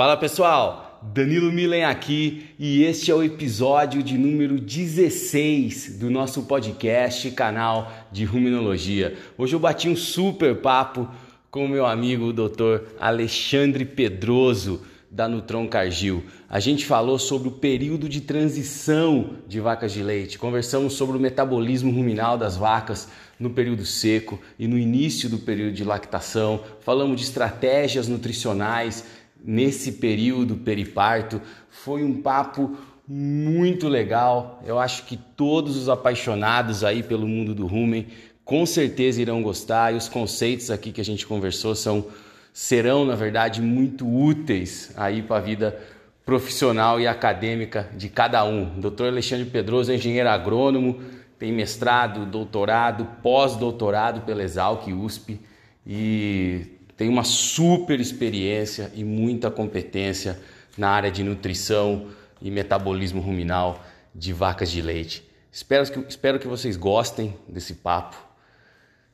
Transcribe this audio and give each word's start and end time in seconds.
Fala 0.00 0.16
pessoal, 0.16 0.98
Danilo 1.12 1.52
Milen 1.52 1.84
aqui 1.84 2.46
e 2.58 2.84
este 2.84 3.10
é 3.10 3.14
o 3.14 3.22
episódio 3.22 4.02
de 4.02 4.16
número 4.16 4.58
16 4.58 5.98
do 5.98 6.08
nosso 6.08 6.44
podcast 6.44 7.30
canal 7.32 7.92
de 8.10 8.24
Ruminologia. 8.24 9.14
Hoje 9.36 9.54
eu 9.54 9.60
bati 9.60 9.90
um 9.90 9.96
super 9.96 10.56
papo 10.56 11.06
com 11.50 11.68
meu 11.68 11.84
amigo 11.84 12.28
o 12.28 12.32
Dr. 12.32 12.86
Alexandre 12.98 13.84
Pedroso 13.84 14.80
da 15.10 15.28
Nutron 15.28 15.68
Cargil. 15.68 16.24
A 16.48 16.60
gente 16.60 16.86
falou 16.86 17.18
sobre 17.18 17.48
o 17.48 17.52
período 17.52 18.08
de 18.08 18.22
transição 18.22 19.32
de 19.46 19.60
vacas 19.60 19.92
de 19.92 20.02
leite, 20.02 20.38
conversamos 20.38 20.94
sobre 20.94 21.18
o 21.18 21.20
metabolismo 21.20 21.92
ruminal 21.92 22.38
das 22.38 22.56
vacas 22.56 23.08
no 23.38 23.50
período 23.50 23.84
seco 23.84 24.40
e 24.58 24.68
no 24.68 24.78
início 24.78 25.28
do 25.28 25.38
período 25.38 25.72
de 25.72 25.84
lactação, 25.84 26.60
falamos 26.80 27.18
de 27.18 27.26
estratégias 27.26 28.06
nutricionais 28.06 29.04
nesse 29.44 29.92
período 29.92 30.56
periparto. 30.56 31.40
Foi 31.68 32.04
um 32.04 32.20
papo 32.20 32.76
muito 33.06 33.88
legal. 33.88 34.62
Eu 34.64 34.78
acho 34.78 35.04
que 35.04 35.16
todos 35.16 35.76
os 35.76 35.88
apaixonados 35.88 36.84
aí 36.84 37.02
pelo 37.02 37.26
mundo 37.26 37.54
do 37.54 37.66
rumen 37.66 38.06
com 38.44 38.64
certeza 38.66 39.20
irão 39.20 39.42
gostar 39.42 39.92
e 39.92 39.96
os 39.96 40.08
conceitos 40.08 40.70
aqui 40.70 40.92
que 40.92 41.00
a 41.00 41.04
gente 41.04 41.26
conversou 41.26 41.74
são 41.74 42.06
serão, 42.52 43.04
na 43.04 43.14
verdade, 43.14 43.62
muito 43.62 44.06
úteis 44.06 44.92
aí 44.96 45.22
para 45.22 45.36
a 45.36 45.40
vida 45.40 45.80
profissional 46.24 47.00
e 47.00 47.06
acadêmica 47.06 47.88
de 47.96 48.08
cada 48.08 48.44
um. 48.44 48.80
Dr. 48.80 49.04
Alexandre 49.04 49.46
Pedroso 49.46 49.90
é 49.90 49.94
engenheiro 49.94 50.28
agrônomo, 50.28 51.00
tem 51.38 51.52
mestrado, 51.52 52.26
doutorado, 52.26 53.06
pós-doutorado 53.22 54.20
pela 54.22 54.42
Exalc 54.42 54.86
USP 54.88 55.40
e 55.86 56.78
tem 57.00 57.08
uma 57.08 57.24
super 57.24 57.98
experiência 57.98 58.92
e 58.94 59.02
muita 59.02 59.50
competência 59.50 60.38
na 60.76 60.90
área 60.90 61.10
de 61.10 61.24
nutrição 61.24 62.08
e 62.42 62.50
metabolismo 62.50 63.22
ruminal 63.22 63.82
de 64.14 64.34
vacas 64.34 64.70
de 64.70 64.82
leite. 64.82 65.26
Espero 65.50 65.90
que, 65.90 65.98
espero 66.06 66.38
que 66.38 66.46
vocês 66.46 66.76
gostem 66.76 67.34
desse 67.48 67.76
papo. 67.76 68.18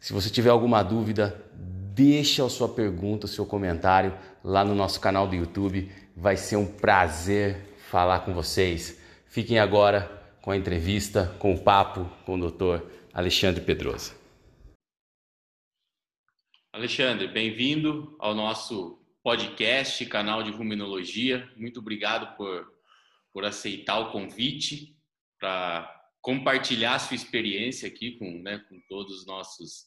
Se 0.01 0.13
você 0.13 0.29
tiver 0.29 0.51
alguma 0.51 0.83
dúvida, 0.83 1.41
deixa 1.95 2.45
a 2.45 2.49
sua 2.49 2.69
pergunta, 2.69 3.27
o 3.27 3.29
seu 3.29 3.47
comentário 3.47 4.13
lá 4.43 4.65
no 4.65 4.75
nosso 4.75 4.99
canal 4.99 5.29
do 5.29 5.37
YouTube. 5.37 5.89
Vai 6.17 6.37
ser 6.37 6.57
um 6.57 6.67
prazer 6.67 7.57
falar 7.89 8.25
com 8.25 8.35
vocês. 8.35 8.99
Fiquem 9.29 9.61
agora 9.61 10.11
com 10.43 10.51
a 10.51 10.57
entrevista, 10.57 11.33
com 11.39 11.55
o 11.55 11.59
papo 11.61 12.05
com 12.27 12.35
o 12.35 12.51
Dr. 12.51 12.85
Alexandre 13.15 13.61
Pedroso. 13.61 14.26
Alexandre, 16.77 17.27
bem-vindo 17.27 18.15
ao 18.19 18.35
nosso 18.35 19.03
podcast, 19.23 20.05
canal 20.05 20.43
de 20.43 20.51
Ruminologia. 20.51 21.51
Muito 21.57 21.81
obrigado 21.81 22.37
por, 22.37 22.71
por 23.33 23.47
aceitar 23.47 23.99
o 23.99 24.13
convite 24.13 24.95
para 25.41 25.91
compartilhar 26.21 26.99
sua 26.99 27.15
experiência 27.15 27.89
aqui 27.89 28.19
com, 28.19 28.43
né, 28.43 28.59
com 28.69 28.79
todos 28.91 29.21
os 29.21 29.27
nossos 29.27 29.87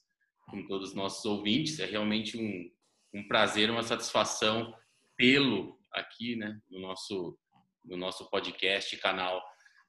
com 0.50 0.66
todos 0.66 0.90
os 0.90 0.95
nossos 0.95 1.23
ouvintes. 1.26 1.80
É 1.80 1.86
realmente 1.86 2.40
um, 2.40 2.72
um 3.14 3.28
prazer, 3.28 3.70
uma 3.70 3.84
satisfação 3.84 4.73
tê-lo 5.16 5.80
aqui, 5.94 6.36
né, 6.36 6.60
no 6.72 6.80
nosso 6.80 7.38
no 7.86 7.98
nosso 7.98 8.28
podcast, 8.32 8.98
canal 8.98 9.40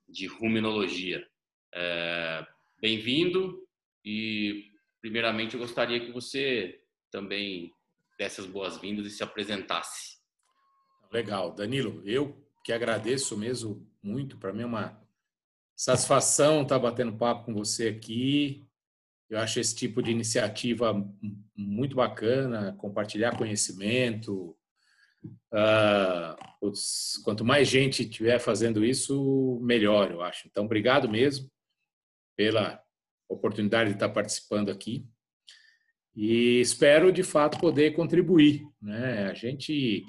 de 0.06 0.26
Ruminologia. 0.26 1.26
É, 1.74 2.46
Bem-vindo 2.78 3.66
e 4.04 4.66
primeiramente 5.00 5.54
eu 5.54 5.60
gostaria 5.60 5.98
que 5.98 6.12
você 6.12 6.79
também 7.10 7.72
desse 8.18 8.40
as 8.40 8.46
boas-vindas 8.46 9.06
e 9.06 9.10
se 9.10 9.22
apresentasse. 9.22 10.18
Legal. 11.10 11.54
Danilo, 11.54 12.02
eu 12.04 12.36
que 12.62 12.72
agradeço 12.72 13.36
mesmo 13.36 13.86
muito. 14.02 14.36
Para 14.36 14.52
mim 14.52 14.62
é 14.62 14.66
uma 14.66 15.02
satisfação 15.74 16.62
estar 16.62 16.78
batendo 16.78 17.16
papo 17.16 17.46
com 17.46 17.54
você 17.54 17.88
aqui. 17.88 18.66
Eu 19.28 19.38
acho 19.38 19.58
esse 19.58 19.74
tipo 19.74 20.02
de 20.02 20.10
iniciativa 20.10 20.92
muito 21.56 21.96
bacana, 21.96 22.74
compartilhar 22.78 23.38
conhecimento. 23.38 24.56
Uh, 25.52 26.72
quanto 27.24 27.44
mais 27.44 27.68
gente 27.68 28.08
tiver 28.08 28.38
fazendo 28.38 28.84
isso, 28.84 29.58
melhor, 29.62 30.10
eu 30.10 30.20
acho. 30.22 30.46
Então, 30.46 30.64
obrigado 30.64 31.08
mesmo 31.08 31.50
pela 32.36 32.82
oportunidade 33.28 33.90
de 33.90 33.96
estar 33.96 34.08
participando 34.08 34.70
aqui 34.70 35.08
e 36.22 36.60
espero 36.60 37.10
de 37.10 37.22
fato 37.22 37.58
poder 37.58 37.92
contribuir. 37.92 38.68
Né? 38.82 39.30
A 39.30 39.32
gente 39.32 40.04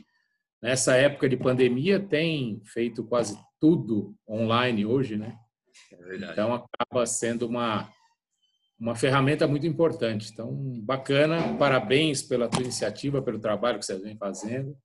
nessa 0.62 0.98
época 0.98 1.30
de 1.30 1.38
pandemia 1.38 2.02
tem 2.02 2.62
feito 2.66 3.02
quase 3.06 3.40
tudo 3.62 4.14
online 4.28 4.86
hoje, 4.86 5.16
né? 5.16 5.38
É 5.94 6.16
então 6.18 6.54
acaba 6.54 7.06
sendo 7.06 7.48
uma 7.48 7.90
uma 8.78 8.94
ferramenta 8.94 9.48
muito 9.48 9.66
importante. 9.66 10.30
Então 10.34 10.54
bacana, 10.82 11.56
parabéns 11.58 12.22
pela 12.22 12.50
tua 12.50 12.62
iniciativa, 12.62 13.22
pelo 13.22 13.40
trabalho 13.40 13.80
que 13.80 13.86
você 13.86 13.98
vem 13.98 14.18
fazendo 14.18 14.76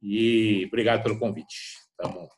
e 0.00 0.64
obrigado 0.68 1.02
pelo 1.02 1.18
convite. 1.18 1.74
Tá 1.96 2.06
bom. 2.06 2.28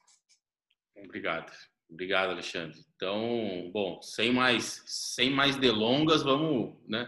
Obrigado. 1.04 1.52
Obrigado, 1.90 2.30
Alexandre. 2.30 2.78
Então, 2.96 3.70
bom, 3.72 4.00
sem 4.00 4.32
mais 4.32 4.82
sem 4.86 5.30
mais 5.30 5.56
delongas, 5.56 6.22
vamos, 6.22 6.74
né? 6.88 7.06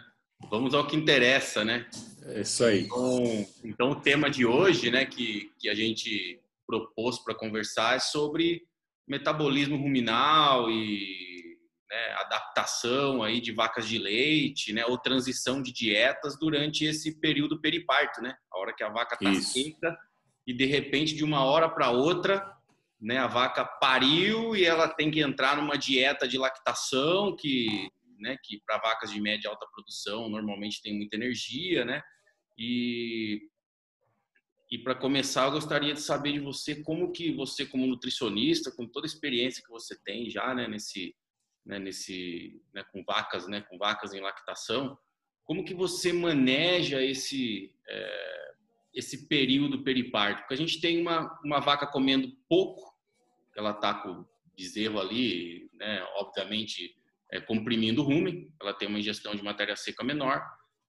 Vamos 0.48 0.74
ao 0.74 0.86
que 0.86 0.96
interessa, 0.96 1.64
né? 1.64 1.86
É 2.26 2.40
isso 2.40 2.64
aí. 2.64 2.82
Então, 2.82 3.46
então 3.64 3.90
o 3.90 4.00
tema 4.00 4.30
de 4.30 4.46
hoje, 4.46 4.90
né, 4.90 5.04
que, 5.04 5.50
que 5.58 5.68
a 5.68 5.74
gente 5.74 6.40
propôs 6.66 7.18
para 7.18 7.34
conversar 7.34 7.96
é 7.96 7.98
sobre 7.98 8.62
metabolismo 9.08 9.76
ruminal 9.76 10.70
e 10.70 11.58
né, 11.90 12.12
adaptação 12.18 13.22
aí 13.22 13.40
de 13.40 13.50
vacas 13.50 13.88
de 13.88 13.98
leite, 13.98 14.72
né, 14.72 14.86
ou 14.86 14.96
transição 14.96 15.60
de 15.60 15.72
dietas 15.72 16.38
durante 16.38 16.84
esse 16.84 17.18
período 17.18 17.60
periparto, 17.60 18.22
né? 18.22 18.36
A 18.52 18.58
hora 18.58 18.72
que 18.72 18.84
a 18.84 18.88
vaca 18.88 19.16
está 19.16 19.34
seca 19.40 19.98
e 20.46 20.54
de 20.54 20.64
repente 20.64 21.14
de 21.14 21.24
uma 21.24 21.44
hora 21.44 21.68
para 21.68 21.90
outra, 21.90 22.48
né, 23.00 23.18
a 23.18 23.26
vaca 23.26 23.64
pariu 23.64 24.54
e 24.54 24.64
ela 24.64 24.86
tem 24.86 25.10
que 25.10 25.20
entrar 25.20 25.56
numa 25.56 25.76
dieta 25.76 26.28
de 26.28 26.38
lactação 26.38 27.34
que 27.34 27.90
né, 28.20 28.36
que 28.44 28.60
para 28.66 28.78
vacas 28.78 29.10
de 29.10 29.20
média 29.20 29.46
e 29.46 29.50
alta 29.50 29.66
produção 29.72 30.28
normalmente 30.28 30.82
tem 30.82 30.96
muita 30.96 31.16
energia, 31.16 31.84
né? 31.84 32.02
E 32.58 33.48
e 34.70 34.78
para 34.78 34.94
começar, 34.94 35.46
eu 35.46 35.50
gostaria 35.50 35.92
de 35.92 36.00
saber 36.00 36.32
de 36.32 36.38
você 36.38 36.80
como 36.84 37.10
que 37.10 37.32
você 37.32 37.66
como 37.66 37.88
nutricionista, 37.88 38.70
com 38.70 38.86
toda 38.86 39.04
a 39.04 39.08
experiência 39.08 39.64
que 39.64 39.70
você 39.70 39.98
tem 40.04 40.30
já, 40.30 40.54
né, 40.54 40.68
nesse 40.68 41.14
né, 41.66 41.78
nesse 41.78 42.62
né, 42.72 42.84
com 42.92 43.02
vacas, 43.04 43.48
né, 43.48 43.60
com 43.62 43.76
vacas 43.76 44.14
em 44.14 44.20
lactação, 44.20 44.96
como 45.44 45.64
que 45.64 45.74
você 45.74 46.12
maneja 46.12 47.02
esse 47.02 47.74
é, 47.88 48.52
esse 48.94 49.26
período 49.26 49.82
periparto? 49.82 50.42
Porque 50.42 50.54
a 50.54 50.56
gente 50.56 50.80
tem 50.80 51.00
uma 51.00 51.40
uma 51.44 51.58
vaca 51.58 51.86
comendo 51.86 52.32
pouco, 52.48 52.96
ela 53.56 53.74
tá 53.74 53.94
com 53.94 54.24
bezerro 54.56 55.00
ali, 55.00 55.68
né, 55.74 56.02
obviamente 56.14 56.94
é, 57.32 57.40
comprimindo 57.40 58.02
o 58.02 58.04
rumen, 58.04 58.52
ela 58.60 58.74
tem 58.74 58.88
uma 58.88 58.98
ingestão 58.98 59.34
de 59.34 59.42
matéria 59.42 59.76
seca 59.76 60.04
menor, 60.04 60.42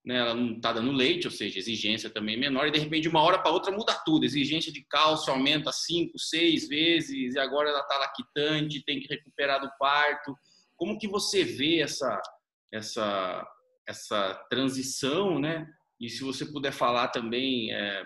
né, 0.03 0.17
ela 0.17 0.33
não 0.33 0.53
está 0.53 0.73
dando 0.73 0.91
leite, 0.91 1.27
ou 1.27 1.31
seja, 1.31 1.59
exigência 1.59 2.09
também 2.09 2.35
menor, 2.35 2.67
e 2.67 2.71
de 2.71 2.79
repente 2.79 3.03
de 3.03 3.09
uma 3.09 3.21
hora 3.21 3.37
para 3.37 3.51
outra 3.51 3.71
muda 3.71 3.93
tudo, 4.03 4.25
exigência 4.25 4.71
de 4.71 4.83
cálcio 4.85 5.31
aumenta 5.31 5.71
cinco, 5.71 6.17
seis 6.17 6.67
vezes, 6.67 7.35
e 7.35 7.39
agora 7.39 7.69
ela 7.69 7.81
está 7.81 7.97
lactante, 7.99 8.83
tem 8.83 8.99
que 8.99 9.07
recuperar 9.07 9.61
do 9.61 9.69
parto. 9.77 10.35
Como 10.75 10.97
que 10.97 11.07
você 11.07 11.43
vê 11.43 11.81
essa, 11.81 12.19
essa, 12.73 13.47
essa 13.87 14.33
transição, 14.49 15.37
né? 15.37 15.67
E 15.99 16.09
se 16.09 16.23
você 16.23 16.45
puder 16.51 16.71
falar 16.71 17.09
também, 17.09 17.71
é, 17.71 18.03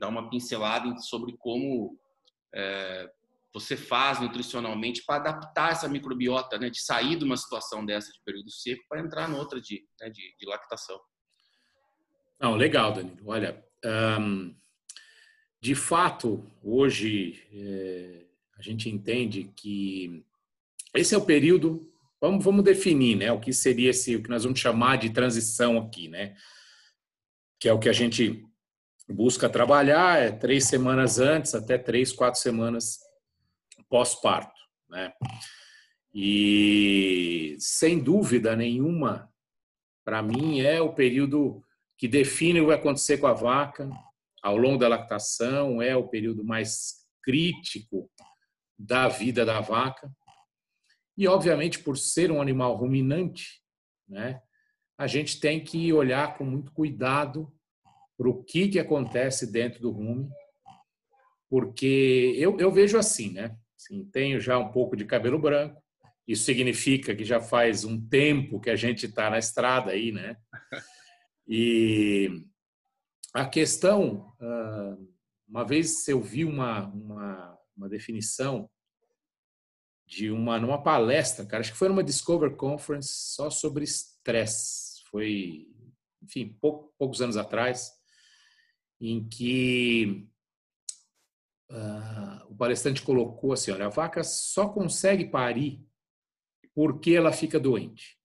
dar 0.00 0.08
uma 0.08 0.28
pincelada 0.28 0.98
sobre 0.98 1.36
como 1.38 1.96
é, 2.52 3.08
você 3.54 3.76
faz 3.76 4.20
nutricionalmente 4.20 5.04
para 5.06 5.30
adaptar 5.30 5.70
essa 5.70 5.88
microbiota, 5.88 6.58
né, 6.58 6.68
de 6.68 6.82
sair 6.82 7.16
de 7.16 7.24
uma 7.24 7.36
situação 7.36 7.86
dessa 7.86 8.10
de 8.12 8.18
período 8.24 8.50
seco 8.50 8.82
para 8.88 9.00
entrar 9.00 9.28
noutra 9.28 9.60
de, 9.60 9.86
né, 10.00 10.10
de, 10.10 10.34
de, 10.36 10.44
lactação. 10.44 11.00
Não, 12.40 12.56
legal, 12.56 12.92
Danilo. 12.92 13.16
Olha, 13.24 13.64
de 15.60 15.74
fato, 15.76 16.44
hoje 16.60 17.46
é, 17.52 18.26
a 18.58 18.62
gente 18.62 18.90
entende 18.90 19.44
que 19.56 20.24
esse 20.92 21.14
é 21.14 21.18
o 21.18 21.24
período. 21.24 21.88
Vamos, 22.20 22.44
vamos 22.44 22.64
definir, 22.64 23.16
né, 23.16 23.30
o 23.30 23.38
que 23.38 23.52
seria 23.52 23.90
esse, 23.90 24.16
o 24.16 24.22
que 24.22 24.30
nós 24.30 24.42
vamos 24.42 24.58
chamar 24.58 24.96
de 24.96 25.10
transição 25.10 25.78
aqui, 25.78 26.08
né, 26.08 26.34
que 27.60 27.68
é 27.68 27.72
o 27.72 27.78
que 27.78 27.88
a 27.88 27.92
gente 27.92 28.44
busca 29.08 29.48
trabalhar, 29.48 30.20
é 30.20 30.32
três 30.32 30.64
semanas 30.64 31.20
antes 31.20 31.54
até 31.54 31.78
três, 31.78 32.10
quatro 32.10 32.40
semanas 32.40 33.03
pós-parto. 33.88 34.60
Né? 34.88 35.12
E, 36.12 37.56
sem 37.58 37.98
dúvida 37.98 38.54
nenhuma, 38.54 39.28
para 40.04 40.22
mim 40.22 40.60
é 40.60 40.80
o 40.80 40.92
período 40.92 41.64
que 41.96 42.06
define 42.06 42.60
o 42.60 42.64
que 42.64 42.68
vai 42.68 42.76
acontecer 42.76 43.18
com 43.18 43.26
a 43.26 43.32
vaca 43.32 43.90
ao 44.42 44.56
longo 44.58 44.78
da 44.78 44.88
lactação, 44.88 45.80
é 45.80 45.96
o 45.96 46.06
período 46.06 46.44
mais 46.44 47.06
crítico 47.22 48.10
da 48.78 49.08
vida 49.08 49.44
da 49.44 49.60
vaca. 49.60 50.12
E, 51.16 51.26
obviamente, 51.26 51.78
por 51.78 51.96
ser 51.96 52.30
um 52.30 52.42
animal 52.42 52.76
ruminante, 52.76 53.62
né, 54.06 54.42
a 54.98 55.06
gente 55.06 55.40
tem 55.40 55.64
que 55.64 55.92
olhar 55.92 56.36
com 56.36 56.44
muito 56.44 56.72
cuidado 56.72 57.50
para 58.16 58.28
o 58.28 58.44
que, 58.44 58.68
que 58.68 58.78
acontece 58.78 59.50
dentro 59.50 59.80
do 59.80 59.90
rume, 59.90 60.28
porque 61.48 62.34
eu, 62.36 62.58
eu 62.58 62.70
vejo 62.70 62.98
assim, 62.98 63.32
né? 63.32 63.56
Assim, 63.84 64.02
tenho 64.06 64.40
já 64.40 64.58
um 64.58 64.72
pouco 64.72 64.96
de 64.96 65.04
cabelo 65.04 65.38
branco, 65.38 65.82
isso 66.26 66.44
significa 66.44 67.14
que 67.14 67.24
já 67.24 67.38
faz 67.38 67.84
um 67.84 68.00
tempo 68.00 68.58
que 68.58 68.70
a 68.70 68.76
gente 68.76 69.04
está 69.04 69.28
na 69.28 69.38
estrada 69.38 69.90
aí, 69.90 70.10
né? 70.10 70.36
E 71.46 72.46
a 73.34 73.44
questão, 73.46 74.34
ah, 74.40 74.96
uma 75.46 75.64
vez 75.64 76.08
eu 76.08 76.22
vi 76.22 76.46
uma, 76.46 76.86
uma, 76.86 77.58
uma 77.76 77.88
definição 77.88 78.70
de 80.06 80.30
uma 80.30 80.58
numa 80.58 80.82
palestra, 80.82 81.44
cara, 81.44 81.60
acho 81.60 81.72
que 81.72 81.78
foi 81.78 81.88
numa 81.88 82.02
Discover 82.02 82.56
Conference 82.56 83.08
só 83.12 83.50
sobre 83.50 83.84
estresse. 83.84 85.02
Foi, 85.10 85.68
enfim, 86.22 86.56
pouco, 86.58 86.94
poucos 86.98 87.20
anos 87.20 87.36
atrás, 87.36 87.92
em 88.98 89.28
que 89.28 90.26
uh, 91.70 92.50
o 92.50 92.56
palestrante 92.56 93.02
colocou 93.02 93.52
assim, 93.52 93.70
olha, 93.70 93.86
a 93.86 93.90
vaca 93.90 94.22
só 94.22 94.68
consegue 94.68 95.26
parir 95.26 95.84
porque 96.74 97.12
ela 97.12 97.32
fica 97.32 97.60
doente. 97.60 98.18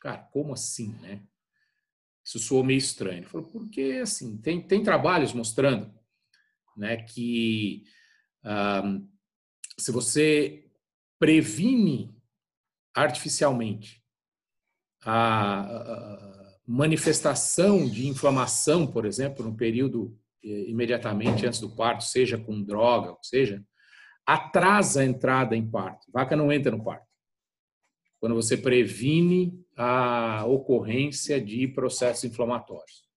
Cara, 0.00 0.18
como 0.18 0.52
assim, 0.52 0.92
né? 1.00 1.22
Isso 2.24 2.38
soou 2.38 2.62
meio 2.62 2.78
estranho. 2.78 3.18
Ele 3.18 3.26
falou, 3.26 3.48
porque 3.48 4.00
assim, 4.02 4.36
tem, 4.38 4.60
tem 4.60 4.82
trabalhos 4.82 5.32
mostrando 5.32 5.92
né, 6.76 6.98
que 6.98 7.84
uh, 8.44 9.08
se 9.76 9.90
você 9.90 10.70
previne 11.18 12.14
artificialmente 12.94 14.02
a, 15.04 16.38
manifestação 16.66 17.88
de 17.88 18.06
inflamação, 18.06 18.86
por 18.86 19.06
exemplo, 19.06 19.42
no 19.42 19.56
período 19.56 20.14
imediatamente 20.42 21.46
antes 21.46 21.60
do 21.60 21.74
parto, 21.74 22.04
seja 22.04 22.38
com 22.38 22.62
droga, 22.62 23.10
ou 23.10 23.18
seja, 23.22 23.62
atrasa 24.26 25.00
a 25.00 25.04
entrada 25.04 25.56
em 25.56 25.68
parto. 25.68 26.06
Vaca 26.12 26.36
não 26.36 26.52
entra 26.52 26.70
no 26.70 26.84
parto. 26.84 27.06
Quando 28.20 28.34
você 28.34 28.56
previne 28.56 29.64
a 29.76 30.44
ocorrência 30.46 31.40
de 31.40 31.68
processos 31.68 32.24
inflamatórios. 32.24 33.08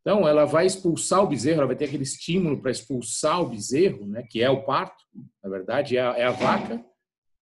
Então, 0.00 0.26
ela 0.26 0.44
vai 0.44 0.66
expulsar 0.66 1.22
o 1.22 1.28
bezerro, 1.28 1.58
ela 1.58 1.66
vai 1.68 1.76
ter 1.76 1.84
aquele 1.84 2.02
estímulo 2.02 2.60
para 2.60 2.72
expulsar 2.72 3.40
o 3.40 3.48
bezerro, 3.48 4.06
né, 4.06 4.24
que 4.28 4.42
é 4.42 4.50
o 4.50 4.64
parto, 4.64 5.04
na 5.42 5.48
verdade, 5.48 5.96
é 5.96 6.02
a, 6.02 6.18
é 6.18 6.24
a 6.24 6.32
vaca, 6.32 6.84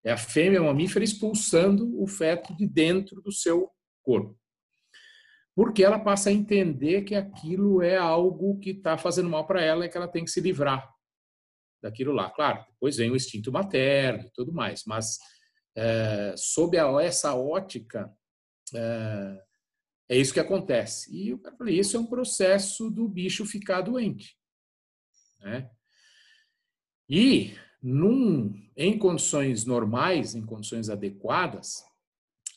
é 0.05 0.12
a 0.12 0.17
fêmea 0.17 0.62
mamífera 0.62 1.05
expulsando 1.05 2.00
o 2.00 2.06
feto 2.06 2.55
de 2.55 2.67
dentro 2.67 3.20
do 3.23 3.32
seu 3.32 3.70
corpo. 4.03 4.39
Porque 5.60 5.84
ela 5.84 5.98
passa 5.98 6.30
a 6.30 6.32
entender 6.32 7.02
que 7.02 7.14
aquilo 7.14 7.82
é 7.82 7.94
algo 7.94 8.58
que 8.58 8.70
está 8.70 8.96
fazendo 8.96 9.28
mal 9.28 9.46
para 9.46 9.60
ela 9.60 9.84
e 9.84 9.90
que 9.90 9.96
ela 9.98 10.08
tem 10.08 10.24
que 10.24 10.30
se 10.30 10.40
livrar 10.40 10.90
daquilo 11.82 12.14
lá. 12.14 12.30
Claro, 12.30 12.64
depois 12.70 12.96
vem 12.96 13.10
o 13.10 13.14
instinto 13.14 13.52
materno 13.52 14.24
e 14.24 14.30
tudo 14.30 14.54
mais, 14.54 14.84
mas 14.86 15.18
é, 15.76 16.32
sob 16.34 16.78
a, 16.78 17.02
essa 17.02 17.34
ótica, 17.34 18.10
é, 18.74 19.42
é 20.08 20.16
isso 20.16 20.32
que 20.32 20.40
acontece. 20.40 21.14
E 21.14 21.28
eu 21.28 21.40
falei, 21.58 21.78
isso 21.78 21.94
é 21.94 22.00
um 22.00 22.06
processo 22.06 22.90
do 22.90 23.06
bicho 23.06 23.44
ficar 23.44 23.82
doente. 23.82 24.38
Né? 25.40 25.70
E 27.06 27.54
num, 27.82 28.50
em 28.74 28.98
condições 28.98 29.66
normais, 29.66 30.34
em 30.34 30.40
condições 30.40 30.88
adequadas, 30.88 31.84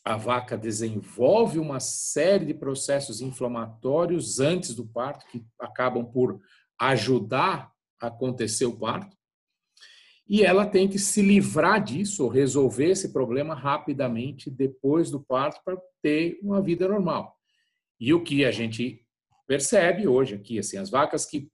a 0.03 0.17
vaca 0.17 0.57
desenvolve 0.57 1.59
uma 1.59 1.79
série 1.79 2.45
de 2.45 2.53
processos 2.53 3.21
inflamatórios 3.21 4.39
antes 4.39 4.75
do 4.75 4.85
parto 4.85 5.25
que 5.27 5.45
acabam 5.59 6.05
por 6.05 6.41
ajudar 6.79 7.71
a 8.01 8.07
acontecer 8.07 8.65
o 8.65 8.77
parto. 8.77 9.15
E 10.27 10.43
ela 10.43 10.65
tem 10.65 10.87
que 10.87 10.99
se 10.99 11.21
livrar 11.21 11.83
disso, 11.83 12.27
resolver 12.27 12.89
esse 12.89 13.13
problema 13.13 13.53
rapidamente 13.53 14.49
depois 14.49 15.11
do 15.11 15.21
parto 15.21 15.61
para 15.63 15.77
ter 16.01 16.39
uma 16.41 16.61
vida 16.61 16.87
normal. 16.87 17.37
E 17.99 18.13
o 18.13 18.23
que 18.23 18.43
a 18.43 18.51
gente 18.51 19.05
percebe 19.47 20.07
hoje 20.07 20.35
aqui, 20.35 20.59
assim, 20.59 20.77
as 20.77 20.89
vacas 20.89 21.25
que 21.25 21.49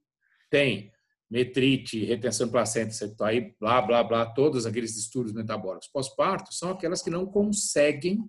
têm 0.49 0.91
metrite, 1.29 2.03
retenção 2.05 2.47
de 2.47 2.51
placenta, 2.51 2.95
aí, 3.21 3.53
blá, 3.59 3.81
blá, 3.81 4.03
blá, 4.03 4.25
todos 4.25 4.65
aqueles 4.65 4.95
distúrbios 4.95 5.35
metabólicos 5.35 5.87
pós-parto, 5.87 6.53
são 6.53 6.71
aquelas 6.71 7.03
que 7.03 7.09
não 7.09 7.25
conseguem, 7.25 8.27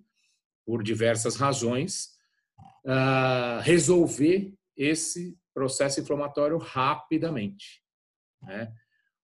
por 0.65 0.83
diversas 0.83 1.35
razões, 1.35 2.09
uh, 2.85 3.61
resolver 3.61 4.53
esse 4.75 5.37
processo 5.53 5.99
inflamatório 5.99 6.57
rapidamente. 6.57 7.81
Né? 8.41 8.71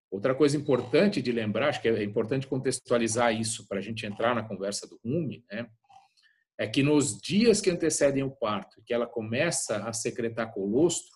Outra 0.10 0.34
coisa 0.36 0.58
importante 0.58 1.22
de 1.22 1.32
lembrar, 1.32 1.70
acho 1.70 1.82
que 1.82 1.88
é 1.88 2.04
importante 2.04 2.48
contextualizar 2.48 3.34
isso 3.34 3.68
para 3.68 3.80
a 3.80 3.82
gente 3.82 4.06
entrar 4.06 4.34
na 4.34 4.44
conversa 4.44 4.88
do 4.88 5.00
RUME, 5.04 5.46
né? 5.52 5.70
é 6.58 6.68
que 6.68 6.82
nos 6.82 7.20
dias 7.20 7.62
que 7.62 7.70
antecedem 7.70 8.24
o 8.24 8.32
parto, 8.32 8.82
que 8.86 8.94
ela 8.94 9.06
começa 9.06 9.88
a 9.88 9.94
secretar 9.94 10.52
colostro, 10.52 11.16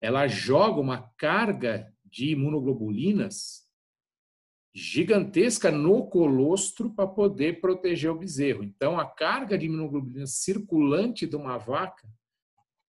ela 0.00 0.26
joga 0.26 0.80
uma 0.80 1.10
carga 1.18 1.92
de 2.04 2.30
imunoglobulinas 2.30 3.65
gigantesca 4.76 5.70
no 5.70 6.06
colostro 6.06 6.90
para 6.90 7.06
poder 7.06 7.62
proteger 7.62 8.10
o 8.10 8.18
bezerro. 8.18 8.62
Então, 8.62 9.00
a 9.00 9.06
carga 9.06 9.56
de 9.56 9.64
imunoglobulinas 9.64 10.34
circulante 10.34 11.26
de 11.26 11.34
uma 11.34 11.56
vaca 11.56 12.06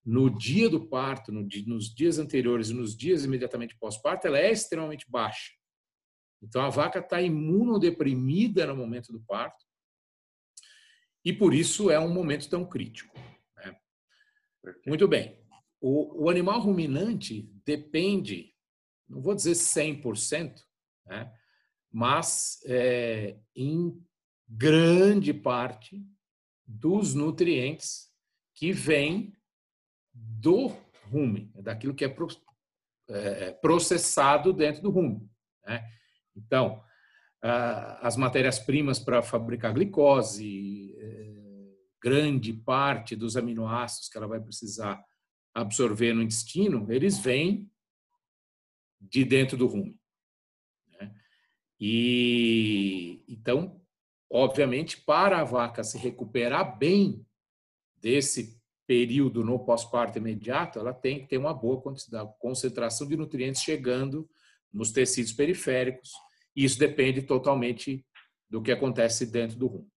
no 0.04 0.28
dia 0.28 0.68
do 0.68 0.86
parto, 0.86 1.32
no 1.32 1.48
dia, 1.48 1.64
nos 1.66 1.88
dias 1.94 2.18
anteriores 2.18 2.68
e 2.68 2.74
nos 2.74 2.94
dias 2.94 3.24
imediatamente 3.24 3.74
pós-parto, 3.78 4.26
ela 4.26 4.38
é 4.38 4.52
extremamente 4.52 5.10
baixa. 5.10 5.54
Então, 6.42 6.60
a 6.60 6.68
vaca 6.68 6.98
está 6.98 7.22
imunodeprimida 7.22 8.66
no 8.66 8.76
momento 8.76 9.10
do 9.10 9.20
parto 9.22 9.64
e 11.24 11.32
por 11.32 11.54
isso 11.54 11.90
é 11.90 11.98
um 11.98 12.12
momento 12.12 12.50
tão 12.50 12.66
crítico. 12.66 13.18
Né? 13.56 13.74
Muito 14.86 15.08
bem. 15.08 15.42
O, 15.80 16.24
o, 16.24 16.28
animal 16.28 16.60
ruminante 16.60 17.50
depende, 17.64 18.54
não 19.08 19.22
vou 19.22 19.34
dizer 19.34 19.52
100%, 19.52 20.54
né? 21.06 21.32
Mas 21.92 22.60
é, 22.66 23.38
em 23.54 24.00
grande 24.48 25.32
parte 25.32 26.04
dos 26.66 27.14
nutrientes 27.14 28.08
que 28.54 28.72
vêm 28.72 29.32
do 30.12 30.76
rumen, 31.10 31.50
daquilo 31.54 31.94
que 31.94 32.04
é, 32.04 32.16
é 33.08 33.52
processado 33.52 34.52
dentro 34.52 34.82
do 34.82 34.90
rumen. 34.90 35.28
Né? 35.64 35.84
Então, 36.36 36.82
as 37.40 38.16
matérias-primas 38.16 38.98
para 38.98 39.22
fabricar 39.22 39.72
glicose, 39.72 40.94
é, 40.98 41.38
grande 42.02 42.52
parte 42.52 43.14
dos 43.14 43.36
aminoácidos 43.36 44.08
que 44.08 44.18
ela 44.18 44.26
vai 44.26 44.40
precisar 44.40 45.02
absorver 45.54 46.12
no 46.12 46.22
intestino, 46.22 46.90
eles 46.90 47.18
vêm 47.18 47.70
de 49.00 49.24
dentro 49.24 49.56
do 49.56 49.66
rumen. 49.66 49.98
E 51.80 53.22
então, 53.28 53.80
obviamente, 54.30 55.00
para 55.00 55.40
a 55.40 55.44
vaca 55.44 55.84
se 55.84 55.96
recuperar 55.96 56.76
bem 56.78 57.24
desse 57.96 58.58
período 58.86 59.44
no 59.44 59.58
pós-parto 59.58 60.18
imediato, 60.18 60.78
ela 60.78 60.94
tem 60.94 61.20
que 61.20 61.28
ter 61.28 61.36
uma 61.36 61.52
boa 61.52 61.82
concentração 62.38 63.06
de 63.06 63.16
nutrientes 63.16 63.62
chegando 63.62 64.28
nos 64.72 64.90
tecidos 64.90 65.32
periféricos, 65.32 66.10
e 66.56 66.64
isso 66.64 66.78
depende 66.78 67.22
totalmente 67.22 68.04
do 68.48 68.62
que 68.62 68.72
acontece 68.72 69.26
dentro 69.26 69.58
do 69.58 69.66
rumo. 69.66 69.90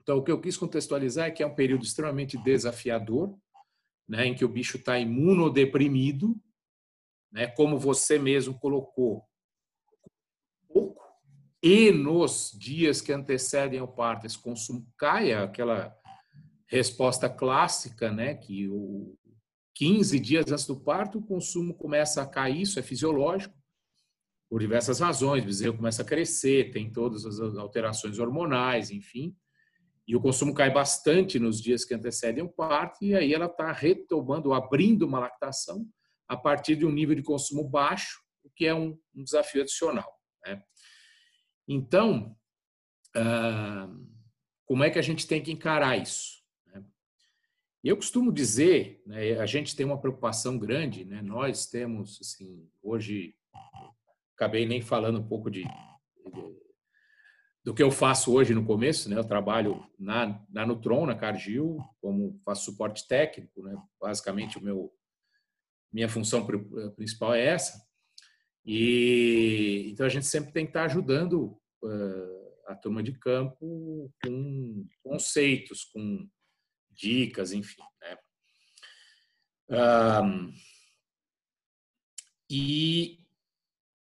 Então, 0.00 0.18
o 0.18 0.22
que 0.22 0.30
eu 0.30 0.40
quis 0.40 0.56
contextualizar 0.56 1.26
é 1.26 1.30
que 1.32 1.42
é 1.42 1.46
um 1.46 1.54
período 1.54 1.84
extremamente 1.84 2.38
desafiador, 2.38 3.36
né, 4.08 4.26
em 4.26 4.34
que 4.34 4.44
o 4.44 4.48
bicho 4.48 4.76
está 4.76 4.98
imunodeprimido, 4.98 6.40
né, 7.32 7.48
como 7.48 7.76
você 7.76 8.18
mesmo 8.20 8.56
colocou, 8.56 9.24
pouco, 10.76 11.02
e 11.62 11.90
nos 11.90 12.52
dias 12.54 13.00
que 13.00 13.10
antecedem 13.10 13.80
o 13.80 13.88
parto, 13.88 14.26
esse 14.26 14.38
consumo 14.38 14.86
cai, 14.98 15.32
aquela 15.32 15.96
resposta 16.66 17.30
clássica, 17.30 18.12
né, 18.12 18.34
que 18.34 18.68
o 18.68 19.16
15 19.74 20.20
dias 20.20 20.52
antes 20.52 20.66
do 20.66 20.76
parto, 20.76 21.18
o 21.18 21.22
consumo 21.22 21.74
começa 21.74 22.20
a 22.22 22.26
cair, 22.26 22.60
isso 22.60 22.78
é 22.78 22.82
fisiológico, 22.82 23.54
por 24.50 24.60
diversas 24.60 25.00
razões, 25.00 25.42
o 25.42 25.46
bezerro 25.46 25.76
começa 25.76 26.02
a 26.02 26.04
crescer, 26.04 26.70
tem 26.70 26.92
todas 26.92 27.24
as 27.24 27.40
alterações 27.56 28.18
hormonais, 28.18 28.90
enfim. 28.90 29.34
e 30.06 30.14
o 30.14 30.20
consumo 30.20 30.54
cai 30.54 30.70
bastante 30.70 31.38
nos 31.38 31.60
dias 31.60 31.84
que 31.84 31.94
antecedem 31.94 32.44
o 32.44 32.48
parto, 32.48 33.02
e 33.02 33.14
aí 33.14 33.32
ela 33.32 33.46
está 33.46 33.72
retomando, 33.72 34.52
abrindo 34.52 35.06
uma 35.06 35.18
lactação 35.18 35.84
a 36.28 36.36
partir 36.36 36.76
de 36.76 36.86
um 36.86 36.92
nível 36.92 37.14
de 37.14 37.22
consumo 37.22 37.64
baixo, 37.64 38.20
o 38.44 38.50
que 38.50 38.66
é 38.66 38.74
um, 38.74 38.96
um 39.14 39.24
desafio 39.24 39.62
adicional. 39.62 40.15
Né? 40.46 40.62
Então, 41.66 42.36
ah, 43.14 43.88
como 44.64 44.84
é 44.84 44.90
que 44.90 44.98
a 44.98 45.02
gente 45.02 45.26
tem 45.26 45.42
que 45.42 45.52
encarar 45.52 46.00
isso? 46.00 46.42
Né? 46.66 46.84
Eu 47.82 47.96
costumo 47.96 48.32
dizer, 48.32 49.02
né, 49.06 49.38
a 49.40 49.46
gente 49.46 49.74
tem 49.74 49.84
uma 49.84 50.00
preocupação 50.00 50.58
grande, 50.58 51.04
né? 51.04 51.20
nós 51.22 51.66
temos, 51.66 52.18
assim, 52.20 52.68
hoje, 52.82 53.34
acabei 54.34 54.66
nem 54.66 54.80
falando 54.80 55.18
um 55.18 55.26
pouco 55.26 55.50
de, 55.50 55.64
de 55.64 56.56
do 57.66 57.74
que 57.74 57.82
eu 57.82 57.90
faço 57.90 58.32
hoje 58.32 58.54
no 58.54 58.64
começo, 58.64 59.10
né? 59.10 59.18
Eu 59.18 59.24
trabalho 59.24 59.84
na, 59.98 60.40
na 60.48 60.64
Nutron, 60.64 61.04
na 61.04 61.16
Cargill, 61.16 61.78
como 62.00 62.40
faço 62.44 62.66
suporte 62.66 63.08
técnico, 63.08 63.60
né? 63.60 63.76
Basicamente 64.00 64.56
o 64.56 64.62
meu 64.62 64.94
minha 65.92 66.08
função 66.08 66.46
principal 66.94 67.34
é 67.34 67.44
essa. 67.44 67.84
E 68.66 69.90
então 69.92 70.04
a 70.04 70.08
gente 70.08 70.26
sempre 70.26 70.52
tem 70.52 70.64
que 70.64 70.70
estar 70.70 70.84
ajudando 70.84 71.56
uh, 71.84 72.62
a 72.66 72.74
turma 72.74 73.02
de 73.02 73.12
campo 73.12 74.12
com 74.24 74.88
conceitos, 75.04 75.84
com 75.84 76.28
dicas, 76.90 77.52
enfim. 77.52 77.82
Né? 78.02 78.18
Um, 79.70 80.52
e 82.50 83.24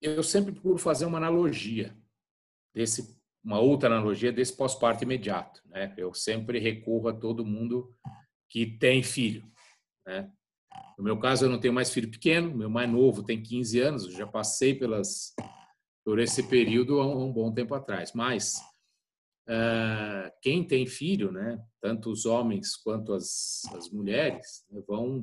eu 0.01 0.21
sempre 0.21 0.51
procuro 0.51 0.77
fazer 0.77 1.05
uma 1.05 1.17
analogia 1.17 1.95
desse 2.73 3.21
uma 3.43 3.59
outra 3.59 3.89
analogia 3.89 4.31
desse 4.31 4.55
pós-parto 4.55 5.03
imediato. 5.03 5.61
Né? 5.65 5.93
Eu 5.97 6.13
sempre 6.13 6.59
recorro 6.59 7.07
a 7.09 7.13
todo 7.13 7.45
mundo 7.45 7.95
que 8.47 8.77
tem 8.77 9.01
filho. 9.01 9.51
Né? 10.05 10.31
No 10.97 11.03
meu 11.03 11.19
caso, 11.19 11.45
eu 11.45 11.49
não 11.49 11.59
tenho 11.59 11.73
mais 11.73 11.91
filho 11.91 12.09
pequeno, 12.09 12.55
meu 12.55 12.69
mais 12.69 12.89
novo 12.89 13.23
tem 13.23 13.41
15 13.41 13.79
anos, 13.79 14.05
eu 14.05 14.11
já 14.11 14.27
passei 14.27 14.75
pelas, 14.75 15.33
por 16.05 16.19
esse 16.19 16.43
período 16.43 16.99
há 16.99 17.07
um, 17.07 17.31
bom 17.31 17.53
tempo 17.53 17.73
atrás. 17.73 18.13
Mas 18.13 18.55
uh, 19.47 20.31
quem 20.41 20.65
tem 20.65 20.85
filho, 20.85 21.31
né, 21.31 21.59
tanto 21.81 22.11
os 22.11 22.25
homens 22.25 22.75
quanto 22.75 23.13
as, 23.13 23.61
as 23.73 23.89
mulheres, 23.89 24.65
né, 24.69 24.81
vão 24.87 25.19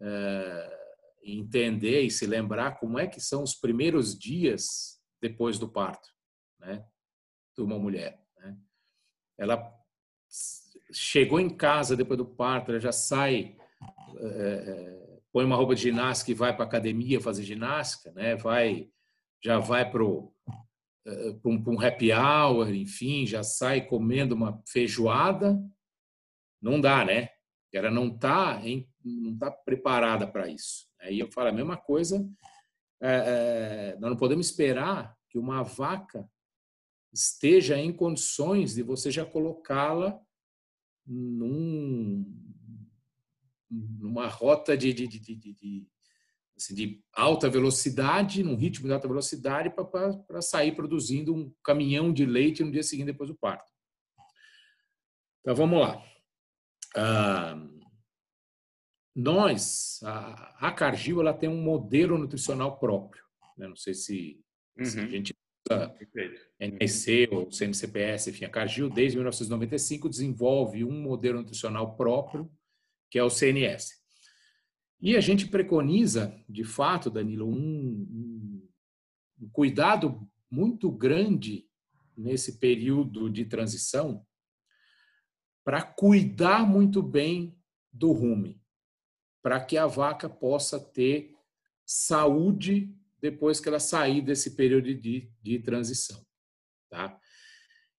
uh, 0.00 0.76
entender 1.22 2.02
e 2.02 2.10
se 2.10 2.26
lembrar 2.26 2.78
como 2.78 2.98
é 2.98 3.06
que 3.06 3.20
são 3.20 3.42
os 3.42 3.54
primeiros 3.54 4.18
dias 4.18 5.00
depois 5.20 5.58
do 5.58 5.68
parto. 5.68 6.08
Né? 6.58 6.84
de 7.54 7.62
uma 7.62 7.78
mulher. 7.78 8.20
Né? 8.38 8.56
Ela 9.38 9.72
chegou 10.92 11.38
em 11.40 11.54
casa 11.54 11.96
depois 11.96 12.18
do 12.18 12.26
parto, 12.26 12.70
ela 12.70 12.80
já 12.80 12.92
sai, 12.92 13.56
é, 14.18 15.18
põe 15.32 15.44
uma 15.44 15.56
roupa 15.56 15.74
de 15.74 15.82
ginástica 15.82 16.30
e 16.30 16.34
vai 16.34 16.54
para 16.54 16.64
a 16.64 16.68
academia 16.68 17.20
fazer 17.20 17.42
ginástica, 17.42 18.12
né? 18.12 18.36
vai, 18.36 18.88
já 19.42 19.58
vai 19.58 19.90
para 19.90 20.02
é, 20.02 21.36
um, 21.44 21.62
um 21.66 21.80
happy 21.80 22.12
hour, 22.12 22.72
enfim, 22.72 23.26
já 23.26 23.42
sai 23.42 23.86
comendo 23.86 24.34
uma 24.34 24.62
feijoada. 24.68 25.58
Não 26.60 26.80
dá, 26.80 27.04
né? 27.04 27.28
Ela 27.72 27.90
não 27.90 28.08
está 28.08 28.60
não 29.02 29.36
tá 29.36 29.50
preparada 29.50 30.26
para 30.26 30.46
isso. 30.46 30.86
Aí 31.00 31.18
eu 31.18 31.30
falo 31.32 31.48
a 31.48 31.52
mesma 31.52 31.76
coisa. 31.76 32.28
É, 33.00 33.94
é, 33.94 33.98
nós 33.98 34.10
não 34.10 34.16
podemos 34.16 34.46
esperar 34.46 35.16
que 35.28 35.38
uma 35.38 35.62
vaca 35.62 36.28
esteja 37.12 37.76
em 37.76 37.92
condições 37.92 38.74
de 38.74 38.82
você 38.82 39.10
já 39.10 39.24
colocá-la 39.24 40.20
num, 41.04 42.24
numa 43.72 44.28
rota 44.28 44.76
de, 44.76 44.92
de, 44.92 45.06
de, 45.06 45.36
de, 45.36 45.86
assim, 46.56 46.74
de, 46.74 47.02
alta 47.12 47.48
velocidade, 47.48 48.42
num 48.42 48.56
ritmo 48.56 48.86
de 48.86 48.92
alta 48.92 49.08
velocidade, 49.08 49.70
para 49.70 50.42
sair 50.42 50.72
produzindo 50.72 51.34
um 51.34 51.52
caminhão 51.64 52.12
de 52.12 52.26
leite 52.26 52.62
no 52.62 52.70
dia 52.70 52.82
seguinte 52.82 53.06
depois 53.06 53.30
do 53.30 53.36
parto. 53.36 53.70
Então 55.40 55.54
vamos 55.54 55.80
lá. 55.80 56.02
Ah, 56.94 57.68
nós, 59.14 60.00
a, 60.02 60.68
a 60.68 60.72
Cargill, 60.72 61.20
ela 61.20 61.34
tem 61.34 61.48
um 61.48 61.60
modelo 61.62 62.18
nutricional 62.18 62.78
próprio. 62.78 63.22
Né? 63.56 63.68
Não 63.68 63.76
sei 63.76 63.94
se, 63.94 64.40
uhum. 64.78 64.84
se 64.84 65.00
a 65.00 65.06
gente 65.06 65.34
NEC 66.60 67.28
ou 67.30 67.50
CNCPS, 67.50 68.28
enfim, 68.28 68.44
a 68.44 68.50
Cargill, 68.50 68.90
desde 68.90 69.16
1995, 69.16 70.08
desenvolve 70.08 70.84
um 70.84 71.00
modelo 71.00 71.38
nutricional 71.38 71.96
próprio, 71.96 72.50
que 73.12 73.18
é 73.18 73.22
o 73.22 73.28
CNS. 73.28 74.00
E 74.98 75.18
a 75.18 75.20
gente 75.20 75.46
preconiza, 75.46 76.34
de 76.48 76.64
fato, 76.64 77.10
Danilo, 77.10 77.46
um, 77.46 78.66
um 79.38 79.50
cuidado 79.50 80.26
muito 80.50 80.90
grande 80.90 81.68
nesse 82.16 82.58
período 82.58 83.28
de 83.28 83.44
transição 83.44 84.26
para 85.62 85.82
cuidar 85.82 86.66
muito 86.66 87.02
bem 87.02 87.54
do 87.92 88.12
rumen, 88.12 88.58
para 89.42 89.62
que 89.62 89.76
a 89.76 89.86
vaca 89.86 90.26
possa 90.26 90.80
ter 90.80 91.36
saúde 91.84 92.96
depois 93.20 93.60
que 93.60 93.68
ela 93.68 93.78
sair 93.78 94.22
desse 94.22 94.56
período 94.56 94.94
de, 94.94 95.30
de 95.42 95.58
transição. 95.58 96.24
Tá? 96.88 97.20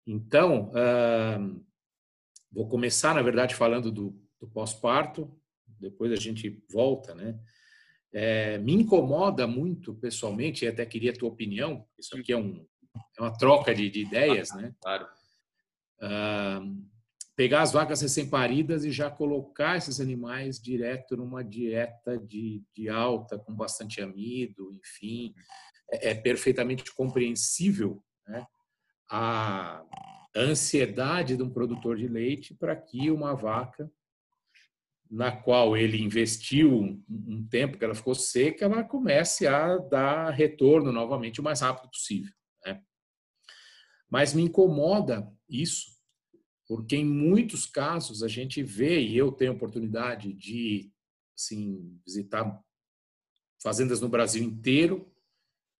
Então, 0.07 0.71
uh, 0.71 1.63
vou 2.51 2.67
começar, 2.67 3.13
na 3.13 3.21
verdade, 3.21 3.53
falando 3.53 3.91
do, 3.91 4.22
do 4.43 4.49
pós-parto, 4.49 5.33
depois 5.79 6.11
a 6.11 6.17
gente 6.17 6.61
volta, 6.69 7.15
né? 7.15 7.39
É, 8.11 8.57
me 8.57 8.73
incomoda 8.73 9.47
muito, 9.47 9.95
pessoalmente, 9.95 10.65
e 10.65 10.67
até 10.67 10.85
queria 10.85 11.11
a 11.11 11.15
tua 11.15 11.29
opinião, 11.29 11.87
isso 11.97 12.15
aqui 12.15 12.33
é, 12.33 12.37
um, 12.37 12.65
é 13.17 13.21
uma 13.21 13.35
troca 13.35 13.73
de, 13.73 13.89
de 13.89 14.01
ideias, 14.01 14.53
né? 14.53 14.75
Claro. 14.81 15.07
Uh, 15.97 16.85
pegar 17.37 17.61
as 17.61 17.71
vacas 17.71 18.01
recém-paridas 18.01 18.83
e 18.83 18.91
já 18.91 19.09
colocar 19.09 19.77
esses 19.77 20.01
animais 20.01 20.59
direto 20.59 21.15
numa 21.15 21.43
dieta 21.43 22.17
de, 22.17 22.61
de 22.75 22.89
alta, 22.89 23.39
com 23.39 23.55
bastante 23.55 24.01
amido, 24.01 24.77
enfim. 24.77 25.33
É, 25.89 26.09
é 26.09 26.15
perfeitamente 26.15 26.93
compreensível 26.93 28.03
né, 28.27 28.45
a 29.09 29.83
ansiedade 30.35 31.37
de 31.37 31.43
um 31.43 31.49
produtor 31.49 31.95
de 31.95 32.07
leite 32.07 32.53
para 32.53 32.75
que 32.75 33.09
uma 33.09 33.33
vaca 33.33 33.89
na 35.09 35.31
qual 35.31 35.77
ele 35.77 36.01
investiu 36.01 37.01
um 37.09 37.47
tempo 37.47 37.77
que 37.77 37.85
ela 37.85 37.95
ficou 37.95 38.15
seca, 38.15 38.65
ela 38.65 38.83
comece 38.83 39.45
a 39.45 39.77
dar 39.77 40.31
retorno 40.31 40.91
novamente 40.91 41.39
o 41.39 41.43
mais 41.43 41.61
rápido 41.61 41.89
possível. 41.89 42.31
Né? 42.65 42.81
Mas 44.09 44.33
me 44.33 44.41
incomoda 44.41 45.31
isso 45.47 45.93
porque 46.67 46.95
em 46.95 47.05
muitos 47.05 47.65
casos 47.65 48.23
a 48.23 48.27
gente 48.27 48.63
vê, 48.63 48.99
e 49.01 49.17
eu 49.17 49.31
tenho 49.31 49.53
oportunidade 49.53 50.33
de 50.33 50.91
assim, 51.35 51.99
visitar 52.05 52.59
fazendas 53.61 54.01
no 54.01 54.09
Brasil 54.09 54.43
inteiro, 54.43 55.11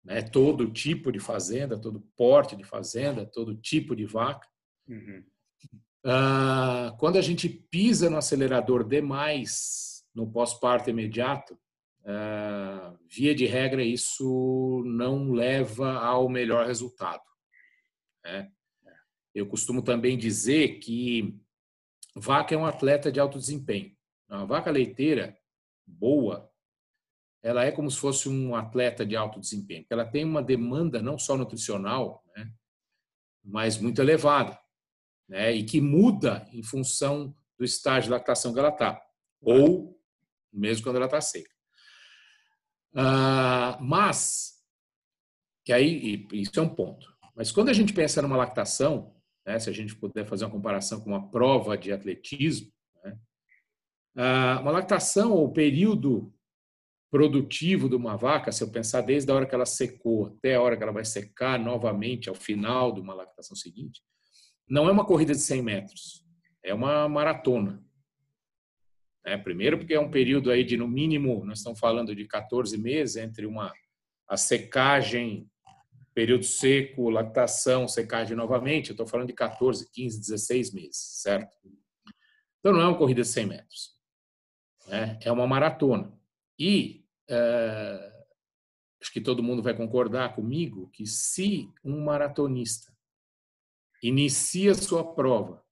né, 0.03 0.21
todo 0.21 0.71
tipo 0.71 1.11
de 1.11 1.19
fazenda, 1.19 1.79
todo 1.79 2.01
porte 2.15 2.55
de 2.55 2.63
fazenda, 2.63 3.25
todo 3.25 3.55
tipo 3.55 3.95
de 3.95 4.05
vaca. 4.05 4.47
Uhum. 4.87 5.23
Ah, 6.05 6.95
quando 6.99 7.17
a 7.17 7.21
gente 7.21 7.47
pisa 7.47 8.09
no 8.09 8.17
acelerador 8.17 8.83
demais 8.83 10.03
no 10.13 10.29
pós-parto 10.29 10.89
imediato, 10.89 11.57
ah, 12.05 12.93
via 13.09 13.33
de 13.33 13.45
regra, 13.45 13.83
isso 13.83 14.83
não 14.85 15.31
leva 15.31 15.93
ao 15.93 16.27
melhor 16.27 16.65
resultado. 16.67 17.23
Né? 18.23 18.51
Eu 19.33 19.47
costumo 19.47 19.81
também 19.81 20.17
dizer 20.17 20.79
que 20.79 21.39
vaca 22.15 22.53
é 22.53 22.57
um 22.57 22.65
atleta 22.65 23.11
de 23.11 23.19
alto 23.19 23.39
desempenho. 23.39 23.95
Uma 24.29 24.45
vaca 24.45 24.69
leiteira 24.69 25.37
boa, 25.85 26.49
ela 27.41 27.63
é 27.63 27.71
como 27.71 27.89
se 27.89 27.97
fosse 27.97 28.27
um 28.29 28.55
atleta 28.55 29.05
de 29.05 29.15
alto 29.15 29.39
desempenho. 29.39 29.85
Ela 29.89 30.05
tem 30.05 30.23
uma 30.23 30.41
demanda 30.41 31.01
não 31.01 31.17
só 31.17 31.37
nutricional, 31.37 32.23
né, 32.35 32.51
mas 33.43 33.77
muito 33.77 34.01
elevada, 34.01 34.59
né, 35.27 35.51
e 35.53 35.63
que 35.63 35.79
muda 35.81 36.47
em 36.51 36.63
função 36.63 37.35
do 37.57 37.65
estágio 37.65 38.03
de 38.03 38.11
lactação 38.11 38.53
que 38.53 38.59
ela 38.59 38.69
está, 38.69 39.01
ou 39.41 39.99
mesmo 40.51 40.83
quando 40.83 40.97
ela 40.97 41.05
está 41.05 41.21
seca. 41.21 41.49
Ah, 42.95 43.77
mas, 43.81 44.53
que 45.65 45.73
aí 45.73 46.27
isso 46.31 46.59
é 46.59 46.61
um 46.61 46.69
ponto. 46.69 47.11
Mas 47.35 47.51
quando 47.51 47.69
a 47.69 47.73
gente 47.73 47.93
pensa 47.93 48.21
numa 48.21 48.37
lactação, 48.37 49.13
né? 49.45 49.59
se 49.59 49.69
a 49.69 49.73
gente 49.73 49.95
puder 49.95 50.25
fazer 50.25 50.45
uma 50.45 50.51
comparação 50.51 51.01
com 51.01 51.09
uma 51.09 51.29
prova 51.29 51.77
de 51.77 51.91
atletismo. 51.91 52.71
Né? 53.03 53.17
Ah, 54.15 54.59
uma 54.61 54.71
lactação, 54.71 55.31
ou 55.31 55.51
período 55.51 56.33
produtivo 57.11 57.87
de 57.87 57.95
uma 57.95 58.17
vaca, 58.17 58.51
se 58.51 58.63
eu 58.63 58.71
pensar 58.71 59.01
desde 59.01 59.31
a 59.31 59.35
hora 59.35 59.45
que 59.45 59.53
ela 59.53 59.65
secou 59.65 60.27
até 60.27 60.55
a 60.55 60.61
hora 60.61 60.75
que 60.75 60.81
ela 60.81 60.91
vai 60.91 61.05
secar 61.05 61.59
novamente 61.59 62.27
ao 62.27 62.33
final 62.33 62.91
de 62.91 62.99
uma 62.99 63.13
lactação 63.13 63.55
seguinte, 63.55 64.01
não 64.67 64.87
é 64.87 64.91
uma 64.91 65.05
corrida 65.05 65.33
de 65.33 65.39
100 65.39 65.61
metros, 65.61 66.25
é 66.63 66.73
uma 66.73 67.07
maratona. 67.07 67.83
É, 69.25 69.37
primeiro 69.37 69.77
porque 69.77 69.93
é 69.93 69.99
um 69.99 70.11
período 70.11 70.51
aí 70.51 70.63
de 70.63 70.75
no 70.75 70.87
mínimo, 70.87 71.45
nós 71.45 71.59
estamos 71.59 71.79
falando 71.79 72.15
de 72.15 72.25
14 72.25 72.77
meses 72.77 73.15
entre 73.15 73.45
uma 73.45 73.73
a 74.27 74.37
secagem, 74.37 75.49
período 76.13 76.43
seco, 76.43 77.09
lactação, 77.09 77.87
secagem 77.87 78.35
novamente, 78.35 78.89
eu 78.89 78.93
estou 78.93 79.07
falando 79.07 79.27
de 79.27 79.33
14, 79.33 79.89
15, 79.91 80.19
16 80.19 80.73
meses, 80.73 80.97
certo? 81.21 81.55
Então 82.59 82.73
não 82.73 82.81
é 82.81 82.87
uma 82.87 82.97
corrida 82.97 83.21
de 83.21 83.27
100 83.27 83.45
metros, 83.45 83.95
né? 84.87 85.19
é 85.21 85.31
uma 85.31 85.47
maratona. 85.47 86.17
E 86.57 87.05
é, 87.29 88.13
acho 89.01 89.11
que 89.11 89.21
todo 89.21 89.43
mundo 89.43 89.61
vai 89.61 89.75
concordar 89.75 90.35
comigo 90.35 90.89
que 90.91 91.05
se 91.05 91.69
um 91.83 92.03
maratonista 92.03 92.92
inicia 94.03 94.73
sua 94.75 95.15
prova 95.15 95.63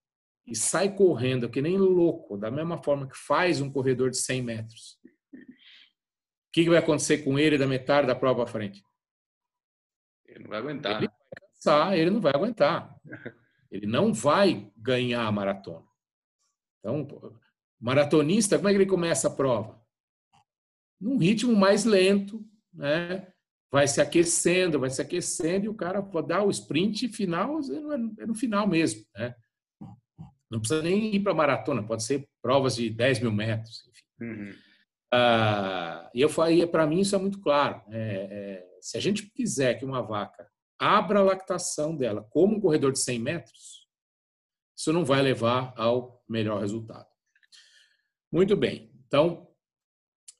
e 0.48 0.56
sai 0.56 0.96
correndo 0.96 1.50
que 1.50 1.62
nem 1.62 1.78
louco, 1.78 2.38
da 2.38 2.50
mesma 2.50 2.82
forma 2.82 3.08
que 3.08 3.18
faz 3.18 3.62
um 3.62 3.72
corredor 3.72 4.10
de 4.10 4.18
100 4.18 4.42
metros, 4.42 5.00
o 5.34 6.52
que 6.52 6.70
vai 6.70 6.80
acontecer 6.80 7.20
com 7.20 7.38
ele 7.38 7.58
da 7.58 7.68
metade 7.68 8.08
da 8.08 8.16
prova 8.16 8.44
à 8.44 8.48
frente? 8.48 8.84
Ele 10.26 10.44
não 10.44 10.50
vai 10.50 10.60
aguentar. 10.60 10.98
Ele 10.98 11.08
vai 11.08 11.50
cansar, 11.50 11.98
ele 11.98 12.10
não 12.10 12.22
vai 12.22 12.34
aguentar. 12.34 12.96
Ele 13.72 13.88
não 13.88 14.14
vai 14.14 14.70
ganhar 14.76 15.26
a 15.26 15.32
maratona. 15.32 15.86
Então, 16.80 17.08
maratonista, 17.80 18.58
como 18.58 18.68
é 18.68 18.72
que 18.74 18.78
ele 18.80 18.86
começa 18.86 19.30
a 19.30 19.34
prova? 19.34 19.82
Num 21.00 21.18
ritmo 21.18 21.56
mais 21.56 21.86
lento, 21.86 22.46
né? 22.74 23.32
Vai 23.72 23.88
se 23.88 24.02
aquecendo, 24.02 24.80
vai 24.80 24.90
se 24.90 25.02
aquecendo 25.02 25.66
e 25.66 25.70
o 25.70 25.74
cara 25.74 26.02
pode 26.02 26.28
dar 26.28 26.44
o 26.44 26.50
sprint 26.50 27.08
final, 27.08 27.60
é 28.20 28.26
no 28.26 28.36
final 28.36 28.68
mesmo. 28.68 29.06
Né? 29.16 29.34
Não 30.50 30.60
precisa 30.60 30.82
nem 30.82 31.16
ir 31.16 31.22
para 31.22 31.34
maratona, 31.34 31.82
pode 31.82 32.04
ser 32.04 32.28
provas 32.42 32.76
de 32.76 32.90
10 32.90 33.22
mil 33.22 33.32
metros. 33.32 33.84
Uhum. 34.20 34.54
Ah, 35.14 36.10
e 36.14 36.22
eu 36.22 36.28
falei, 36.28 36.68
para 36.68 36.86
mim 36.86 37.00
isso 37.00 37.16
é 37.16 37.18
muito 37.18 37.40
claro. 37.40 37.82
É, 37.90 38.28
é, 38.30 38.78
se 38.82 38.98
a 38.98 39.00
gente 39.00 39.30
quiser 39.32 39.76
que 39.76 39.86
uma 39.86 40.02
vaca 40.02 40.50
abra 40.78 41.20
a 41.20 41.24
lactação 41.24 41.96
dela 41.96 42.28
como 42.30 42.58
um 42.58 42.60
corredor 42.60 42.92
de 42.92 43.00
100 43.00 43.20
metros, 43.20 43.88
isso 44.78 44.92
não 44.92 45.06
vai 45.06 45.22
levar 45.22 45.74
ao 45.78 46.22
melhor 46.28 46.60
resultado. 46.60 47.08
Muito 48.32 48.58
bem. 48.58 48.92
Então, 49.08 49.48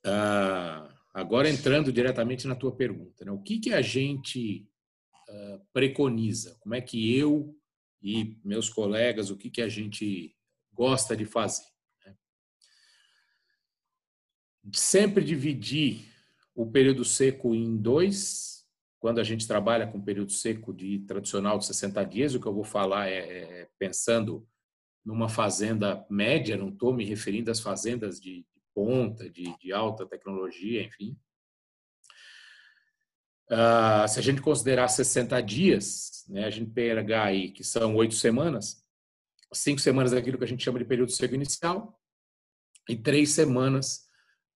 ah, 0.04 0.91
agora 1.12 1.48
entrando 1.48 1.92
diretamente 1.92 2.46
na 2.46 2.54
tua 2.54 2.74
pergunta, 2.74 3.24
né? 3.24 3.30
o 3.30 3.42
que, 3.42 3.58
que 3.58 3.72
a 3.72 3.82
gente 3.82 4.66
ah, 5.28 5.60
preconiza? 5.72 6.56
Como 6.60 6.74
é 6.74 6.80
que 6.80 7.16
eu 7.16 7.56
e 8.02 8.38
meus 8.44 8.68
colegas, 8.68 9.30
o 9.30 9.36
que, 9.36 9.50
que 9.50 9.62
a 9.62 9.68
gente 9.68 10.36
gosta 10.72 11.16
de 11.16 11.24
fazer? 11.24 11.66
Né? 12.04 12.16
Sempre 14.72 15.24
dividir 15.24 16.08
o 16.54 16.70
período 16.70 17.04
seco 17.04 17.54
em 17.54 17.76
dois. 17.76 18.66
Quando 18.98 19.20
a 19.20 19.24
gente 19.24 19.48
trabalha 19.48 19.86
com 19.86 20.00
período 20.00 20.32
seco 20.32 20.72
de 20.72 21.00
tradicional 21.00 21.58
de 21.58 21.66
60 21.66 22.04
dias, 22.04 22.34
o 22.34 22.40
que 22.40 22.46
eu 22.46 22.54
vou 22.54 22.64
falar 22.64 23.08
é, 23.08 23.18
é, 23.18 23.60
é 23.60 23.68
pensando 23.78 24.46
numa 25.04 25.28
fazenda 25.28 26.06
média, 26.08 26.56
não 26.56 26.68
estou 26.68 26.94
me 26.94 27.04
referindo 27.04 27.50
às 27.50 27.58
fazendas 27.58 28.20
de 28.20 28.46
ponta, 28.74 29.28
de, 29.28 29.56
de, 29.58 29.72
alta 29.72 30.06
tecnologia, 30.06 30.82
enfim. 30.82 31.16
Uh, 33.50 34.08
se 34.08 34.18
a 34.18 34.22
gente 34.22 34.40
considerar 34.40 34.88
60 34.88 35.40
dias, 35.42 36.24
né, 36.28 36.44
a 36.44 36.50
gente 36.50 36.70
pegar 36.70 37.24
aí 37.24 37.50
que 37.50 37.62
são 37.62 37.94
oito 37.96 38.14
semanas, 38.14 38.82
cinco 39.52 39.80
semanas 39.80 40.12
daquilo 40.12 40.38
que 40.38 40.44
a 40.44 40.48
gente 40.48 40.64
chama 40.64 40.78
de 40.78 40.84
período 40.84 41.12
seco 41.12 41.34
inicial 41.34 42.00
e 42.88 42.96
três 42.96 43.30
semanas 43.30 44.08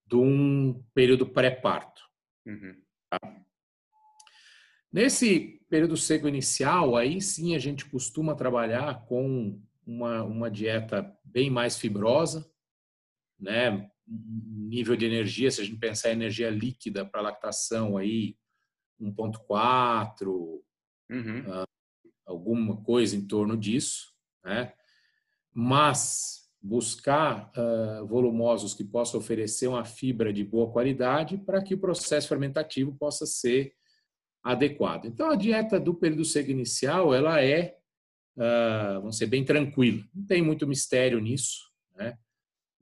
de 0.07 0.17
um 0.17 0.83
período 0.95 1.27
pré-parto. 1.27 2.03
Uhum. 2.47 2.81
Tá? 3.11 3.47
Nesse 4.93 5.61
período 5.69 5.97
seco 5.97 6.29
inicial, 6.29 6.97
aí 6.97 7.21
sim 7.21 7.55
a 7.55 7.59
gente 7.59 7.85
costuma 7.85 8.35
trabalhar 8.35 9.05
com 9.07 9.61
uma, 9.87 10.23
uma 10.23 10.51
dieta 10.51 11.15
bem 11.25 11.51
mais 11.51 11.77
fibrosa, 11.77 12.51
né? 13.39 13.91
Nível 14.07 14.97
de 14.97 15.07
energia, 15.07 15.51
se 15.51 15.61
a 15.61 15.65
gente 15.65 15.79
pensar 15.79 16.11
em 16.11 16.13
energia 16.13 16.51
líquida 16.51 17.05
para 17.05 17.21
lactação, 17.21 17.97
aí 17.97 18.37
1.4, 19.01 20.27
uhum. 20.27 20.61
uh, 21.11 21.67
alguma 22.25 22.77
coisa 22.83 23.17
em 23.17 23.27
torno 23.27 23.57
disso, 23.57 24.13
né? 24.45 24.73
mas 25.53 26.47
buscar 26.61 27.51
uh, 27.57 28.07
volumosos 28.07 28.75
que 28.75 28.85
possam 28.85 29.21
oferecer 29.21 29.69
uma 29.69 29.85
fibra 29.85 30.33
de 30.33 30.45
boa 30.45 30.71
qualidade 30.71 31.39
para 31.39 31.63
que 31.63 31.75
o 31.75 31.79
processo 31.79 32.29
fermentativo 32.29 32.95
possa 32.97 33.25
ser 33.25 33.75
adequado. 34.43 35.07
Então, 35.07 35.31
a 35.31 35.37
dieta 35.37 35.79
do 35.79 35.95
período 35.95 36.25
seco 36.25 36.51
inicial, 36.51 37.15
ela 37.15 37.43
é, 37.43 37.77
uh, 38.37 39.01
vamos 39.01 39.19
ser 39.19 39.27
bem 39.27 39.45
tranquila, 39.45 40.05
não 40.15 40.25
tem 40.25 40.43
muito 40.43 40.67
mistério 40.67 41.21
nisso, 41.21 41.71
né? 41.95 42.19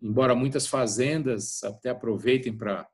Embora 0.04 0.34
muitas 0.34 0.66
fazendas 0.66 1.64
até 1.64 1.88
aproveitem 1.88 2.54
para, 2.54 2.86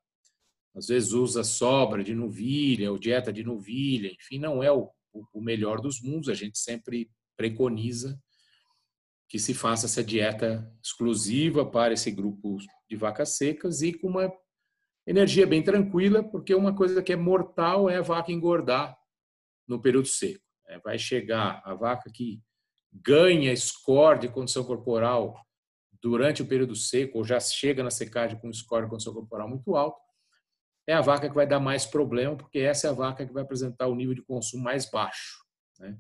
às 0.73 0.87
vezes, 0.87 1.11
usa 1.11 1.43
sobra 1.43 2.05
de 2.05 2.15
novilha 2.15 2.93
ou 2.93 3.01
dieta 3.01 3.33
de 3.33 3.43
novilha, 3.43 4.13
enfim, 4.13 4.39
não 4.39 4.63
é 4.63 4.71
o, 4.71 4.89
o 5.33 5.43
melhor 5.43 5.81
dos 5.81 6.01
mundos, 6.01 6.29
a 6.29 6.35
gente 6.35 6.57
sempre 6.57 7.11
preconiza 7.37 8.17
que 9.29 9.41
se 9.41 9.53
faça 9.53 9.87
essa 9.87 10.05
dieta 10.05 10.73
exclusiva 10.81 11.69
para 11.69 11.95
esse 11.95 12.13
grupo 12.13 12.59
de 12.89 12.95
vacas 12.95 13.37
secas 13.37 13.83
e 13.83 13.93
com 13.93 14.07
uma 14.07 14.33
energia 15.05 15.49
bem 15.49 15.65
tranquila, 15.65 16.23
porque 16.23 16.55
uma 16.55 16.77
coisa 16.77 17.03
que 17.03 17.13
é 17.13 17.17
mortal 17.17 17.91
é 17.91 17.97
a 17.97 18.03
vaca 18.03 18.31
engordar 18.31 18.97
no 19.67 19.83
período 19.83 20.07
seco. 20.07 20.45
É, 20.69 20.79
vai 20.79 20.97
chegar 20.97 21.61
a 21.65 21.75
vaca 21.75 22.09
que 22.15 22.41
ganha 22.93 23.57
score 23.57 24.21
de 24.21 24.29
condição 24.29 24.63
corporal 24.63 25.35
durante 26.03 26.43
o 26.43 26.47
período 26.47 26.75
seco, 26.75 27.19
ou 27.19 27.25
já 27.25 27.39
chega 27.39 27.83
na 27.83 27.91
secagem 27.91 28.39
com 28.39 28.53
score 28.53 28.85
de 28.85 28.91
condição 28.91 29.13
corporal 29.13 29.49
muito 29.49 29.77
alto, 29.77 30.01
é 30.89 30.95
a 30.95 31.01
vaca 31.01 31.29
que 31.29 31.35
vai 31.35 31.47
dar 31.47 31.61
mais 31.61 31.87
problema, 31.87 32.37
porque 32.37 32.59
essa 32.59 32.89
é 32.89 32.91
a 32.91 32.95
vaca 32.95 33.27
que 33.27 33.33
vai 33.33 33.43
apresentar 33.43 33.87
o 33.87 33.95
nível 33.95 34.15
de 34.15 34.23
consumo 34.23 34.65
mais 34.65 34.91
baixo. 34.91 35.39
Né? 35.79 35.97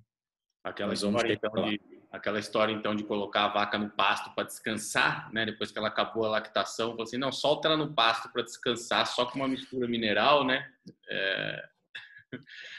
Aquela 0.65 0.95
história, 0.95 1.33
então, 1.33 1.65
de, 1.65 1.81
aquela 2.11 2.39
história, 2.39 2.73
então, 2.73 2.95
de 2.95 3.05
colocar 3.05 3.45
a 3.45 3.49
vaca 3.49 3.79
no 3.79 3.89
pasto 3.91 4.35
para 4.35 4.45
descansar, 4.45 5.33
né? 5.33 5.47
Depois 5.47 5.71
que 5.71 5.79
ela 5.79 5.89
acabou 5.89 6.27
a 6.27 6.31
lactação, 6.31 6.91
falou 6.91 7.05
assim, 7.05 7.17
não, 7.17 7.31
solta 7.31 7.69
ela 7.69 7.77
no 7.77 7.95
pasto 7.95 8.31
para 8.33 8.43
descansar, 8.43 9.07
só 9.07 9.25
com 9.25 9.37
uma 9.37 9.49
mistura 9.49 9.87
mineral, 9.87 10.45
né? 10.45 10.67
É... 11.09 11.65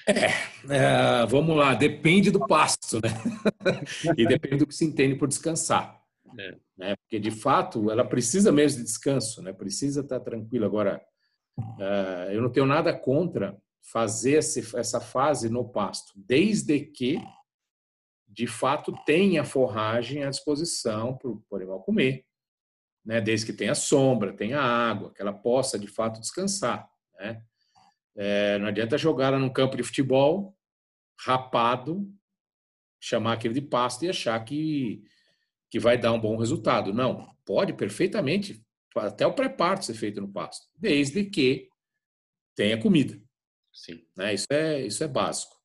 É, 0.08 0.28
é, 0.70 1.26
vamos 1.28 1.58
lá, 1.58 1.74
depende 1.74 2.32
do 2.32 2.46
pasto, 2.48 3.02
né? 3.02 3.10
e 4.18 4.26
depende 4.26 4.58
do 4.58 4.68
que 4.68 4.74
se 4.74 4.86
entende 4.86 5.16
por 5.16 5.28
descansar. 5.28 6.01
É. 6.38 6.58
Né? 6.78 6.96
Porque, 6.98 7.20
de 7.20 7.32
fato, 7.32 7.92
ela 7.92 8.06
precisa 8.06 8.52
mesmo 8.52 8.80
de 8.80 8.86
descanso, 8.86 9.42
né? 9.42 9.54
Precisa 9.54 10.02
estar 10.02 10.20
tranquila. 10.20 10.66
Agora, 10.66 11.02
é, 11.80 12.36
eu 12.36 12.42
não 12.42 12.52
tenho 12.52 12.66
nada 12.66 12.98
contra 12.98 13.58
fazer 13.82 14.36
essa 14.36 15.02
fase 15.02 15.50
no 15.50 15.68
pasto, 15.68 16.14
desde 16.16 16.80
que 16.80 17.20
de 18.28 18.48
fato 18.48 18.94
tenha 19.06 19.44
forragem 19.44 20.24
à 20.24 20.30
disposição 20.30 21.18
para 21.18 21.30
o 21.30 21.56
animal 21.56 21.82
comer, 21.82 22.26
né? 23.06 23.20
desde 23.20 23.46
que 23.46 23.54
tenha 23.54 23.76
sombra, 23.76 24.36
tenha 24.36 24.60
água, 24.60 25.12
que 25.14 25.22
ela 25.22 25.34
possa 25.34 25.78
de 25.78 25.88
fato 25.88 26.22
descansar. 26.22 26.90
Né? 27.20 27.44
É, 28.16 28.58
não 28.60 28.68
adianta 28.68 28.98
jogar 28.98 29.28
ela 29.28 29.40
num 29.40 29.52
campo 29.52 29.76
de 29.76 29.84
futebol 29.84 30.56
rapado, 31.20 32.10
chamar 33.00 33.34
aquele 33.34 33.54
de 33.54 33.62
pasto 33.62 34.06
e 34.06 34.10
achar 34.10 34.40
que, 34.46 35.04
que 35.72 35.80
vai 35.80 35.98
dar 35.98 36.12
um 36.12 36.20
bom 36.20 36.36
resultado. 36.36 36.94
Não, 36.94 37.34
pode 37.46 37.72
perfeitamente, 37.74 38.62
até 38.96 39.26
o 39.26 39.34
pré-parto 39.34 39.86
ser 39.86 39.94
feito 39.94 40.20
no 40.20 40.32
pasto, 40.32 40.68
desde 40.78 41.24
que 41.24 41.70
tenha 42.56 42.78
comida. 42.78 43.18
Sim. 43.72 44.04
Né? 44.16 44.34
Isso, 44.34 44.46
é, 44.52 44.86
isso 44.86 45.02
é 45.02 45.08
básico. 45.08 45.56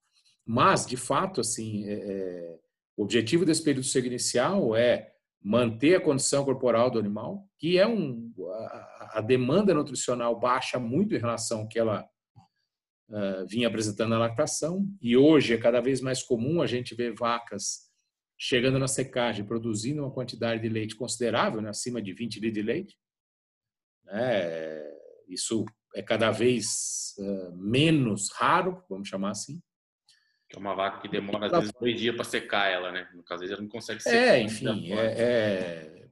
Mas, 0.46 0.86
de 0.86 0.96
fato, 0.96 1.40
assim, 1.40 1.84
é, 1.88 1.94
é, 1.94 2.58
o 2.96 3.02
objetivo 3.02 3.44
desse 3.44 3.64
período 3.64 3.84
seco 3.84 4.06
inicial 4.06 4.76
é 4.76 5.12
manter 5.42 5.96
a 5.96 6.00
condição 6.00 6.44
corporal 6.44 6.88
do 6.88 7.00
animal, 7.00 7.44
que 7.58 7.76
é 7.76 7.86
um 7.86 8.32
a, 8.52 9.18
a 9.18 9.20
demanda 9.20 9.74
nutricional 9.74 10.38
baixa 10.38 10.78
muito 10.78 11.14
em 11.14 11.18
relação 11.18 11.60
ao 11.60 11.68
que 11.68 11.78
ela 11.80 12.08
uh, 13.08 13.46
vinha 13.48 13.66
apresentando 13.66 14.10
na 14.10 14.18
lactação, 14.18 14.86
e 15.00 15.16
hoje 15.16 15.54
é 15.54 15.58
cada 15.58 15.80
vez 15.80 16.00
mais 16.00 16.22
comum 16.22 16.62
a 16.62 16.66
gente 16.66 16.94
ver 16.94 17.14
vacas 17.14 17.85
chegando 18.38 18.78
na 18.78 18.88
secagem, 18.88 19.44
produzindo 19.44 20.02
uma 20.02 20.10
quantidade 20.10 20.60
de 20.60 20.68
leite 20.68 20.94
considerável, 20.94 21.60
né, 21.60 21.70
acima 21.70 22.02
de 22.02 22.12
20 22.12 22.40
litros 22.40 22.54
de 22.54 22.62
leite. 22.62 22.98
É, 24.08 24.94
isso 25.28 25.64
é 25.94 26.02
cada 26.02 26.30
vez 26.30 27.14
uh, 27.18 27.56
menos 27.56 28.30
raro, 28.32 28.84
vamos 28.88 29.08
chamar 29.08 29.30
assim. 29.30 29.60
É 30.54 30.58
uma 30.58 30.74
vaca 30.74 31.00
que 31.00 31.08
demora, 31.08 31.46
às 31.46 31.52
vezes, 31.52 31.72
dois 31.80 31.98
dias 31.98 32.14
para 32.14 32.24
secar 32.24 32.70
ela, 32.70 32.92
né? 32.92 33.08
No 33.14 33.24
caso, 33.24 33.42
às 33.42 33.48
vezes, 33.48 33.52
ela 33.52 33.62
não 33.62 33.68
consegue 33.68 34.00
secar. 34.00 34.16
É, 34.16 34.40
enfim, 34.40 34.92
é, 34.92 35.04
é, 35.18 36.06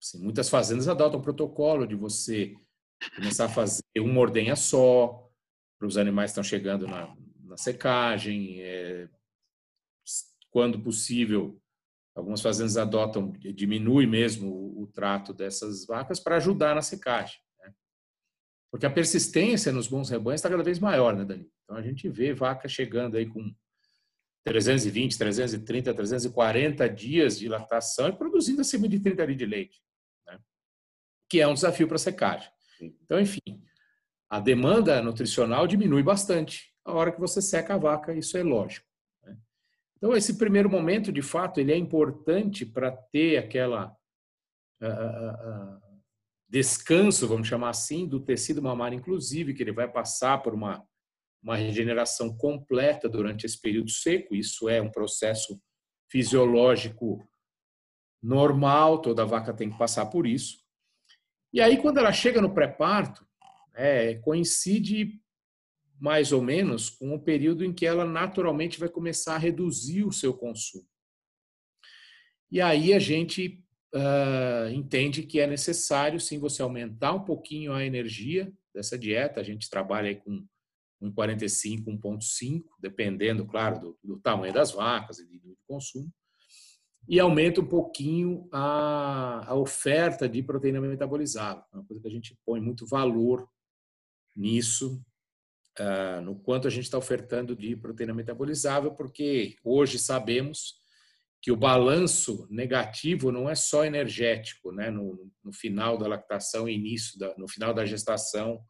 assim, 0.00 0.22
muitas 0.22 0.48
fazendas 0.48 0.88
adotam 0.88 1.20
o 1.20 1.22
protocolo 1.22 1.86
de 1.86 1.94
você 1.94 2.54
começar 3.16 3.44
a 3.44 3.48
fazer 3.50 3.82
uma 3.98 4.20
ordenha 4.20 4.56
só 4.56 5.30
para 5.78 5.86
os 5.86 5.98
animais 5.98 6.30
que 6.30 6.40
estão 6.40 6.44
chegando 6.44 6.86
na, 6.86 7.14
na 7.42 7.56
secagem. 7.58 8.62
É, 8.62 9.08
quando 10.54 10.78
possível, 10.78 11.60
algumas 12.14 12.40
fazendas 12.40 12.76
adotam, 12.76 13.32
diminui 13.32 14.06
mesmo 14.06 14.48
o, 14.48 14.82
o 14.84 14.86
trato 14.86 15.34
dessas 15.34 15.84
vacas 15.84 16.20
para 16.20 16.36
ajudar 16.36 16.76
na 16.76 16.80
secagem. 16.80 17.40
Né? 17.58 17.74
Porque 18.70 18.86
a 18.86 18.90
persistência 18.90 19.72
nos 19.72 19.88
bons 19.88 20.08
rebanhos 20.08 20.38
está 20.38 20.48
cada 20.48 20.62
vez 20.62 20.78
maior, 20.78 21.16
né, 21.16 21.24
Dani? 21.24 21.50
Então 21.64 21.76
a 21.76 21.82
gente 21.82 22.08
vê 22.08 22.32
vaca 22.32 22.68
chegando 22.68 23.16
aí 23.16 23.26
com 23.26 23.52
320, 24.44 25.18
330, 25.18 25.92
340 25.92 26.88
dias 26.88 27.36
de 27.36 27.48
lactação 27.48 28.06
e 28.06 28.12
produzindo 28.12 28.60
acima 28.60 28.88
de 28.88 29.00
30 29.00 29.22
litros 29.22 29.38
de 29.38 29.46
leite, 29.46 29.82
né? 30.24 30.38
que 31.28 31.40
é 31.40 31.48
um 31.48 31.54
desafio 31.54 31.88
para 31.88 31.96
a 31.96 31.98
secagem. 31.98 32.48
Então, 32.80 33.18
enfim, 33.18 33.60
a 34.30 34.38
demanda 34.38 35.02
nutricional 35.02 35.66
diminui 35.66 36.04
bastante 36.04 36.72
a 36.84 36.92
hora 36.92 37.10
que 37.10 37.18
você 37.18 37.42
seca 37.42 37.74
a 37.74 37.78
vaca, 37.78 38.14
isso 38.14 38.36
é 38.36 38.44
lógico. 38.44 38.93
Então, 40.04 40.14
esse 40.14 40.36
primeiro 40.36 40.68
momento, 40.68 41.10
de 41.10 41.22
fato, 41.22 41.58
ele 41.58 41.72
é 41.72 41.78
importante 41.78 42.66
para 42.66 42.92
ter 42.92 43.38
aquela 43.38 43.86
uh, 44.82 44.86
uh, 44.86 45.80
descanso, 46.46 47.26
vamos 47.26 47.48
chamar 47.48 47.70
assim, 47.70 48.06
do 48.06 48.20
tecido 48.20 48.60
mamário, 48.60 48.98
inclusive, 48.98 49.54
que 49.54 49.62
ele 49.62 49.72
vai 49.72 49.90
passar 49.90 50.42
por 50.42 50.52
uma, 50.52 50.86
uma 51.42 51.56
regeneração 51.56 52.36
completa 52.36 53.08
durante 53.08 53.46
esse 53.46 53.58
período 53.58 53.88
seco. 53.88 54.34
Isso 54.34 54.68
é 54.68 54.78
um 54.78 54.90
processo 54.90 55.58
fisiológico 56.10 57.26
normal, 58.22 59.00
toda 59.00 59.24
vaca 59.24 59.54
tem 59.54 59.70
que 59.70 59.78
passar 59.78 60.04
por 60.04 60.26
isso. 60.26 60.58
E 61.50 61.62
aí, 61.62 61.78
quando 61.78 61.96
ela 61.96 62.12
chega 62.12 62.42
no 62.42 62.52
pré-parto, 62.52 63.26
é, 63.74 64.16
coincide 64.16 65.18
mais 66.00 66.32
ou 66.32 66.42
menos 66.42 66.90
com 66.90 67.14
o 67.14 67.20
período 67.20 67.64
em 67.64 67.72
que 67.72 67.86
ela 67.86 68.04
naturalmente 68.04 68.78
vai 68.78 68.88
começar 68.88 69.34
a 69.34 69.38
reduzir 69.38 70.04
o 70.04 70.12
seu 70.12 70.34
consumo. 70.34 70.86
E 72.50 72.60
aí 72.60 72.92
a 72.92 72.98
gente 72.98 73.64
uh, 73.94 74.70
entende 74.72 75.22
que 75.22 75.40
é 75.40 75.46
necessário, 75.46 76.20
sim, 76.20 76.38
você 76.38 76.62
aumentar 76.62 77.12
um 77.12 77.24
pouquinho 77.24 77.72
a 77.72 77.84
energia 77.84 78.52
dessa 78.74 78.98
dieta. 78.98 79.40
A 79.40 79.44
gente 79.44 79.70
trabalha 79.70 80.08
aí 80.08 80.16
com 80.16 80.46
1,45, 81.02 81.84
1,5, 81.98 82.64
dependendo, 82.78 83.46
claro, 83.46 83.80
do, 83.80 83.98
do, 84.02 84.20
tamanho 84.20 84.52
das 84.52 84.72
vacas 84.72 85.18
e 85.18 85.38
do 85.38 85.56
consumo 85.66 86.12
e 87.08 87.20
aumenta 87.20 87.60
um 87.60 87.66
pouquinho 87.66 88.48
a, 88.50 89.50
a 89.50 89.54
oferta 89.54 90.28
de 90.28 90.42
proteína 90.42 90.80
metabolizável. 90.80 91.62
É 91.72 91.76
uma 91.76 91.84
coisa 91.84 92.00
que 92.00 92.08
a 92.08 92.10
gente 92.10 92.38
põe 92.44 92.60
muito 92.60 92.86
valor 92.86 93.46
nisso, 94.34 95.02
uh, 95.80 96.20
no 96.20 96.36
quanto 96.36 96.68
a 96.68 96.70
gente 96.70 96.84
está 96.84 96.98
ofertando 96.98 97.56
de 97.56 97.76
proteína 97.76 98.14
metabolizável, 98.14 98.92
porque 98.92 99.56
hoje 99.64 99.98
sabemos 99.98 100.74
que 101.42 101.52
o 101.52 101.56
balanço 101.56 102.46
negativo 102.50 103.30
não 103.30 103.50
é 103.50 103.54
só 103.54 103.84
energético, 103.84 104.72
né? 104.72 104.90
no, 104.90 105.30
no 105.44 105.52
final 105.52 105.98
da 105.98 106.08
lactação 106.08 106.66
início, 106.66 107.18
da, 107.18 107.36
no 107.36 107.46
final 107.46 107.74
da 107.74 107.84
gestação, 107.84 108.64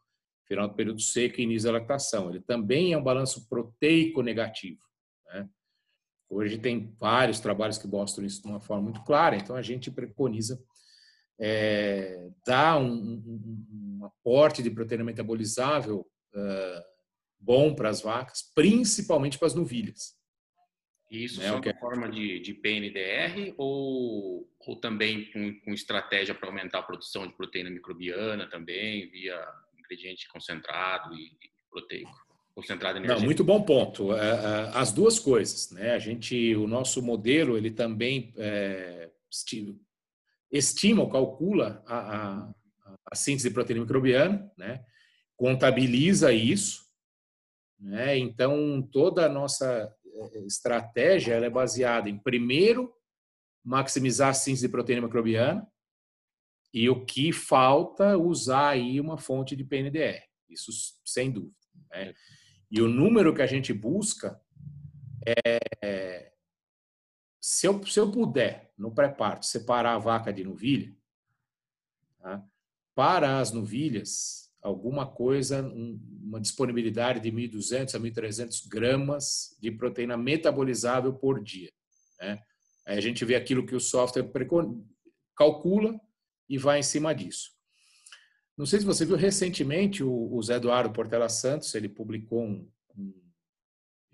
final 0.44 0.68
do 0.68 0.74
período 0.74 1.00
seco 1.00 1.40
e 1.40 1.44
início 1.44 1.70
da 1.70 1.78
lactação. 1.78 2.30
Ele 2.30 2.40
também 2.40 2.92
é 2.92 2.98
um 2.98 3.02
balanço 3.02 3.48
proteico 3.48 4.22
negativo. 4.22 4.80
Né? 5.26 5.48
Hoje 6.28 6.58
tem 6.58 6.92
vários 6.98 7.38
trabalhos 7.38 7.78
que 7.78 7.86
mostram 7.86 8.26
isso 8.26 8.42
de 8.42 8.48
uma 8.48 8.60
forma 8.60 8.82
muito 8.82 9.04
clara, 9.04 9.36
então 9.36 9.54
a 9.54 9.62
gente 9.62 9.90
preconiza 9.90 10.60
é, 11.38 12.28
dar 12.44 12.78
um, 12.78 12.92
um, 12.92 13.98
um, 14.00 14.04
aporte 14.04 14.62
de 14.62 14.70
proteína 14.70 15.04
metabolizável 15.04 16.06
uh, 16.34 16.93
bom 17.44 17.74
para 17.74 17.88
as 17.88 18.00
vacas, 18.00 18.42
principalmente 18.54 19.38
para 19.38 19.46
as 19.46 19.54
novilhas. 19.54 20.14
Isso 21.10 21.40
né? 21.40 21.48
só 21.48 21.60
que 21.60 21.68
é 21.68 21.78
forma 21.78 22.08
de, 22.10 22.40
de 22.40 22.54
PNDR 22.54 23.54
ou, 23.56 24.50
ou 24.58 24.76
também 24.76 25.30
com, 25.30 25.60
com 25.60 25.72
estratégia 25.72 26.34
para 26.34 26.48
aumentar 26.48 26.78
a 26.78 26.82
produção 26.82 27.26
de 27.26 27.34
proteína 27.34 27.70
microbiana 27.70 28.48
também, 28.48 29.08
via 29.10 29.46
ingrediente 29.78 30.26
concentrado 30.28 31.14
e, 31.14 31.26
e 31.26 31.50
proteico? 31.70 32.24
concentrada 32.54 33.00
Não, 33.00 33.20
muito 33.20 33.42
bom 33.42 33.62
ponto. 33.62 34.14
É, 34.14 34.28
é, 34.28 34.70
as 34.74 34.92
duas 34.92 35.18
coisas, 35.18 35.72
né? 35.72 35.92
A 35.92 35.98
gente, 35.98 36.54
o 36.54 36.68
nosso 36.68 37.02
modelo, 37.02 37.58
ele 37.58 37.70
também 37.70 38.32
é, 38.36 39.10
estima 40.52 41.02
ou 41.02 41.10
calcula 41.10 41.82
a, 41.84 41.98
a, 41.98 42.54
a, 43.10 43.16
síntese 43.16 43.48
de 43.48 43.54
proteína 43.54 43.82
microbiana, 43.82 44.50
né? 44.56 44.84
Contabiliza 45.36 46.32
isso, 46.32 46.83
né? 47.78 48.16
Então 48.16 48.82
toda 48.92 49.26
a 49.26 49.28
nossa 49.28 49.92
é, 50.06 50.38
estratégia 50.46 51.34
é 51.34 51.50
baseada 51.50 52.08
em 52.08 52.18
primeiro 52.18 52.92
maximizar 53.64 54.28
a 54.28 54.34
síntese 54.34 54.66
de 54.66 54.72
proteína 54.72 55.02
microbiana 55.02 55.66
e 56.72 56.90
o 56.90 57.04
que 57.04 57.32
falta 57.32 58.18
usar 58.18 58.70
aí 58.70 59.00
uma 59.00 59.16
fonte 59.16 59.54
de 59.56 59.64
PNDR. 59.64 60.22
Isso 60.48 60.70
sem 61.04 61.30
dúvida. 61.30 61.54
Né? 61.90 62.14
E 62.70 62.82
o 62.82 62.88
número 62.88 63.34
que 63.34 63.42
a 63.42 63.46
gente 63.46 63.72
busca 63.72 64.40
é. 65.26 66.32
Se 67.40 67.66
eu, 67.66 67.86
se 67.86 68.00
eu 68.00 68.10
puder, 68.10 68.72
no 68.76 68.90
pré-parto, 68.94 69.44
separar 69.44 69.94
a 69.94 69.98
vaca 69.98 70.32
de 70.32 70.42
novilha, 70.42 70.96
tá? 72.18 72.42
para 72.94 73.38
as 73.38 73.52
novilhas, 73.52 74.43
alguma 74.64 75.06
coisa, 75.06 75.62
uma 75.62 76.40
disponibilidade 76.40 77.20
de 77.20 77.30
1.200 77.30 77.94
a 77.94 78.00
1.300 78.00 78.66
gramas 78.66 79.54
de 79.60 79.70
proteína 79.70 80.16
metabolizável 80.16 81.12
por 81.12 81.42
dia. 81.42 81.70
Né? 82.18 82.42
Aí 82.86 82.96
a 82.96 83.00
gente 83.00 83.24
vê 83.26 83.34
aquilo 83.34 83.66
que 83.66 83.76
o 83.76 83.80
software 83.80 84.26
calcula 85.36 86.00
e 86.48 86.56
vai 86.56 86.78
em 86.78 86.82
cima 86.82 87.14
disso. 87.14 87.50
Não 88.56 88.64
sei 88.64 88.80
se 88.80 88.86
você 88.86 89.04
viu 89.04 89.16
recentemente 89.16 90.02
o, 90.02 90.40
Zé 90.42 90.54
Eduardo 90.54 90.92
Portela 90.92 91.28
Santos, 91.28 91.74
ele 91.74 91.88
publicou 91.88 92.42
um, 92.42 92.70
um, 92.96 93.22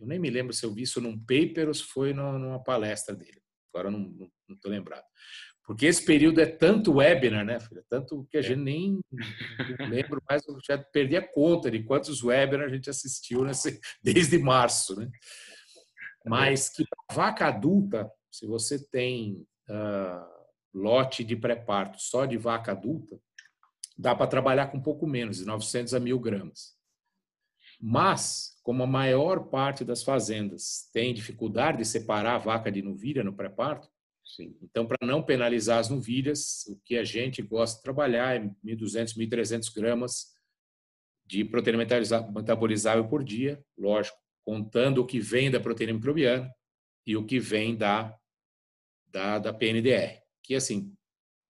eu 0.00 0.06
nem 0.06 0.18
me 0.18 0.30
lembro 0.30 0.52
se 0.52 0.64
eu 0.64 0.72
vi 0.72 0.82
isso 0.82 1.00
num 1.00 1.16
paper 1.16 1.68
ou 1.68 1.74
se 1.74 1.84
foi 1.84 2.12
numa 2.12 2.62
palestra 2.62 3.14
dele. 3.14 3.40
Agora 3.72 3.88
não 3.88 4.28
estou 4.48 4.70
lembrado. 4.70 5.04
Porque 5.70 5.86
esse 5.86 6.04
período 6.04 6.40
é 6.40 6.46
tanto 6.46 6.94
webinar, 6.94 7.44
né, 7.44 7.60
filha? 7.60 7.84
Tanto 7.88 8.26
que 8.28 8.36
a 8.36 8.40
é. 8.40 8.42
gente 8.42 8.58
nem 8.58 8.98
lembro 9.88 10.20
mais, 10.28 10.44
eu 10.48 10.58
já 10.66 10.76
perdi 10.76 11.16
a 11.16 11.24
conta 11.24 11.70
de 11.70 11.84
quantos 11.84 12.24
webinars 12.24 12.72
a 12.72 12.74
gente 12.74 12.90
assistiu 12.90 13.44
nesse, 13.44 13.78
desde 14.02 14.36
março, 14.36 14.98
né? 14.98 15.08
Mas 16.26 16.68
que 16.68 16.82
vaca 17.12 17.46
adulta, 17.46 18.10
se 18.32 18.48
você 18.48 18.84
tem 18.84 19.46
uh, 19.68 20.26
lote 20.74 21.22
de 21.22 21.36
pré-parto 21.36 22.00
só 22.00 22.26
de 22.26 22.36
vaca 22.36 22.72
adulta, 22.72 23.16
dá 23.96 24.12
para 24.12 24.26
trabalhar 24.26 24.72
com 24.72 24.78
um 24.78 24.82
pouco 24.82 25.06
menos, 25.06 25.36
de 25.36 25.44
900 25.44 25.94
a 25.94 26.00
1.000 26.00 26.20
gramas. 26.20 26.74
Mas, 27.80 28.56
como 28.64 28.82
a 28.82 28.88
maior 28.88 29.44
parte 29.44 29.84
das 29.84 30.02
fazendas 30.02 30.90
tem 30.92 31.14
dificuldade 31.14 31.78
de 31.78 31.84
separar 31.84 32.34
a 32.34 32.38
vaca 32.38 32.72
de 32.72 32.82
novilha 32.82 33.22
no 33.22 33.32
pré-parto, 33.32 33.88
então, 34.38 34.86
para 34.86 35.06
não 35.06 35.22
penalizar 35.22 35.78
as 35.78 35.88
novilhas, 35.88 36.66
o 36.68 36.76
que 36.84 36.96
a 36.96 37.04
gente 37.04 37.42
gosta 37.42 37.76
de 37.76 37.82
trabalhar 37.82 38.36
é 38.36 38.40
1.200, 38.64 39.16
1.300 39.16 39.74
gramas 39.74 40.32
de 41.26 41.44
proteína 41.44 41.84
metabolizável 42.32 43.08
por 43.08 43.22
dia, 43.22 43.64
lógico, 43.78 44.18
contando 44.44 44.98
o 44.98 45.06
que 45.06 45.20
vem 45.20 45.50
da 45.50 45.60
proteína 45.60 45.92
microbiana 45.92 46.52
e 47.06 47.16
o 47.16 47.24
que 47.24 47.38
vem 47.38 47.76
da, 47.76 48.16
da, 49.06 49.38
da 49.38 49.52
PNDR. 49.52 50.20
Que, 50.42 50.54
assim, 50.54 50.92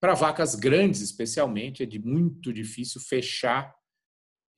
para 0.01 0.15
vacas 0.15 0.55
grandes, 0.55 1.01
especialmente, 1.01 1.83
é 1.83 1.87
de 1.87 1.99
muito 1.99 2.53
difícil 2.53 3.01
fechar 3.01 3.75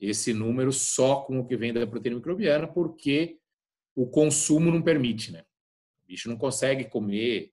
esse 0.00 0.32
número 0.32 0.72
só 0.72 1.22
com 1.22 1.38
o 1.38 1.46
que 1.46 1.56
vem 1.56 1.72
da 1.72 1.86
proteína 1.86 2.16
microbiana, 2.16 2.66
porque 2.66 3.38
o 3.94 4.08
consumo 4.08 4.70
não 4.70 4.82
permite, 4.82 5.30
né? 5.30 5.44
O 6.02 6.06
bicho 6.08 6.28
não 6.28 6.36
consegue 6.36 6.84
comer 6.84 7.52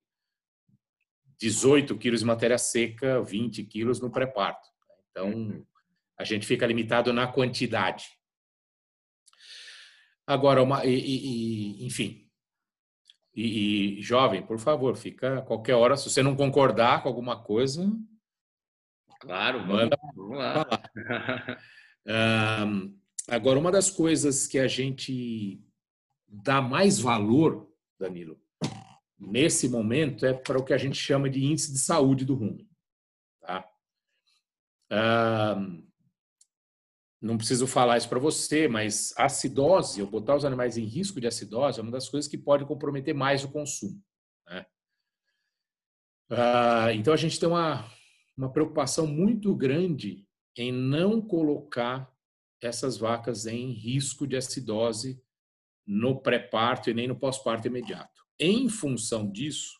18 1.39 1.97
quilos 1.97 2.19
de 2.19 2.25
matéria 2.25 2.57
seca, 2.57 3.21
20 3.21 3.63
quilos 3.63 3.99
no 3.99 4.11
pré-parto. 4.11 4.67
Então, 5.09 5.65
a 6.17 6.23
gente 6.23 6.45
fica 6.45 6.67
limitado 6.67 7.13
na 7.13 7.27
quantidade. 7.27 8.09
Agora, 10.27 10.61
uma, 10.61 10.85
e, 10.85 10.93
e, 10.93 11.85
enfim, 11.85 12.29
e, 13.33 13.99
e, 13.99 14.01
jovem, 14.01 14.45
por 14.45 14.59
favor, 14.59 14.95
fica 14.95 15.41
qualquer 15.43 15.75
hora, 15.75 15.95
se 15.95 16.09
você 16.09 16.21
não 16.21 16.35
concordar 16.35 17.01
com 17.01 17.09
alguma 17.09 17.41
coisa. 17.41 17.89
Claro, 19.21 19.65
manda. 19.65 19.97
Vamos 20.13 20.37
lá. 20.37 20.65
um, 22.65 22.99
agora, 23.27 23.57
uma 23.57 23.71
das 23.71 23.89
coisas 23.89 24.45
que 24.45 24.59
a 24.59 24.67
gente 24.67 25.59
dá 26.27 26.61
mais 26.61 26.99
valor, 26.99 27.71
Danilo, 27.97 28.39
nesse 29.19 29.67
momento 29.67 30.25
é 30.25 30.33
para 30.33 30.57
o 30.57 30.63
que 30.63 30.73
a 30.73 30.77
gente 30.77 30.97
chama 30.97 31.29
de 31.29 31.43
índice 31.43 31.73
de 31.73 31.79
saúde 31.79 32.23
do 32.23 32.35
rumo. 32.35 32.65
Tá? 33.41 33.69
Não 37.21 37.37
preciso 37.37 37.67
falar 37.67 37.97
isso 37.97 38.07
para 38.07 38.19
você, 38.19 38.67
mas 38.67 39.13
acidose, 39.17 39.99
eu 39.99 40.07
botar 40.07 40.35
os 40.35 40.45
animais 40.45 40.77
em 40.77 40.85
risco 40.85 41.19
de 41.19 41.27
acidose, 41.27 41.79
é 41.79 41.83
uma 41.83 41.91
das 41.91 42.07
coisas 42.07 42.29
que 42.29 42.37
pode 42.37 42.65
comprometer 42.65 43.13
mais 43.13 43.43
o 43.43 43.51
consumo. 43.51 44.01
Né? 44.47 44.65
Então 46.95 47.13
a 47.13 47.17
gente 47.17 47.37
tem 47.39 47.49
uma, 47.49 47.85
uma 48.37 48.51
preocupação 48.51 49.05
muito 49.05 49.53
grande 49.53 50.25
em 50.55 50.71
não 50.71 51.21
colocar 51.21 52.09
essas 52.61 52.97
vacas 52.97 53.45
em 53.45 53.71
risco 53.71 54.25
de 54.25 54.37
acidose 54.37 55.21
no 55.85 56.21
pré-parto 56.21 56.89
e 56.89 56.93
nem 56.93 57.07
no 57.07 57.17
pós-parto 57.17 57.67
imediato. 57.67 58.19
Em 58.39 58.69
função 58.69 59.29
disso, 59.29 59.79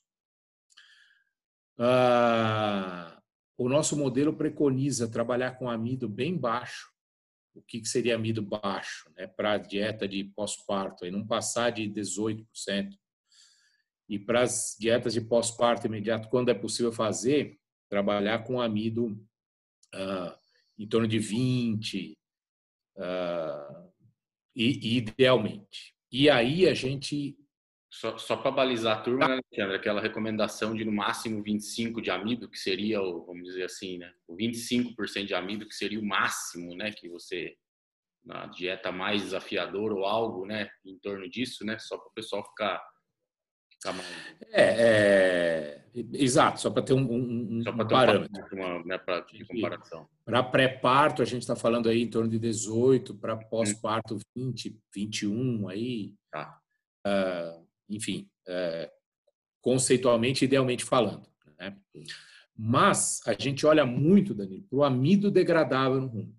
ah, 1.78 3.22
o 3.58 3.70
nosso 3.70 3.96
modelo 3.96 4.34
preconiza 4.36 5.08
trabalhar 5.08 5.52
com 5.52 5.70
amido 5.70 6.10
bem 6.10 6.38
baixo 6.38 6.90
o 7.60 7.62
que 7.62 7.86
seria 7.86 8.16
amido 8.16 8.42
baixo, 8.42 9.12
né, 9.18 9.28
para 9.28 9.58
dieta 9.58 10.08
de 10.08 10.24
pós-parto, 10.24 11.10
não 11.12 11.26
passar 11.26 11.72
de 11.72 11.88
18%. 11.88 12.98
E 14.08 14.18
para 14.18 14.42
as 14.42 14.76
dietas 14.80 15.14
de 15.14 15.22
pós-parto 15.22 15.86
imediato, 15.86 16.30
quando 16.30 16.50
é 16.50 16.54
possível 16.54 16.92
fazer, 16.92 17.60
trabalhar 17.90 18.40
com 18.40 18.62
amido 18.62 19.24
ah, 19.94 20.38
em 20.78 20.88
torno 20.88 21.08
de 21.08 21.20
20, 21.20 22.18
ah, 22.98 23.90
e, 24.56 24.98
idealmente. 24.98 25.96
E 26.12 26.30
aí 26.30 26.68
a 26.68 26.74
gente 26.74 27.38
só, 27.90 28.18
só 28.18 28.38
para 28.38 28.52
balizar 28.52 29.00
a 29.00 29.02
turma, 29.02 29.28
né, 29.28 29.40
Alexandre, 29.52 29.76
aquela 29.76 30.00
recomendação 30.00 30.76
de 30.76 30.86
no 30.86 30.92
máximo 30.92 31.42
25 31.42 32.02
de 32.02 32.12
amido, 32.12 32.48
que 32.48 32.58
seria, 32.58 33.02
o, 33.02 33.26
vamos 33.26 33.44
dizer 33.44 33.64
assim, 33.64 33.98
né, 33.98 34.14
o 34.28 34.36
25% 34.36 35.26
de 35.26 35.34
amido, 35.34 35.68
que 35.68 35.74
seria 35.74 36.00
o 36.00 36.06
máximo, 36.06 36.76
né, 36.76 36.92
que 36.92 37.10
você, 37.10 37.56
na 38.24 38.46
dieta 38.46 38.92
mais 38.92 39.24
desafiadora 39.24 39.96
ou 39.96 40.06
algo, 40.06 40.46
né, 40.46 40.70
em 40.86 41.00
torno 41.00 41.28
disso, 41.28 41.66
né, 41.66 41.80
só 41.80 41.98
para 41.98 42.08
o 42.08 42.14
pessoal 42.14 42.46
ficar. 42.46 42.80
É, 44.52 44.62
é, 44.62 45.86
exato, 46.14 46.60
só 46.60 46.70
para 46.70 46.84
ter 46.84 46.94
um, 46.94 47.00
um, 47.00 47.64
só 47.64 47.72
um 47.72 47.88
parâmetro. 47.88 48.46
Uma, 48.52 48.84
né, 48.84 49.00
de 49.32 49.46
comparação. 49.46 50.08
Para 50.26 50.44
pré-parto, 50.44 51.22
a 51.24 51.26
gente 51.26 51.42
está 51.42 51.56
falando 51.56 51.90
aí 51.90 52.02
em 52.04 52.10
torno 52.10 52.30
de 52.30 52.38
18, 52.38 53.16
para 53.16 53.36
pós-parto 53.36 54.20
20, 54.36 54.78
21, 54.94 55.70
aí... 55.70 56.14
Tá. 56.30 56.60
Uh, 57.08 57.69
enfim, 57.90 58.30
é, 58.48 58.92
conceitualmente, 59.62 60.46
idealmente 60.46 60.84
falando. 60.84 61.28
Né? 61.58 61.78
Mas 62.56 63.22
a 63.26 63.34
gente 63.34 63.66
olha 63.66 63.86
muito, 63.86 64.34
Danilo, 64.34 64.64
para 64.64 64.78
o 64.78 64.84
amido 64.84 65.32
degradável 65.32 66.02
no 66.02 66.08
rumo. 66.08 66.38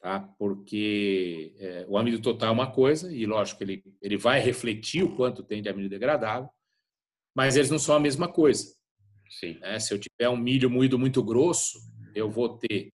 Tá? 0.00 0.20
Porque 0.38 1.54
é, 1.58 1.86
o 1.88 1.98
amido 1.98 2.20
total 2.20 2.50
é 2.50 2.52
uma 2.52 2.70
coisa, 2.70 3.12
e 3.12 3.26
lógico, 3.26 3.62
ele, 3.62 3.82
ele 4.00 4.16
vai 4.16 4.40
refletir 4.40 5.02
o 5.02 5.16
quanto 5.16 5.42
tem 5.42 5.62
de 5.62 5.68
amido 5.68 5.88
degradável, 5.88 6.48
mas 7.34 7.56
eles 7.56 7.70
não 7.70 7.78
são 7.78 7.96
a 7.96 8.00
mesma 8.00 8.30
coisa. 8.30 8.74
Sim. 9.28 9.58
Né? 9.58 9.78
Se 9.78 9.92
eu 9.92 9.98
tiver 9.98 10.28
um 10.28 10.36
milho 10.36 10.70
moído 10.70 10.98
muito 10.98 11.22
grosso, 11.22 11.78
eu 12.14 12.30
vou 12.30 12.58
ter 12.58 12.92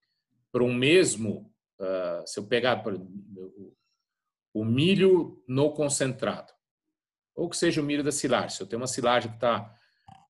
para 0.51 0.63
um 0.63 0.73
mesmo, 0.73 1.53
uh, 1.81 2.27
se 2.27 2.39
eu 2.39 2.47
pegar 2.47 2.83
o 4.55 4.65
milho 4.65 5.43
no 5.49 5.73
concentrado, 5.73 6.54
ou 7.35 7.49
que 7.49 7.57
seja 7.57 7.81
o 7.81 7.85
milho 7.85 8.05
da 8.05 8.13
silagem. 8.13 8.51
Se 8.51 8.63
eu 8.63 8.67
tenho 8.67 8.81
uma 8.81 8.87
silagem 8.87 9.31
que 9.31 9.37
está 9.37 9.75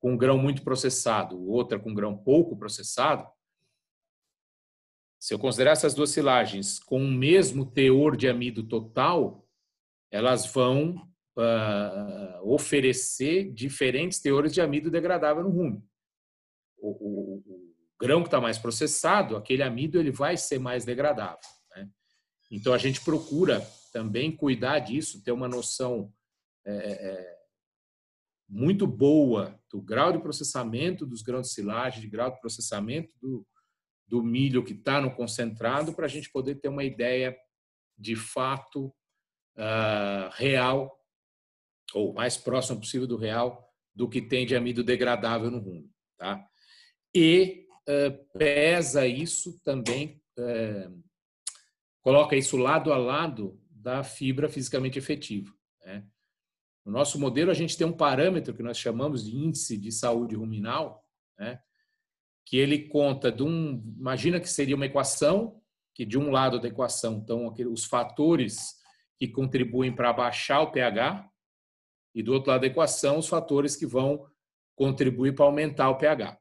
com 0.01 0.17
grão 0.17 0.39
muito 0.39 0.63
processado, 0.63 1.49
outra 1.49 1.79
com 1.79 1.95
grão 1.95 2.17
pouco 2.17 2.57
processado, 2.57 3.27
se 5.19 5.33
eu 5.33 5.39
considerar 5.39 5.73
essas 5.73 5.95
duas 5.95 6.11
silagens 6.11 6.79
com 6.79 7.03
o 7.03 7.11
mesmo 7.11 7.65
teor 7.65 8.17
de 8.17 8.29
amido 8.29 8.63
total, 8.63 9.49
elas 10.11 10.47
vão 10.47 10.97
uh, 11.37 12.53
oferecer 12.53 13.51
diferentes 13.53 14.21
teores 14.21 14.53
de 14.53 14.61
amido 14.61 14.91
degradável 14.91 15.43
no 15.43 15.51
rumo. 15.51 15.89
O, 16.77 16.91
o, 16.91 17.37
o 17.47 17.75
grão 17.99 18.21
que 18.21 18.29
está 18.29 18.41
mais 18.41 18.59
processado, 18.59 19.37
aquele 19.37 19.63
amido 19.63 19.99
ele 19.99 20.11
vai 20.11 20.37
ser 20.37 20.59
mais 20.59 20.85
degradável. 20.85 21.39
Né? 21.75 21.89
Então 22.51 22.75
a 22.75 22.79
gente 22.79 23.01
procura 23.01 23.61
também 23.93 24.37
cuidar 24.37 24.81
disso, 24.81 25.23
ter 25.23 25.33
uma 25.33 25.49
noção 25.49 26.13
é, 26.67 26.73
é, 26.73 26.93
é, 26.93 27.39
muito 28.49 28.87
boa 28.87 29.59
do 29.71 29.81
grau 29.81 30.13
de 30.13 30.19
processamento 30.19 31.07
dos 31.07 31.23
grãos 31.23 31.49
de 31.49 31.55
silagem, 31.55 32.01
de 32.01 32.09
grau 32.09 32.31
de 32.31 32.41
processamento 32.41 33.15
do, 33.21 33.47
do 34.07 34.23
milho 34.23 34.65
que 34.65 34.73
está 34.73 35.01
no 35.01 35.15
concentrado, 35.15 35.95
para 35.95 36.07
a 36.07 36.09
gente 36.09 36.31
poder 36.31 36.57
ter 36.57 36.69
uma 36.69 36.85
ideia 36.85 37.37
de 37.99 38.17
fato 38.17 38.87
uh, 39.57 40.31
real, 40.33 40.99
ou 41.93 42.13
mais 42.13 42.37
próximo 42.37 42.81
possível 42.81 43.07
do 43.07 43.17
real, 43.17 43.65
do 43.95 44.09
que 44.09 44.21
tem 44.21 44.47
de 44.47 44.57
amido 44.57 44.83
degradável 44.83 45.51
no 45.51 45.59
rumo. 45.59 45.91
Tá? 46.17 46.45
E 47.15 47.67
uh, 47.89 48.39
pesa 48.39 49.07
isso 49.07 49.61
também, 49.63 50.21
uh, 50.39 51.03
coloca 52.01 52.37
isso 52.37 52.57
lado 52.57 52.93
a 52.93 52.97
lado 52.97 53.61
da 53.71 54.03
fibra 54.03 54.49
fisicamente 54.49 54.99
efetiva. 54.99 55.53
Né? 55.85 56.07
No 56.85 56.93
nosso 56.93 57.19
modelo, 57.19 57.51
a 57.51 57.55
gente 57.55 57.77
tem 57.77 57.87
um 57.87 57.93
parâmetro 57.93 58.55
que 58.55 58.63
nós 58.63 58.77
chamamos 58.77 59.25
de 59.25 59.35
índice 59.37 59.77
de 59.79 59.91
saúde 59.91 60.35
ruminal, 60.35 61.03
né? 61.39 61.61
que 62.45 62.59
ele 62.59 62.89
conta 62.89 63.33
de 63.33 63.43
um. 63.43 63.83
Imagina 63.99 64.39
que 64.39 64.49
seria 64.49 64.77
uma 64.77 64.87
equação, 64.87 65.61
que 65.95 66.05
de 66.05 66.19
um 66.19 66.31
lado 66.31 66.61
da 66.61 66.69
equação 66.69 67.19
estão 67.19 67.55
os 67.73 67.85
fatores 67.85 68.75
que 69.19 69.29
contribuem 69.29 69.95
para 69.95 70.13
baixar 70.13 70.61
o 70.61 70.71
pH, 70.71 71.31
e 72.15 72.23
do 72.23 72.33
outro 72.33 72.51
lado 72.51 72.61
da 72.61 72.67
equação, 72.67 73.19
os 73.19 73.29
fatores 73.29 73.75
que 73.75 73.87
vão 73.87 74.27
contribuir 74.77 75.35
para 75.35 75.47
aumentar 75.47 75.89
o 75.89 75.97
pH, 75.97 76.39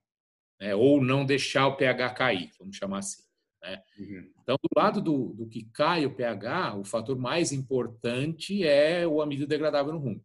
né? 0.60 0.76
ou 0.76 1.02
não 1.02 1.26
deixar 1.26 1.68
o 1.68 1.78
pH 1.78 2.10
cair, 2.14 2.52
vamos 2.60 2.76
chamar 2.76 3.00
assim. 3.00 3.24
Né? 3.62 3.82
Uhum. 3.98 4.32
Então, 4.42 4.58
do 4.62 4.70
lado 4.80 5.02
do, 5.02 5.34
do 5.34 5.48
que 5.48 5.64
cai 5.72 6.06
o 6.06 6.14
pH, 6.14 6.76
o 6.76 6.84
fator 6.84 7.18
mais 7.18 7.52
importante 7.52 8.64
é 8.64 9.08
o 9.08 9.22
amido 9.22 9.48
degradável 9.48 9.94
no 9.94 10.00
rumo. 10.00 10.24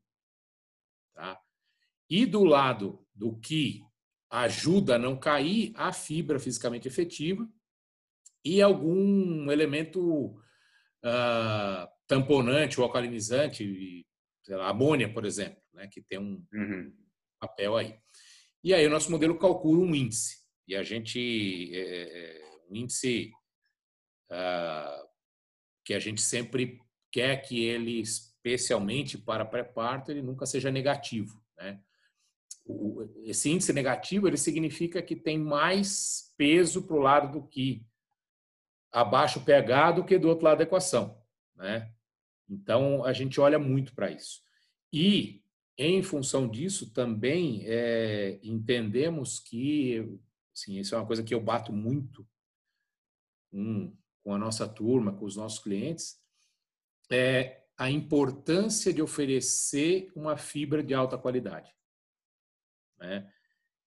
Tá? 1.18 1.36
E 2.08 2.24
do 2.24 2.44
lado 2.44 3.04
do 3.12 3.36
que 3.40 3.82
ajuda 4.30 4.94
a 4.94 4.98
não 4.98 5.18
cair, 5.18 5.72
a 5.74 5.92
fibra 5.92 6.38
fisicamente 6.38 6.86
efetiva 6.86 7.44
e 8.44 8.62
algum 8.62 9.50
elemento 9.50 10.28
uh, 11.04 11.88
tamponante 12.06 12.78
ou 12.78 12.86
alcalinizante, 12.86 14.06
sei 14.44 14.56
lá, 14.56 14.68
amônia, 14.68 15.12
por 15.12 15.24
exemplo, 15.24 15.60
né, 15.72 15.88
que 15.88 16.00
tem 16.02 16.20
um 16.20 16.46
uhum. 16.52 16.94
papel 17.40 17.76
aí. 17.76 17.98
E 18.62 18.72
aí 18.72 18.86
o 18.86 18.90
nosso 18.90 19.10
modelo 19.10 19.36
calcula 19.40 19.80
um 19.80 19.92
índice. 19.92 20.38
E 20.68 20.76
a 20.76 20.84
gente, 20.84 21.74
é, 21.74 21.80
é, 21.80 22.60
um 22.70 22.76
índice 22.76 23.32
uh, 24.30 25.08
que 25.84 25.94
a 25.94 25.98
gente 25.98 26.20
sempre 26.20 26.78
quer 27.10 27.38
que 27.38 27.64
ele 27.64 28.04
especialmente 28.48 29.18
para 29.18 29.44
pré-parto, 29.44 30.10
ele 30.10 30.22
nunca 30.22 30.46
seja 30.46 30.70
negativo. 30.70 31.42
Né? 31.56 31.80
esse 33.24 33.50
índice 33.50 33.72
negativo 33.72 34.28
ele 34.28 34.36
significa 34.36 35.00
que 35.02 35.16
tem 35.16 35.38
mais 35.38 36.32
peso 36.36 36.82
para 36.82 36.96
o 36.96 37.00
lado 37.00 37.40
do 37.40 37.46
que 37.46 37.84
abaixo 38.92 39.38
o 39.38 39.44
pH 39.44 39.92
do 39.92 40.04
que 40.04 40.18
do 40.18 40.28
outro 40.28 40.44
lado 40.44 40.58
da 40.58 40.64
equação. 40.64 41.20
Né? 41.56 41.90
Então, 42.48 43.04
a 43.04 43.12
gente 43.12 43.40
olha 43.40 43.58
muito 43.58 43.94
para 43.94 44.10
isso. 44.10 44.42
E, 44.92 45.42
em 45.76 46.02
função 46.02 46.48
disso, 46.48 46.92
também 46.92 47.62
é, 47.66 48.38
entendemos 48.42 49.38
que, 49.38 50.18
assim, 50.54 50.78
isso 50.78 50.94
é 50.94 50.98
uma 50.98 51.06
coisa 51.06 51.22
que 51.22 51.34
eu 51.34 51.40
bato 51.40 51.72
muito 51.72 52.26
um, 53.52 53.94
com 54.22 54.34
a 54.34 54.38
nossa 54.38 54.66
turma, 54.66 55.12
com 55.12 55.24
os 55.24 55.36
nossos 55.36 55.58
clientes, 55.58 56.18
é 57.10 57.57
a 57.78 57.88
importância 57.88 58.92
de 58.92 59.00
oferecer 59.00 60.10
uma 60.16 60.36
fibra 60.36 60.82
de 60.82 60.92
alta 60.92 61.16
qualidade. 61.16 61.72
Né? 62.98 63.32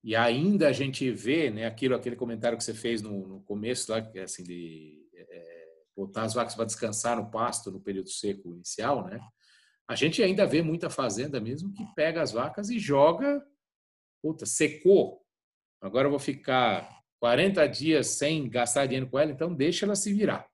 E 0.02 0.16
ainda 0.16 0.70
a 0.70 0.72
gente 0.72 1.12
vê, 1.12 1.52
né, 1.52 1.66
aquilo, 1.66 1.94
aquele 1.94 2.16
comentário 2.16 2.58
que 2.58 2.64
você 2.64 2.74
fez 2.74 3.02
no, 3.02 3.28
no 3.28 3.42
começo, 3.42 3.92
lá, 3.92 4.00
é 4.16 4.22
assim, 4.22 4.44
de 4.44 5.06
é, 5.14 5.68
botar 5.96 6.24
as 6.24 6.34
vacas 6.34 6.56
para 6.56 6.66
descansar 6.66 7.18
no 7.18 7.30
pasto 7.30 7.70
no 7.70 7.82
período 7.82 8.10
seco 8.10 8.54
inicial, 8.54 9.06
né? 9.06 9.20
A 9.88 9.96
gente 9.96 10.24
ainda 10.24 10.48
vê 10.48 10.62
muita 10.62 10.90
fazenda 10.90 11.42
mesmo 11.42 11.74
que 11.74 11.86
pega 11.94 12.22
as 12.22 12.32
vacas 12.32 12.70
e 12.70 12.80
joga, 12.80 13.46
puta, 14.24 14.46
secou. 14.46 15.22
Agora 15.82 16.08
eu 16.08 16.12
vou 16.12 16.20
ficar 16.20 17.04
40 17.20 17.68
dias 17.68 18.08
sem 18.08 18.50
gastar 18.50 18.86
dinheiro 18.86 19.10
com 19.10 19.20
ela, 19.20 19.32
então 19.32 19.54
deixa 19.54 19.86
ela 19.86 19.96
se 19.96 20.14
virar. 20.14 20.50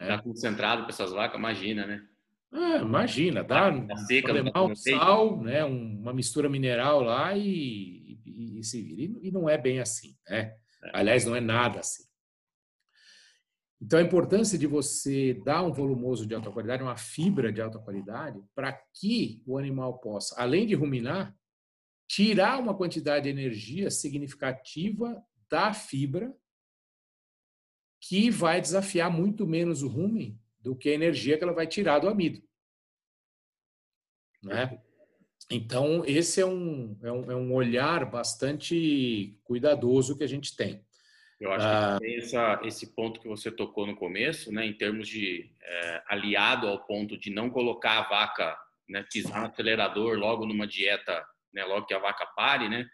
Né? 0.00 0.08
Tá 0.08 0.20
concentrado 0.20 0.82
para 0.82 0.90
essas 0.90 1.12
vacas, 1.12 1.38
imagina, 1.38 1.86
né? 1.86 2.06
Ah, 2.52 2.76
imagina, 2.78 3.42
dá 3.42 3.70
seca, 4.06 4.32
um 4.62 4.74
sal, 4.74 5.42
né, 5.42 5.64
uma 5.64 6.12
mistura 6.12 6.48
mineral 6.48 7.02
lá 7.02 7.36
e, 7.36 8.18
e, 8.24 8.58
e 8.58 8.64
se 8.64 8.80
vira. 8.82 9.18
E 9.20 9.30
não 9.30 9.48
é 9.48 9.58
bem 9.58 9.80
assim, 9.80 10.16
né? 10.28 10.56
É. 10.82 10.90
Aliás, 10.92 11.24
não 11.24 11.34
é 11.34 11.40
nada 11.40 11.80
assim. 11.80 12.04
Então, 13.80 13.98
a 13.98 14.02
importância 14.02 14.58
de 14.58 14.66
você 14.66 15.34
dar 15.44 15.62
um 15.62 15.72
volumoso 15.72 16.26
de 16.26 16.34
alta 16.34 16.50
qualidade, 16.50 16.82
uma 16.82 16.96
fibra 16.96 17.52
de 17.52 17.60
alta 17.60 17.78
qualidade, 17.78 18.42
para 18.54 18.72
que 18.72 19.42
o 19.46 19.58
animal 19.58 19.98
possa, 19.98 20.34
além 20.40 20.66
de 20.66 20.74
ruminar, 20.74 21.36
tirar 22.08 22.58
uma 22.58 22.74
quantidade 22.74 23.24
de 23.24 23.30
energia 23.30 23.90
significativa 23.90 25.22
da 25.50 25.74
fibra, 25.74 26.34
que 28.00 28.30
vai 28.30 28.60
desafiar 28.60 29.10
muito 29.10 29.46
menos 29.46 29.82
o 29.82 29.88
rumen 29.88 30.40
do 30.66 30.74
que 30.74 30.88
a 30.88 30.94
energia 30.94 31.38
que 31.38 31.44
ela 31.44 31.52
vai 31.52 31.64
tirar 31.64 32.00
do 32.00 32.08
amido. 32.08 32.42
Né? 34.42 34.82
Então, 35.48 36.04
esse 36.04 36.40
é 36.40 36.46
um, 36.46 36.98
é 37.04 37.12
um, 37.12 37.30
é 37.30 37.36
um 37.36 37.54
olhar 37.54 38.04
bastante 38.04 39.38
cuidadoso 39.44 40.18
que 40.18 40.24
a 40.24 40.26
gente 40.26 40.56
tem. 40.56 40.84
Eu 41.38 41.52
acho 41.52 41.64
ah, 41.64 41.98
que 42.00 42.16
essa, 42.16 42.60
esse 42.64 42.94
ponto 42.96 43.20
que 43.20 43.28
você 43.28 43.48
tocou 43.48 43.86
no 43.86 43.94
começo, 43.94 44.50
né, 44.50 44.66
em 44.66 44.72
termos 44.72 45.06
de 45.06 45.52
é, 45.62 46.02
aliado 46.08 46.66
ao 46.66 46.84
ponto 46.84 47.16
de 47.16 47.30
não 47.30 47.48
colocar 47.48 47.98
a 48.00 48.08
vaca, 48.08 48.58
né, 48.88 49.06
pisar 49.12 49.42
no 49.42 49.46
acelerador 49.46 50.18
logo 50.18 50.44
numa 50.44 50.66
dieta, 50.66 51.24
né, 51.54 51.64
logo 51.64 51.86
que 51.86 51.94
a 51.94 52.00
vaca 52.00 52.26
pare, 52.26 52.68
né? 52.68 52.88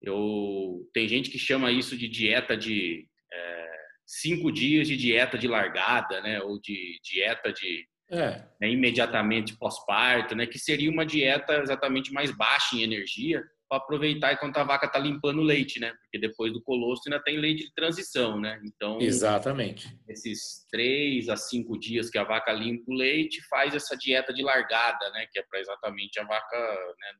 Eu 0.00 0.88
tem 0.94 1.06
gente 1.06 1.28
que 1.28 1.38
chama 1.38 1.70
isso 1.70 1.98
de 1.98 2.08
dieta 2.08 2.56
de 2.56 3.06
é, 3.30 3.63
cinco 4.06 4.52
dias 4.52 4.86
de 4.88 4.96
dieta 4.96 5.38
de 5.38 5.48
largada, 5.48 6.20
né, 6.20 6.40
ou 6.40 6.60
de 6.60 6.98
dieta 7.02 7.52
de 7.52 7.86
é. 8.10 8.44
né, 8.60 8.70
imediatamente 8.70 9.56
pós-parto, 9.56 10.34
né, 10.34 10.46
que 10.46 10.58
seria 10.58 10.90
uma 10.90 11.06
dieta 11.06 11.60
exatamente 11.62 12.12
mais 12.12 12.30
baixa 12.30 12.76
em 12.76 12.82
energia 12.82 13.42
para 13.68 13.78
aproveitar 13.78 14.32
enquanto 14.32 14.56
a 14.58 14.64
vaca 14.64 14.86
está 14.86 14.98
limpando 14.98 15.40
o 15.40 15.44
leite, 15.44 15.80
né? 15.80 15.92
Porque 16.02 16.18
depois 16.18 16.52
do 16.52 16.62
colostro 16.62 17.12
ainda 17.12 17.22
tem 17.24 17.38
leite 17.38 17.64
de 17.64 17.74
transição, 17.74 18.40
né? 18.40 18.60
Então, 18.64 19.00
exatamente. 19.00 19.88
Esses 20.08 20.66
três 20.70 21.28
a 21.28 21.36
cinco 21.36 21.78
dias 21.78 22.10
que 22.10 22.18
a 22.18 22.24
vaca 22.24 22.52
limpa 22.52 22.84
o 22.88 22.94
leite, 22.94 23.40
faz 23.48 23.74
essa 23.74 23.96
dieta 23.96 24.32
de 24.32 24.42
largada, 24.42 25.10
né? 25.10 25.26
Que 25.32 25.38
é 25.38 25.42
para 25.42 25.60
exatamente 25.60 26.20
a 26.20 26.24
vaca 26.24 26.56
né, 26.58 27.12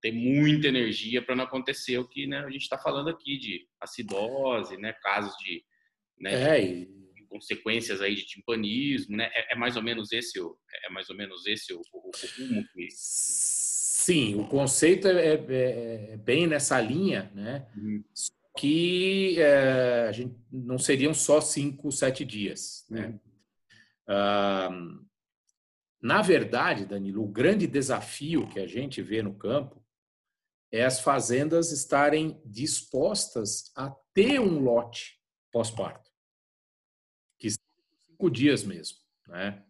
ter 0.00 0.12
muita 0.12 0.68
energia 0.68 1.22
para 1.22 1.36
não 1.36 1.44
acontecer 1.44 1.98
o 1.98 2.08
que 2.08 2.26
né, 2.26 2.40
a 2.40 2.50
gente 2.50 2.62
está 2.62 2.76
falando 2.76 3.08
aqui 3.08 3.38
de 3.38 3.66
acidose, 3.80 4.76
né? 4.76 4.92
Casos 5.02 5.34
de, 5.38 5.64
né, 6.18 6.58
é, 6.58 6.60
de 6.60 7.26
consequências 7.28 8.00
aí 8.00 8.14
de 8.14 8.24
timpanismo, 8.24 9.16
né? 9.16 9.30
É, 9.34 9.54
é, 9.54 9.56
mais 9.56 9.76
ou 9.76 9.82
menos 9.82 10.12
esse 10.12 10.40
o 10.40 10.56
é 10.86 10.90
mais 10.90 11.08
ou 11.10 11.16
menos 11.16 11.46
esse 11.46 11.72
o, 11.72 11.80
o, 11.92 12.10
rumo 12.38 12.64
que 12.72 12.88
Sim, 12.90 14.34
o 14.34 14.46
conceito 14.46 15.08
é, 15.08 15.34
é, 15.34 16.12
é 16.12 16.16
bem 16.18 16.46
nessa 16.46 16.80
linha, 16.80 17.30
né? 17.34 17.66
Uhum. 17.76 18.04
Que 18.58 19.40
é, 19.40 20.06
a 20.08 20.12
gente 20.12 20.36
não 20.52 20.78
seriam 20.78 21.14
só 21.14 21.40
cinco, 21.40 21.90
sete 21.90 22.24
dias, 22.24 22.84
né? 22.90 23.06
Uhum. 23.06 23.20
Ah, 24.06 24.70
na 26.04 26.20
verdade, 26.20 26.84
Danilo, 26.84 27.24
o 27.24 27.28
grande 27.28 27.66
desafio 27.66 28.46
que 28.48 28.60
a 28.60 28.66
gente 28.66 29.00
vê 29.00 29.22
no 29.22 29.34
campo 29.34 29.82
é 30.70 30.84
as 30.84 31.00
fazendas 31.00 31.72
estarem 31.72 32.38
dispostas 32.44 33.72
a 33.74 33.90
ter 34.12 34.38
um 34.38 34.58
lote 34.58 35.18
pós-parto, 35.50 36.03
cinco 38.24 38.30
dias 38.30 38.64
mesmo, 38.64 38.98
né? 39.28 39.62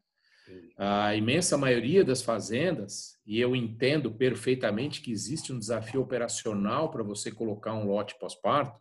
A 0.77 1.15
imensa 1.15 1.57
maioria 1.57 2.05
das 2.05 2.21
fazendas, 2.21 3.19
e 3.27 3.41
eu 3.41 3.57
entendo 3.57 4.13
perfeitamente 4.13 5.01
que 5.01 5.11
existe 5.11 5.53
um 5.53 5.59
desafio 5.59 6.03
operacional 6.03 6.91
para 6.91 7.03
você 7.03 7.31
colocar 7.31 7.73
um 7.73 7.87
lote 7.87 8.19
pós-parto, 8.19 8.79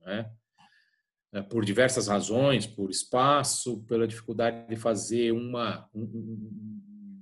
né? 0.00 0.30
É, 1.32 1.42
por 1.42 1.64
diversas 1.64 2.06
razões, 2.06 2.66
por 2.66 2.90
espaço, 2.90 3.84
pela 3.86 4.06
dificuldade 4.06 4.68
de 4.68 4.76
fazer 4.76 5.32
uma, 5.32 5.88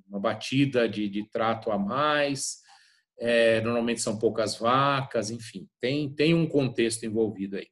uma 0.06 0.20
batida 0.20 0.86
de, 0.86 1.08
de 1.08 1.28
trato 1.30 1.70
a 1.70 1.78
mais, 1.78 2.58
é, 3.18 3.60
normalmente 3.62 4.02
são 4.02 4.18
poucas 4.18 4.58
vacas, 4.58 5.30
enfim, 5.30 5.66
tem, 5.80 6.14
tem 6.14 6.34
um 6.34 6.46
contexto 6.46 7.04
envolvido 7.04 7.56
aí. 7.56 7.68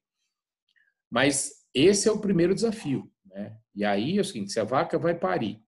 Mas 1.11 1.53
esse 1.75 2.09
é 2.09 2.13
o 2.13 2.21
primeiro 2.21 2.55
desafio. 2.55 3.10
Né? 3.31 3.57
E 3.75 3.85
aí 3.85 4.19
é 4.19 4.21
o 4.21 4.25
seguinte: 4.25 4.53
se 4.53 4.61
a 4.61 4.65
vaca 4.65 4.99
vai 4.99 5.15
parir 5.15 5.63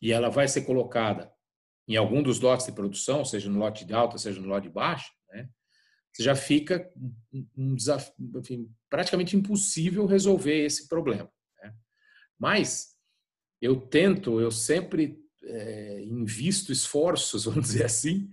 e 0.00 0.12
ela 0.12 0.28
vai 0.28 0.48
ser 0.48 0.62
colocada 0.62 1.32
em 1.86 1.96
algum 1.96 2.22
dos 2.22 2.40
lotes 2.40 2.66
de 2.66 2.72
produção, 2.72 3.24
seja 3.24 3.50
no 3.50 3.58
lote 3.58 3.84
de 3.84 3.92
alta, 3.92 4.16
seja 4.18 4.40
no 4.40 4.48
lote 4.48 4.68
de 4.68 4.72
baixa, 4.72 5.10
né? 5.30 5.48
você 6.12 6.22
já 6.22 6.34
fica 6.34 6.90
um 7.56 7.74
desafio, 7.74 8.14
enfim, 8.36 8.72
praticamente 8.88 9.36
impossível 9.36 10.06
resolver 10.06 10.64
esse 10.64 10.88
problema. 10.88 11.30
Né? 11.62 11.74
Mas 12.38 12.96
eu 13.60 13.80
tento, 13.80 14.40
eu 14.40 14.50
sempre 14.50 15.20
é, 15.42 16.02
invisto 16.02 16.72
esforços, 16.72 17.44
vamos 17.46 17.66
dizer 17.66 17.84
assim, 17.84 18.28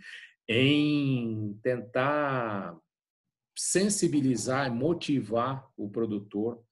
em 0.48 1.60
tentar 1.62 2.78
sensibilizar 3.58 4.68
e 4.68 4.70
motivar 4.70 5.68
o 5.76 5.90
produtor 5.90 6.64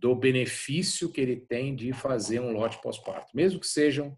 do 0.00 0.14
benefício 0.14 1.10
que 1.10 1.20
ele 1.20 1.36
tem 1.36 1.74
de 1.74 1.92
fazer 1.92 2.40
um 2.40 2.52
lote 2.52 2.80
pós-parto, 2.82 3.34
mesmo 3.34 3.60
que 3.60 3.66
sejam 3.66 4.16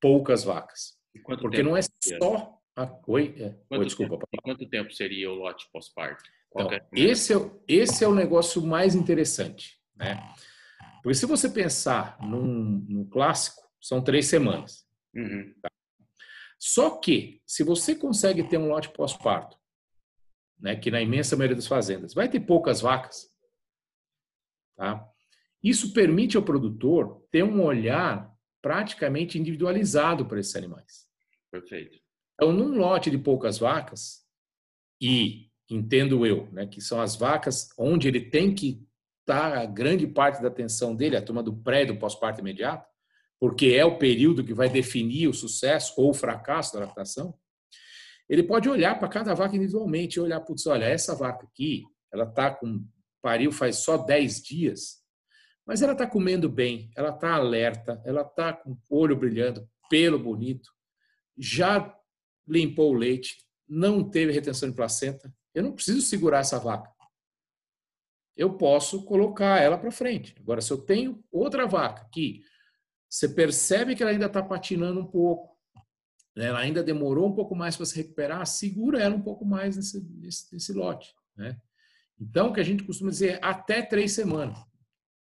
poucas 0.00 0.44
vacas. 0.44 0.96
Porque 1.40 1.62
não 1.62 1.76
é 1.76 1.80
só. 1.82 2.58
A... 2.76 3.00
Oi? 3.06 3.34
É. 3.38 3.76
Oi, 3.76 3.84
desculpa. 3.84 4.16
Tempo, 4.16 4.42
quanto 4.42 4.68
tempo 4.68 4.92
seria 4.92 5.30
o 5.30 5.34
lote 5.34 5.68
pós-parto? 5.72 6.22
Então, 6.50 6.72
é 6.72 6.80
esse, 6.92 7.34
é, 7.34 7.50
esse 7.66 8.04
é 8.04 8.08
o 8.08 8.14
negócio 8.14 8.62
mais 8.62 8.94
interessante. 8.94 9.78
Né? 9.96 10.16
Porque 11.02 11.14
se 11.14 11.26
você 11.26 11.48
pensar 11.48 12.18
num, 12.20 12.84
num 12.88 13.08
clássico, 13.08 13.60
são 13.80 14.02
três 14.02 14.26
semanas. 14.26 14.86
Uhum. 15.14 15.54
Tá? 15.60 15.70
Só 16.58 16.90
que, 16.90 17.40
se 17.46 17.62
você 17.62 17.94
consegue 17.94 18.42
ter 18.44 18.58
um 18.58 18.68
lote 18.68 18.90
pós-parto, 18.90 19.56
né, 20.60 20.76
que 20.76 20.90
na 20.90 21.00
imensa 21.00 21.36
maioria 21.36 21.56
das 21.56 21.68
fazendas 21.68 22.14
vai 22.14 22.28
ter 22.28 22.40
poucas 22.40 22.80
vacas, 22.80 23.30
tá? 24.78 25.04
isso 25.62 25.92
permite 25.92 26.36
ao 26.36 26.42
produtor 26.42 27.22
ter 27.30 27.42
um 27.42 27.62
olhar 27.62 28.32
praticamente 28.62 29.38
individualizado 29.38 30.24
para 30.26 30.40
esses 30.40 30.54
animais. 30.56 31.06
Perfeito. 31.50 31.98
Então, 32.34 32.52
num 32.52 32.78
lote 32.78 33.10
de 33.10 33.18
poucas 33.18 33.58
vacas, 33.58 34.24
e 35.00 35.48
entendo 35.68 36.24
eu, 36.24 36.48
né, 36.52 36.66
que 36.66 36.80
são 36.80 37.00
as 37.00 37.16
vacas 37.16 37.68
onde 37.76 38.08
ele 38.08 38.20
tem 38.20 38.54
que 38.54 38.82
estar 39.20 39.58
a 39.58 39.66
grande 39.66 40.06
parte 40.06 40.40
da 40.40 40.48
atenção 40.48 40.94
dele, 40.94 41.16
a 41.16 41.22
turma 41.22 41.42
do 41.42 41.54
pré 41.54 41.82
e 41.82 41.86
do 41.86 41.98
pós-parto 41.98 42.40
imediato, 42.40 42.88
porque 43.38 43.66
é 43.66 43.84
o 43.84 43.98
período 43.98 44.44
que 44.44 44.54
vai 44.54 44.68
definir 44.68 45.28
o 45.28 45.34
sucesso 45.34 45.94
ou 45.96 46.10
o 46.10 46.14
fracasso 46.14 46.72
da 46.72 46.84
adaptação, 46.84 47.34
ele 48.28 48.42
pode 48.42 48.68
olhar 48.68 48.98
para 48.98 49.08
cada 49.08 49.34
vaca 49.34 49.56
individualmente 49.56 50.16
e 50.16 50.20
olhar, 50.20 50.40
putz, 50.40 50.66
olha, 50.66 50.84
essa 50.84 51.14
vaca 51.14 51.46
aqui, 51.46 51.84
ela 52.12 52.24
está 52.24 52.50
com 52.50 52.84
pariu 53.22 53.52
faz 53.52 53.76
só 53.76 53.96
10 53.96 54.42
dias, 54.42 54.98
mas 55.66 55.82
ela 55.82 55.92
está 55.92 56.06
comendo 56.06 56.48
bem, 56.48 56.90
ela 56.96 57.10
está 57.10 57.34
alerta, 57.34 58.00
ela 58.04 58.22
está 58.22 58.52
com 58.52 58.70
o 58.70 58.78
olho 58.88 59.16
brilhando, 59.16 59.68
pelo 59.90 60.18
bonito, 60.18 60.70
já 61.36 61.94
limpou 62.46 62.92
o 62.92 62.96
leite, 62.96 63.36
não 63.68 64.08
teve 64.08 64.32
retenção 64.32 64.70
de 64.70 64.74
placenta. 64.74 65.32
Eu 65.54 65.62
não 65.62 65.72
preciso 65.72 66.00
segurar 66.00 66.40
essa 66.40 66.58
vaca. 66.58 66.90
Eu 68.36 68.56
posso 68.56 69.04
colocar 69.04 69.60
ela 69.60 69.76
para 69.76 69.90
frente. 69.90 70.34
Agora, 70.38 70.60
se 70.60 70.70
eu 70.70 70.78
tenho 70.78 71.22
outra 71.30 71.66
vaca 71.66 72.08
que 72.12 72.42
você 73.08 73.28
percebe 73.28 73.94
que 73.94 74.02
ela 74.02 74.12
ainda 74.12 74.26
está 74.26 74.42
patinando 74.42 75.00
um 75.00 75.06
pouco, 75.06 75.56
né? 76.36 76.46
ela 76.46 76.60
ainda 76.60 76.82
demorou 76.82 77.28
um 77.28 77.34
pouco 77.34 77.54
mais 77.56 77.76
para 77.76 77.86
se 77.86 77.96
recuperar, 77.96 78.46
segura 78.46 79.02
ela 79.02 79.16
um 79.16 79.22
pouco 79.22 79.44
mais 79.44 79.76
nesse, 79.76 80.00
nesse, 80.00 80.52
nesse 80.52 80.72
lote. 80.72 81.12
Né? 81.36 81.60
Então, 82.20 82.48
o 82.48 82.52
que 82.52 82.60
a 82.60 82.64
gente 82.64 82.84
costuma 82.84 83.10
dizer 83.10 83.34
é 83.34 83.40
até 83.42 83.82
três 83.82 84.12
semanas 84.12 84.58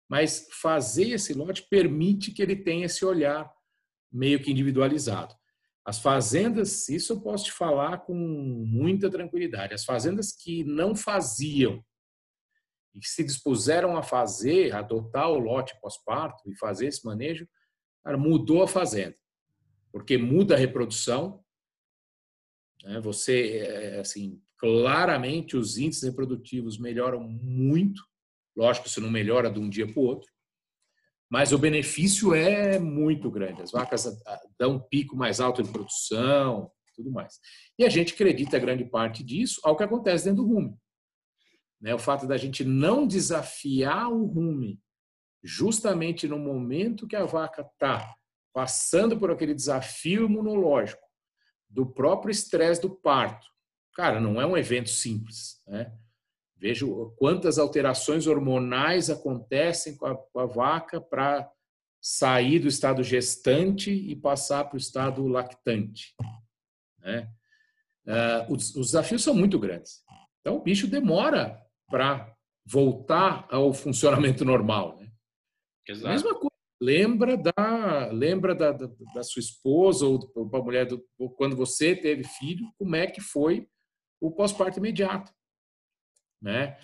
mas 0.08 0.48
fazer 0.52 1.10
esse 1.10 1.34
lote 1.34 1.66
permite 1.68 2.30
que 2.32 2.42
ele 2.42 2.56
tenha 2.56 2.86
esse 2.86 3.04
olhar 3.04 3.50
meio 4.10 4.40
que 4.40 4.50
individualizado. 4.50 5.34
As 5.84 5.98
fazendas, 5.98 6.88
isso 6.88 7.12
eu 7.12 7.20
posso 7.20 7.46
te 7.46 7.52
falar 7.52 7.98
com 7.98 8.14
muita 8.14 9.10
tranquilidade, 9.10 9.74
as 9.74 9.84
fazendas 9.84 10.32
que 10.32 10.64
não 10.64 10.96
faziam 10.96 11.84
e 12.94 13.00
que 13.00 13.06
se 13.06 13.22
dispuseram 13.22 13.96
a 13.96 14.02
fazer, 14.02 14.72
a 14.72 14.78
adotar 14.78 15.30
o 15.30 15.38
lote 15.38 15.78
pós-parto 15.80 16.50
e 16.50 16.56
fazer 16.56 16.86
esse 16.86 17.04
manejo, 17.04 17.46
cara, 18.02 18.16
mudou 18.16 18.62
a 18.62 18.68
fazenda, 18.68 19.16
porque 19.92 20.16
muda 20.16 20.54
a 20.54 20.58
reprodução, 20.58 21.44
né? 22.82 23.00
você, 23.00 23.58
é, 23.58 24.00
assim, 24.00 24.42
claramente 24.58 25.56
os 25.56 25.78
índices 25.78 26.04
reprodutivos 26.04 26.78
melhoram 26.78 27.20
muito, 27.20 28.02
Lógico, 28.56 28.86
isso 28.86 29.02
não 29.02 29.10
melhora 29.10 29.50
de 29.50 29.58
um 29.58 29.68
dia 29.68 29.86
para 29.86 30.00
o 30.00 30.04
outro. 30.04 30.30
mas 31.28 31.52
o 31.52 31.58
benefício 31.58 32.32
é 32.34 32.78
muito 32.78 33.30
grande. 33.30 33.60
As 33.60 33.72
vacas 33.72 34.06
dão 34.58 34.76
um 34.76 34.80
pico 34.80 35.16
mais 35.16 35.40
alto 35.40 35.62
de 35.62 35.70
produção, 35.70 36.70
tudo 36.94 37.10
mais. 37.10 37.38
E 37.76 37.84
a 37.84 37.88
gente 37.88 38.14
acredita 38.14 38.58
grande 38.58 38.84
parte 38.84 39.22
disso 39.24 39.60
ao 39.64 39.76
que 39.76 39.82
acontece 39.82 40.24
dentro 40.24 40.44
do 40.44 40.48
rume. 40.48 40.74
Né? 41.80 41.94
O 41.94 41.98
fato 41.98 42.26
da 42.26 42.36
gente 42.36 42.64
não 42.64 43.06
desafiar 43.06 44.08
o 44.08 44.24
rume 44.24 44.80
justamente 45.42 46.26
no 46.26 46.38
momento 46.38 47.06
que 47.06 47.16
a 47.16 47.24
vaca 47.24 47.62
está 47.62 48.14
passando 48.54 49.18
por 49.18 49.30
aquele 49.30 49.52
desafio 49.52 50.26
imunológico 50.26 51.06
do 51.68 51.84
próprio 51.84 52.30
estresse 52.30 52.80
do 52.80 52.90
parto. 52.90 53.46
Cara, 53.96 54.20
não 54.20 54.38
é 54.38 54.44
um 54.44 54.58
evento 54.58 54.90
simples. 54.90 55.62
Né? 55.66 55.90
Vejo 56.58 57.14
quantas 57.16 57.58
alterações 57.58 58.26
hormonais 58.26 59.08
acontecem 59.08 59.96
com 59.96 60.06
a, 60.06 60.14
com 60.14 60.38
a 60.38 60.44
vaca 60.44 61.00
para 61.00 61.50
sair 61.98 62.58
do 62.58 62.68
estado 62.68 63.02
gestante 63.02 63.90
e 63.90 64.14
passar 64.14 64.64
para 64.64 64.74
o 64.74 64.78
estado 64.78 65.26
lactante. 65.26 66.14
Né? 66.98 67.26
Uh, 68.06 68.52
os, 68.52 68.76
os, 68.76 68.88
desafios 68.88 69.24
são 69.24 69.34
muito 69.34 69.58
grandes. 69.58 70.02
Então, 70.40 70.56
o 70.56 70.62
bicho 70.62 70.86
demora 70.86 71.58
para 71.90 72.36
voltar 72.66 73.48
ao 73.50 73.72
funcionamento 73.72 74.44
normal. 74.44 74.98
Né? 74.98 75.10
Exato. 75.88 76.08
Mesma 76.08 76.34
coisa. 76.34 76.50
Lembra 76.78 77.38
da, 77.38 78.10
lembra 78.12 78.54
da, 78.54 78.72
da, 78.72 78.86
da 79.14 79.22
sua 79.22 79.40
esposa 79.40 80.04
ou 80.04 80.18
da 80.50 80.58
mulher 80.58 80.84
do, 80.84 81.02
quando 81.34 81.56
você 81.56 81.96
teve 81.96 82.22
filho, 82.22 82.70
como 82.78 82.94
é 82.94 83.06
que 83.06 83.22
foi 83.22 83.66
o 84.26 84.32
pós-parto 84.32 84.78
imediato? 84.78 85.32
Né? 86.40 86.78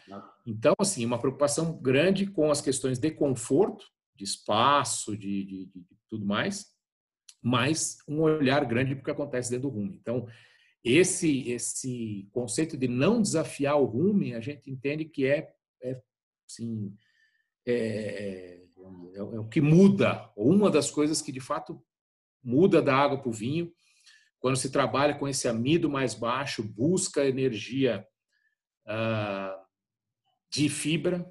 Então, 0.47 0.75
assim, 0.79 1.05
uma 1.05 1.19
preocupação 1.19 1.81
grande 1.81 2.27
com 2.27 2.51
as 2.51 2.61
questões 2.61 2.99
de 2.99 3.11
conforto, 3.11 3.87
de 4.15 4.25
espaço, 4.25 5.17
de, 5.17 5.45
de, 5.45 5.67
de 5.67 5.87
tudo 6.09 6.25
mais, 6.25 6.73
mas 7.43 7.99
um 8.09 8.21
olhar 8.21 8.65
grande 8.65 8.95
para 8.95 9.03
o 9.03 9.05
que 9.05 9.11
acontece 9.11 9.51
dentro 9.51 9.69
do 9.69 9.75
rumo. 9.75 9.95
Então, 10.01 10.27
esse 10.85 11.49
esse 11.49 12.29
conceito 12.33 12.77
de 12.77 12.89
não 12.89 13.23
desafiar 13.23 13.81
o 13.81 13.85
rumo, 13.85 14.35
a 14.35 14.41
gente 14.41 14.71
entende 14.71 15.05
que 15.05 15.27
é, 15.27 15.53
é 15.83 16.01
assim, 16.49 16.95
é, 17.67 17.75
é, 17.75 18.65
é, 19.15 19.23
o 19.23 19.49
que 19.49 19.61
muda, 19.61 20.31
ou 20.35 20.51
uma 20.51 20.71
das 20.71 20.91
coisas 20.91 21.23
que 21.23 21.31
de 21.31 21.41
fato 21.41 21.81
muda 22.43 22.83
da 22.83 22.97
água 22.97 23.19
para 23.19 23.29
o 23.29 23.33
vinho, 23.33 23.73
quando 24.43 24.57
se 24.57 24.71
trabalha 24.71 25.15
com 25.15 25.29
esse 25.29 25.47
amido 25.47 25.89
mais 25.89 26.15
baixo, 26.15 26.65
busca 26.65 27.25
energia 27.25 28.05
ah, 28.85 29.57
de 30.51 30.69
fibra. 30.69 31.25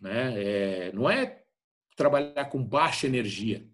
Né? 0.00 0.42
É, 0.88 0.92
não 0.92 1.08
é 1.08 1.44
trabalhar 1.96 2.46
com 2.46 2.62
baixa 2.62 3.06
energia, 3.06 3.66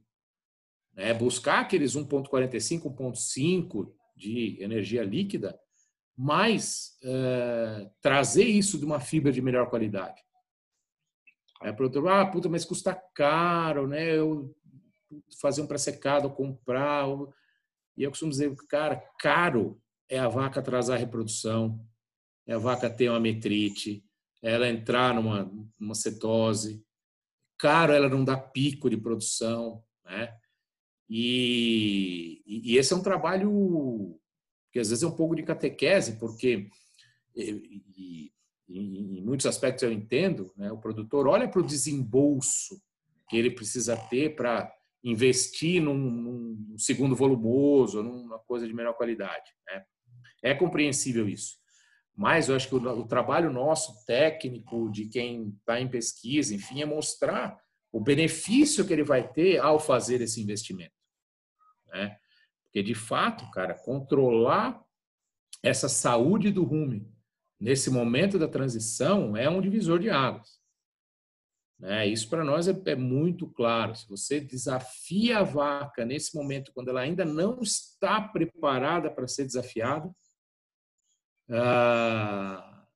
é 0.95 1.15
buscar 1.15 1.61
aqueles 1.61 1.97
1,45, 1.97 2.95
1,5 2.95 3.93
de 4.15 4.63
energia 4.63 5.03
líquida, 5.03 5.59
mas 6.15 6.99
é, 7.03 7.91
trazer 8.03 8.45
isso 8.45 8.79
de 8.79 8.85
uma 8.85 9.01
fibra 9.01 9.33
de 9.33 9.41
melhor 9.41 9.71
qualidade. 9.71 10.23
É 11.63 11.73
produtor, 11.73 12.07
ah, 12.09 12.27
puta, 12.27 12.51
mas 12.51 12.67
custa 12.67 12.95
caro, 13.15 13.89
né? 13.89 14.15
Eu 14.15 14.55
fazer 15.41 15.63
um 15.63 15.67
pré-secado, 15.67 16.31
comprar. 16.31 17.07
E 17.97 18.03
eu 18.03 18.11
costumo 18.11 18.31
dizer, 18.31 18.55
cara, 18.69 19.03
caro 19.19 19.81
é 20.09 20.19
a 20.19 20.29
vaca 20.29 20.61
atrasar 20.61 20.97
a 20.97 21.01
reprodução, 21.01 21.85
é 22.47 22.55
a 22.55 22.59
vaca 22.59 22.91
ter 22.91 23.09
uma 23.09 23.21
metrite, 23.21 24.05
é 24.43 24.53
ela 24.53 24.69
entrar 24.69 25.15
numa, 25.15 25.51
numa 25.79 25.95
cetose. 25.95 26.85
Caro 27.59 27.93
ela 27.93 28.09
não 28.09 28.25
dá 28.25 28.37
pico 28.37 28.91
de 28.91 28.97
produção, 28.97 29.83
né? 30.05 30.37
E, 31.09 32.43
e, 32.47 32.77
esse 32.79 32.93
é 32.93 32.97
um 32.97 33.03
trabalho 33.03 34.19
que 34.73 34.79
às 34.79 34.89
vezes 34.89 35.05
é 35.05 35.07
um 35.07 35.15
pouco 35.15 35.35
de 35.35 35.43
catequese, 35.43 36.19
porque 36.19 36.71
e, 37.37 37.83
e, 37.97 38.33
em 38.69 39.21
muitos 39.23 39.45
aspectos 39.45 39.83
eu 39.83 39.93
entendo, 39.93 40.51
né? 40.57 40.73
o 40.73 40.79
produtor 40.79 41.27
olha 41.27 41.47
para 41.47 41.61
o 41.61 41.67
desembolso 41.67 42.81
que 43.29 43.37
ele 43.37 43.51
precisa 43.51 43.97
ter 43.97 44.35
para 44.35 44.75
investir 45.03 45.83
num, 45.83 45.95
num, 45.95 46.79
segundo 46.79 47.17
volumoso, 47.17 48.03
numa 48.03 48.39
coisa 48.39 48.67
de 48.67 48.73
melhor 48.73 48.95
qualidade. 48.95 49.51
Né? 49.67 49.85
É 50.43 50.55
compreensível 50.55 51.29
isso. 51.29 51.57
Mas 52.15 52.49
eu 52.49 52.57
acho 52.57 52.69
que 52.69 52.75
o, 52.75 53.01
o 53.01 53.07
trabalho 53.07 53.51
nosso, 53.51 54.05
técnico, 54.05 54.91
de 54.91 55.09
quem 55.09 55.49
está 55.59 55.81
em 55.81 55.89
pesquisa, 55.89 56.55
enfim, 56.55 56.83
é 56.83 56.87
mostrar 56.87 57.59
o 57.91 58.01
benefício 58.01 58.87
que 58.87 58.93
ele 58.93 59.05
vai 59.05 59.31
ter 59.33 59.59
ao 59.59 59.79
fazer 59.81 60.21
esse 60.21 60.41
investimento. 60.41 60.95
Né? 61.89 62.17
Porque, 62.65 62.83
de 62.83 62.95
fato, 62.95 63.51
cara, 63.51 63.75
controlar 63.75 64.83
essa 65.63 65.89
saúde 65.89 66.51
do 66.51 66.65
rumen 66.65 67.07
nesse 67.61 67.91
momento 67.91 68.39
da 68.39 68.49
transição 68.49 69.37
é 69.37 69.49
um 69.49 69.61
divisor 69.61 69.99
de 69.99 70.11
águas. 70.11 70.62
Né? 71.83 72.07
Isso 72.07 72.31
para 72.31 72.45
nós 72.45 72.69
é, 72.69 72.83
é, 72.87 72.95
muito 72.95 73.49
claro. 73.49 73.93
Se 73.97 74.09
você 74.09 74.41
desafia 74.41 75.39
a 75.39 75.43
vaca 75.43 76.05
nesse 76.05 76.33
momento, 76.37 76.73
quando 76.73 76.91
ela 76.91 77.01
ainda 77.01 77.25
não 77.25 77.61
está 77.61 78.21
preparada 78.21 79.11
para 79.11 79.27
ser 79.27 79.45
desafiada, 79.45 80.09
ah, 81.51 82.87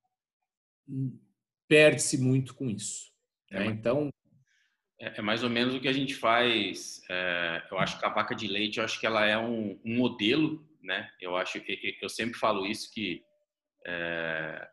perde-se 1.68 2.16
muito 2.16 2.54
com 2.54 2.70
isso. 2.70 3.10
Né? 3.50 3.66
Então. 3.66 4.08
É, 5.00 5.18
é, 5.18 5.20
mais 5.20 5.42
ou 5.42 5.50
menos 5.50 5.74
o 5.74 5.80
que 5.80 5.88
a 5.88 5.92
gente 5.92 6.14
faz. 6.14 7.02
É, 7.10 7.66
eu 7.72 7.78
acho 7.80 7.98
que 7.98 8.06
a 8.06 8.10
vaca 8.10 8.36
de 8.36 8.46
leite, 8.46 8.78
eu 8.78 8.84
acho 8.84 9.00
que 9.00 9.06
ela 9.06 9.26
é 9.26 9.36
um, 9.36 9.80
um 9.84 9.96
modelo, 9.96 10.64
né? 10.80 11.10
Eu 11.20 11.36
acho, 11.36 11.60
eu 12.00 12.08
sempre 12.08 12.38
falo 12.38 12.64
isso 12.64 12.90
que 12.94 13.20
é, 13.84 14.68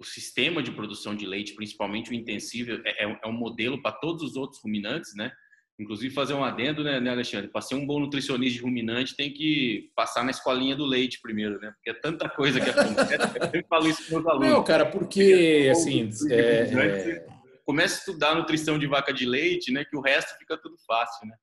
o 0.00 0.04
sistema 0.04 0.62
de 0.62 0.72
produção 0.72 1.14
de 1.14 1.26
leite, 1.26 1.54
principalmente 1.54 2.10
o 2.10 2.14
intensível, 2.14 2.80
é, 2.86 3.04
é, 3.04 3.20
é 3.22 3.28
um 3.28 3.32
modelo 3.32 3.82
para 3.82 3.92
todos 3.92 4.22
os 4.22 4.34
outros 4.34 4.62
ruminantes, 4.62 5.14
né? 5.14 5.30
Inclusive 5.78 6.14
fazer 6.14 6.32
um 6.32 6.42
adendo, 6.42 6.82
né, 6.82 6.98
né 6.98 7.10
Alexandre? 7.10 7.48
Para 7.48 7.60
ser 7.60 7.74
um 7.74 7.86
bom 7.86 8.00
nutricionista 8.00 8.58
de 8.58 8.64
ruminante, 8.64 9.14
tem 9.14 9.30
que 9.30 9.90
passar 9.94 10.24
na 10.24 10.30
escolinha 10.30 10.74
do 10.74 10.86
leite 10.86 11.20
primeiro, 11.20 11.60
né? 11.60 11.70
Porque 11.72 11.90
é 11.90 11.94
tanta 11.94 12.30
coisa 12.30 12.60
que 12.60 12.70
acontece. 12.70 13.14
Eu 13.38 13.44
sempre 13.44 13.66
falo 13.68 13.88
isso 13.88 14.04
com 14.04 14.14
meus 14.14 14.26
alunos. 14.26 14.48
Não, 14.48 14.64
cara, 14.64 14.86
porque, 14.86 15.68
assim... 15.70 16.08
É, 16.30 16.34
é... 16.34 17.26
Começa 17.64 17.96
a 17.96 17.98
estudar 17.98 18.34
nutrição 18.34 18.78
de 18.78 18.86
vaca 18.86 19.12
de 19.12 19.26
leite, 19.26 19.70
né? 19.70 19.84
Que 19.84 19.96
o 19.96 20.00
resto 20.00 20.36
fica 20.38 20.56
tudo 20.56 20.76
fácil, 20.86 21.28
né? 21.28 21.36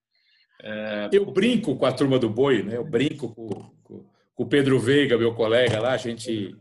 É... 0.63 1.09
Eu 1.11 1.25
brinco 1.25 1.75
com 1.75 1.85
a 1.85 1.91
turma 1.91 2.17
do 2.17 2.29
boi, 2.29 2.63
né? 2.63 2.75
Eu 2.75 2.83
brinco 2.83 3.33
com, 3.33 3.47
com, 3.83 4.05
com 4.35 4.43
o 4.43 4.47
Pedro 4.47 4.79
Veiga, 4.79 5.15
meu 5.15 5.35
colega 5.35 5.79
lá, 5.79 5.93
a 5.93 5.97
gente... 5.97 6.55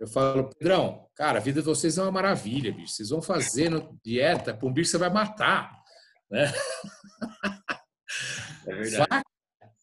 Eu 0.00 0.06
falo, 0.06 0.48
Pedrão, 0.50 1.06
cara, 1.14 1.38
a 1.38 1.42
vida 1.42 1.60
de 1.60 1.66
vocês 1.66 1.98
é 1.98 2.02
uma 2.02 2.10
maravilha, 2.10 2.72
bicho. 2.72 2.94
Vocês 2.94 3.10
vão 3.10 3.22
fazendo 3.22 3.98
dieta 4.04 4.54
com 4.54 4.68
um 4.68 4.72
bicho 4.72 4.90
você 4.90 4.98
vai 4.98 5.10
matar. 5.10 5.72
Né? 6.30 6.52
É 8.64 8.74
verdade. 8.74 9.24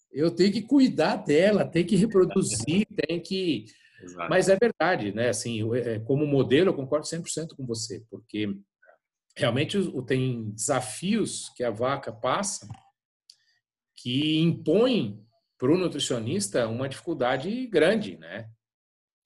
eu 0.10 0.32
tenho 0.32 0.54
que 0.54 0.62
cuidar 0.62 1.18
dela, 1.18 1.66
tem 1.66 1.86
que 1.86 1.98
reproduzir, 1.98 2.88
tem 2.96 3.20
que. 3.20 3.66
Exato. 4.02 4.30
Mas 4.30 4.48
é 4.48 4.56
verdade, 4.56 5.12
né? 5.12 5.28
Assim, 5.30 5.60
é, 5.76 6.00
como 6.00 6.26
modelo, 6.26 6.70
eu 6.70 6.74
concordo 6.74 7.06
100% 7.06 7.56
com 7.58 7.66
você, 7.66 8.06
porque 8.10 8.56
realmente 9.36 9.78
tem 10.06 10.52
desafios 10.52 11.50
que 11.56 11.64
a 11.64 11.72
vaca 11.72 12.12
passa 12.12 12.68
que 13.96 14.40
impõem 14.40 15.26
para 15.58 15.72
o 15.72 15.78
nutricionista 15.78 16.68
uma 16.68 16.88
dificuldade 16.88 17.68
grande, 17.68 18.18
né? 18.18 18.50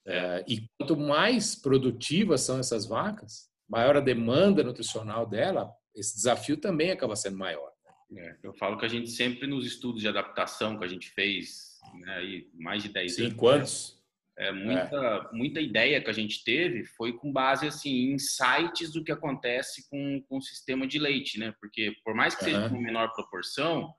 É, 0.06 0.43
e 0.47 0.68
quanto 0.78 0.97
mais 0.97 1.56
produtivas 1.56 2.41
são 2.41 2.60
essas 2.60 2.86
vacas, 2.86 3.49
maior 3.70 3.97
a 3.97 4.01
demanda 4.01 4.64
nutricional 4.64 5.26
dela, 5.26 5.72
esse 5.95 6.16
desafio 6.16 6.58
também 6.58 6.91
acaba 6.91 7.16
sendo 7.16 7.38
maior. 7.38 7.72
É, 8.16 8.36
eu 8.43 8.54
falo 8.54 8.78
que 8.78 8.86
a 8.86 8.89
gente 8.89 9.10
sempre 9.10 9.47
nos 9.47 9.66
estudos 9.66 10.01
de 10.01 10.08
adaptação 10.08 10.78
que 10.78 10.86
a 10.86 10.88
gente 10.88 11.10
fez, 11.12 11.80
né, 11.99 12.16
aí, 12.16 12.49
mais 12.54 12.84
de 12.84 12.89
10 12.89 13.16
Sim, 13.16 13.26
anos. 13.26 13.38
quantos? 13.38 14.04
É, 14.38 14.51
muita, 14.51 14.95
é. 14.95 15.36
muita 15.36 15.62
ideia 15.62 16.01
que 16.01 16.10
a 16.10 16.14
gente 16.14 16.43
teve 16.43 16.86
foi 16.86 17.14
com 17.14 17.32
base 17.32 17.68
assim, 17.68 17.91
em 17.91 18.14
insights 18.14 18.91
do 18.91 19.04
que 19.04 19.12
acontece 19.12 19.88
com, 19.89 20.24
com 20.28 20.38
o 20.38 20.41
sistema 20.41 20.88
de 20.88 20.97
leite, 20.97 21.39
né? 21.39 21.54
Porque 21.60 21.95
por 22.04 22.16
mais 22.16 22.34
que 22.34 22.43
uhum. 22.45 22.51
seja 22.51 22.68
uma 22.68 22.82
menor 22.82 23.14
proporção, 23.14 23.93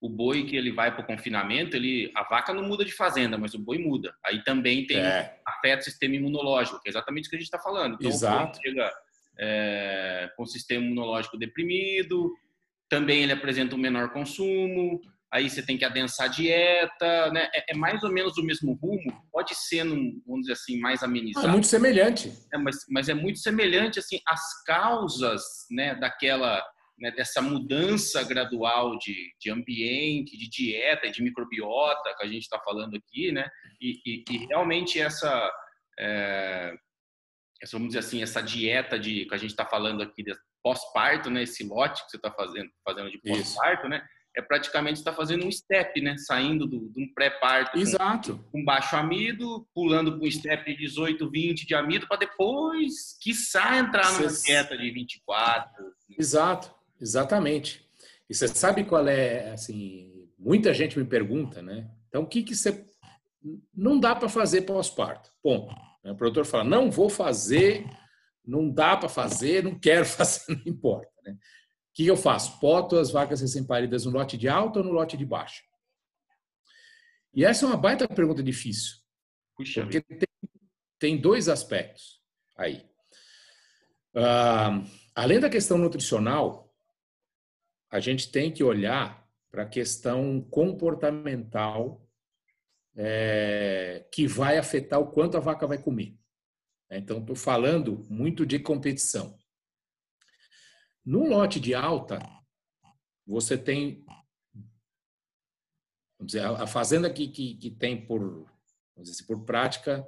o 0.00 0.08
boi 0.08 0.44
que 0.44 0.56
ele 0.56 0.72
vai 0.72 0.92
para 0.92 1.02
o 1.02 1.06
confinamento, 1.06 1.76
ele, 1.76 2.10
a 2.14 2.24
vaca 2.24 2.54
não 2.54 2.62
muda 2.62 2.84
de 2.84 2.92
fazenda, 2.92 3.36
mas 3.36 3.52
o 3.52 3.58
boi 3.58 3.78
muda. 3.78 4.14
Aí 4.24 4.42
também 4.42 4.86
tem 4.86 4.98
é. 4.98 5.38
afeta 5.46 5.82
o 5.82 5.84
sistema 5.84 6.16
imunológico, 6.16 6.80
que 6.80 6.88
é 6.88 6.90
exatamente 6.90 7.26
o 7.26 7.30
que 7.30 7.36
a 7.36 7.38
gente 7.38 7.46
está 7.46 7.58
falando. 7.58 7.94
Então, 7.94 8.10
Exato. 8.10 8.58
O 8.58 8.62
boi 8.62 8.62
chega 8.62 8.92
é, 9.38 10.30
com 10.36 10.44
o 10.44 10.46
sistema 10.46 10.84
imunológico 10.84 11.36
deprimido, 11.36 12.32
também 12.88 13.22
ele 13.22 13.32
apresenta 13.32 13.74
um 13.74 13.78
menor 13.78 14.10
consumo, 14.10 15.00
aí 15.30 15.48
você 15.48 15.62
tem 15.62 15.76
que 15.76 15.84
adensar 15.84 16.26
a 16.26 16.30
dieta, 16.30 17.30
né? 17.30 17.48
É, 17.54 17.72
é, 17.72 17.76
mais 17.76 18.02
ou 18.02 18.10
menos 18.10 18.38
o 18.38 18.42
mesmo 18.42 18.72
rumo, 18.72 19.22
pode 19.30 19.54
ser, 19.54 19.84
num, 19.84 20.20
vamos 20.26 20.42
dizer 20.42 20.54
assim, 20.54 20.80
mais 20.80 21.02
amenizado. 21.02 21.46
É 21.46 21.50
muito 21.50 21.66
semelhante. 21.66 22.32
É, 22.52 22.56
mas, 22.58 22.86
mas 22.88 23.08
é 23.10 23.14
muito 23.14 23.38
semelhante, 23.38 23.98
assim, 23.98 24.18
as 24.26 24.64
causas, 24.64 25.42
né, 25.70 25.94
daquela 25.94 26.64
né, 27.00 27.10
dessa 27.10 27.40
mudança 27.40 28.22
gradual 28.22 28.98
de, 28.98 29.32
de 29.40 29.50
ambiente, 29.50 30.36
de 30.36 30.48
dieta, 30.48 31.10
de 31.10 31.22
microbiota 31.22 32.14
que 32.18 32.24
a 32.24 32.28
gente 32.28 32.42
está 32.42 32.58
falando 32.60 32.96
aqui, 32.96 33.32
né? 33.32 33.48
E, 33.80 34.00
e, 34.04 34.24
e 34.30 34.46
realmente 34.46 35.00
essa, 35.00 35.50
é, 35.98 36.74
essa, 37.62 37.72
vamos 37.72 37.88
dizer 37.88 38.00
assim, 38.00 38.22
essa 38.22 38.42
dieta 38.42 38.98
de 38.98 39.24
que 39.24 39.34
a 39.34 39.38
gente 39.38 39.50
está 39.50 39.64
falando 39.64 40.02
aqui 40.02 40.22
de 40.22 40.34
pós-parto, 40.62 41.30
né? 41.30 41.42
Esse 41.42 41.64
lote 41.64 42.04
que 42.04 42.10
você 42.10 42.16
está 42.18 42.30
fazendo, 42.30 42.70
fazendo 42.84 43.10
de 43.10 43.18
pós-parto, 43.18 43.88
né? 43.88 44.06
É 44.36 44.42
praticamente 44.42 44.98
está 44.98 45.12
fazendo 45.12 45.44
um 45.46 45.50
step, 45.50 46.00
né? 46.02 46.16
Saindo 46.18 46.66
do, 46.66 46.90
de 46.90 47.02
um 47.02 47.12
pré-parto 47.14 47.78
Exato. 47.78 48.36
Com, 48.36 48.60
com, 48.60 48.64
baixo 48.64 48.94
amido, 48.94 49.66
pulando 49.74 50.12
para 50.18 50.26
um 50.26 50.30
step 50.30 50.70
de 50.70 50.82
18, 50.82 51.30
20 51.30 51.66
de 51.66 51.74
amido, 51.74 52.06
para 52.06 52.18
depois, 52.18 53.18
quiçá, 53.20 53.78
entrar 53.78 54.12
numa 54.12 54.28
Cê... 54.28 54.48
dieta 54.48 54.76
de 54.76 54.90
24. 54.90 55.82
Exato. 56.18 56.79
Exatamente. 57.00 57.88
E 58.28 58.34
você 58.34 58.46
sabe 58.48 58.84
qual 58.84 59.06
é, 59.08 59.50
assim, 59.50 60.28
muita 60.38 60.72
gente 60.74 60.98
me 60.98 61.04
pergunta, 61.04 61.62
né? 61.62 61.90
Então, 62.08 62.22
o 62.22 62.26
que 62.26 62.42
que 62.42 62.54
você 62.54 62.84
não 63.74 63.98
dá 63.98 64.14
para 64.14 64.28
fazer 64.28 64.62
pós-parto? 64.62 65.30
Ponto. 65.42 65.74
O 66.04 66.14
produtor 66.14 66.44
fala, 66.44 66.64
não 66.64 66.90
vou 66.90 67.08
fazer, 67.08 67.86
não 68.44 68.70
dá 68.70 68.96
para 68.96 69.08
fazer, 69.08 69.62
não 69.62 69.78
quero 69.78 70.04
fazer, 70.06 70.56
não 70.56 70.72
importa. 70.72 71.12
Né? 71.24 71.32
O 71.32 71.36
que 71.94 72.06
eu 72.06 72.16
faço? 72.16 72.58
Poto 72.60 72.96
as 72.96 73.10
vacas 73.10 73.40
recém-paridas 73.40 74.04
no 74.04 74.12
lote 74.12 74.36
de 74.36 74.48
alta 74.48 74.78
ou 74.78 74.84
no 74.84 74.92
lote 74.92 75.16
de 75.16 75.24
baixa? 75.24 75.62
E 77.34 77.44
essa 77.44 77.64
é 77.64 77.68
uma 77.68 77.76
baita 77.76 78.08
pergunta 78.08 78.42
difícil. 78.42 78.96
Puxa 79.56 79.82
porque 79.82 80.00
tem, 80.00 80.28
tem, 80.98 81.20
dois 81.20 81.48
aspectos 81.48 82.20
aí. 82.56 82.86
Uh, 84.14 84.84
além 85.14 85.38
da 85.38 85.48
questão 85.48 85.78
nutricional, 85.78 86.69
a 87.90 87.98
gente 87.98 88.30
tem 88.30 88.52
que 88.52 88.62
olhar 88.62 89.28
para 89.50 89.64
a 89.64 89.68
questão 89.68 90.40
comportamental 90.40 92.06
é, 92.96 94.06
que 94.12 94.26
vai 94.26 94.58
afetar 94.58 95.00
o 95.00 95.10
quanto 95.10 95.36
a 95.36 95.40
vaca 95.40 95.66
vai 95.66 95.78
comer. 95.78 96.16
Então, 96.90 97.18
estou 97.18 97.36
falando 97.36 98.06
muito 98.08 98.44
de 98.46 98.58
competição. 98.58 99.38
No 101.04 101.26
lote 101.26 101.58
de 101.58 101.74
alta, 101.74 102.20
você 103.26 103.56
tem 103.56 104.04
vamos 106.18 106.32
dizer, 106.32 106.44
a 106.44 106.66
fazenda 106.66 107.10
que, 107.10 107.28
que, 107.28 107.54
que 107.54 107.70
tem 107.70 108.06
por, 108.06 108.46
assim, 108.98 109.24
por 109.24 109.44
prática, 109.44 110.06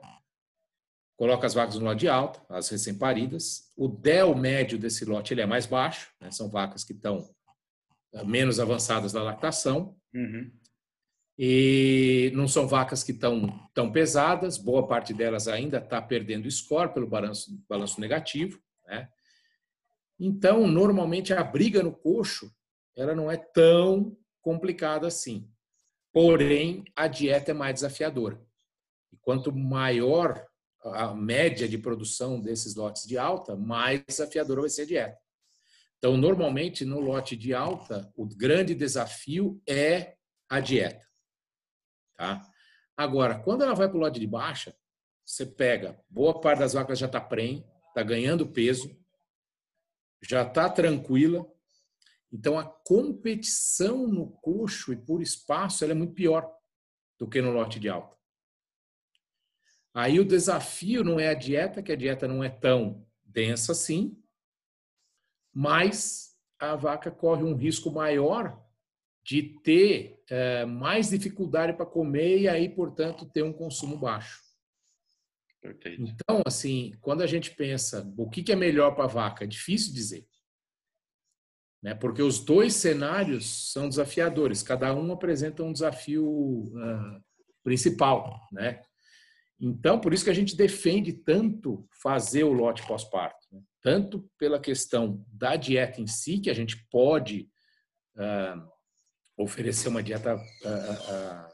coloca 1.17 1.47
as 1.47 1.55
vacas 1.55 1.77
no 1.77 1.85
lote 1.85 2.01
de 2.01 2.09
alta, 2.09 2.45
as 2.51 2.69
recém-paridas. 2.69 3.73
O 3.75 3.89
DEL 3.89 4.35
médio 4.35 4.79
desse 4.79 5.05
lote 5.07 5.33
ele 5.33 5.41
é 5.41 5.47
mais 5.47 5.65
baixo, 5.65 6.13
né? 6.21 6.31
são 6.31 6.51
vacas 6.51 6.85
que 6.85 6.93
estão 6.93 7.35
menos 8.25 8.61
avançadas 8.61 9.13
da 9.13 9.23
lactação. 9.23 9.97
Uhum. 10.15 10.51
E 11.39 12.31
não 12.35 12.47
são 12.47 12.69
vacas 12.69 13.03
que 13.03 13.13
estão 13.13 13.69
tão 13.73 13.91
pesadas, 13.91 14.59
boa 14.59 14.87
parte 14.87 15.15
delas 15.15 15.49
ainda 15.49 15.79
está 15.79 16.01
perdendo 16.01 16.51
score 16.51 16.93
pelo 16.93 17.07
balanço, 17.07 17.59
balanço 17.69 18.01
negativo. 18.01 18.61
Né? 18.87 19.09
Então, 20.21 20.67
normalmente 20.67 21.33
a 21.33 21.43
briga 21.43 21.83
no 21.83 21.93
coxo 21.93 22.53
ela 22.95 23.15
não 23.15 23.31
é 23.31 23.37
tão 23.37 24.17
complicada 24.43 25.07
assim. 25.07 25.49
Porém, 26.13 26.85
a 26.95 27.07
dieta 27.09 27.53
é 27.53 27.55
mais 27.55 27.75
desafiadora. 27.75 28.41
E 29.11 29.17
quanto 29.17 29.51
maior 29.51 30.47
a 30.85 31.15
média 31.15 31.69
de 31.69 31.79
produção 31.79 32.41
desses 32.41 32.75
lotes 32.75 33.07
de 33.07 33.17
alta, 33.17 33.57
mais 33.57 34.03
desafiadora 34.07 34.61
vai 34.61 34.71
ser 34.71 34.83
a 34.83 34.87
dieta. 34.87 35.19
Então, 36.03 36.17
normalmente, 36.17 36.85
no 36.85 36.99
lote 36.99 37.37
de 37.37 37.55
alta, 37.55 38.13
o 38.17 38.27
grande 38.27 38.75
desafio 38.75 39.63
é 39.69 40.17
a 40.49 40.59
dieta. 40.59 41.07
Tá? 42.17 42.43
Agora, 42.97 43.39
quando 43.39 43.63
ela 43.63 43.73
vai 43.73 43.89
para 43.89 43.97
o 43.97 44.01
lote 44.01 44.19
de 44.19 44.27
baixa, 44.27 44.77
você 45.25 45.47
pega, 45.47 46.05
boa 46.11 46.41
parte 46.41 46.59
das 46.59 46.73
vacas 46.73 46.99
já 46.99 47.07
está 47.07 47.21
prenhe, 47.21 47.65
está 47.87 48.03
ganhando 48.03 48.49
peso, 48.49 49.01
já 50.21 50.43
está 50.43 50.69
tranquila. 50.69 51.47
Então, 52.33 52.59
a 52.59 52.65
competição 52.65 54.09
no 54.09 54.29
coxo 54.29 54.93
e 54.93 54.97
por 54.97 55.23
espaço 55.23 55.85
é 55.85 55.95
muito 55.95 56.15
pior 56.15 56.53
do 57.17 57.29
que 57.29 57.41
no 57.41 57.53
lote 57.53 57.79
de 57.79 57.89
alta. 57.89 58.17
Aí 59.95 60.19
o 60.19 60.25
desafio 60.25 61.05
não 61.05 61.21
é 61.21 61.29
a 61.29 61.35
dieta, 61.35 61.81
que 61.81 61.93
a 61.93 61.97
dieta 61.97 62.27
não 62.27 62.43
é 62.43 62.49
tão 62.51 63.07
densa 63.23 63.71
assim, 63.71 64.21
mas 65.53 66.37
a 66.59 66.77
vaca 66.77 67.11
corre 67.11 67.43
um 67.43 67.55
risco 67.55 67.91
maior 67.91 68.61
de 69.25 69.43
ter 69.63 70.21
é, 70.29 70.65
mais 70.65 71.11
dificuldade 71.11 71.75
para 71.75 71.87
comer 71.87 72.41
e 72.41 72.49
aí, 72.49 72.69
portanto, 72.69 73.27
ter 73.27 73.43
um 73.43 73.53
consumo 73.53 73.97
baixo. 73.97 74.41
Perfeito. 75.61 76.03
Então, 76.03 76.43
assim, 76.45 76.93
quando 77.01 77.23
a 77.23 77.27
gente 77.27 77.53
pensa 77.53 78.13
o 78.17 78.29
que, 78.29 78.43
que 78.43 78.51
é 78.51 78.57
melhor 78.57 78.95
para 78.95 79.05
a 79.05 79.09
vaca, 79.09 79.45
é 79.45 79.47
difícil 79.47 79.95
dizer. 79.95 80.27
Né? 81.81 81.95
Porque 81.95 82.23
os 82.23 82.41
dois 82.41 82.75
cenários 82.75 83.73
são 83.73 83.89
desafiadores, 83.89 84.63
cada 84.63 84.93
um 84.95 85.13
apresenta 85.13 85.63
um 85.63 85.73
desafio 85.73 86.27
uh, 86.27 87.23
principal. 87.63 88.41
Né? 88.51 88.83
Então, 89.61 90.01
por 90.01 90.13
isso 90.13 90.25
que 90.25 90.31
a 90.31 90.35
gente 90.35 90.57
defende 90.57 91.13
tanto 91.13 91.89
fazer 92.03 92.43
o 92.43 92.53
lote 92.53 92.85
pós-parto. 92.87 93.42
Tanto 93.83 94.31
pela 94.39 94.61
questão 94.61 95.25
da 95.33 95.57
dieta 95.57 96.01
em 96.01 96.07
si, 96.07 96.39
que 96.39 96.51
a 96.51 96.55
gente 96.55 96.87
pode 96.89 97.51
uh, 98.17 98.73
oferecer 99.37 99.89
uma 99.89 100.03
dieta 100.03 100.37
uh, 100.37 100.39
uh, 100.39 101.53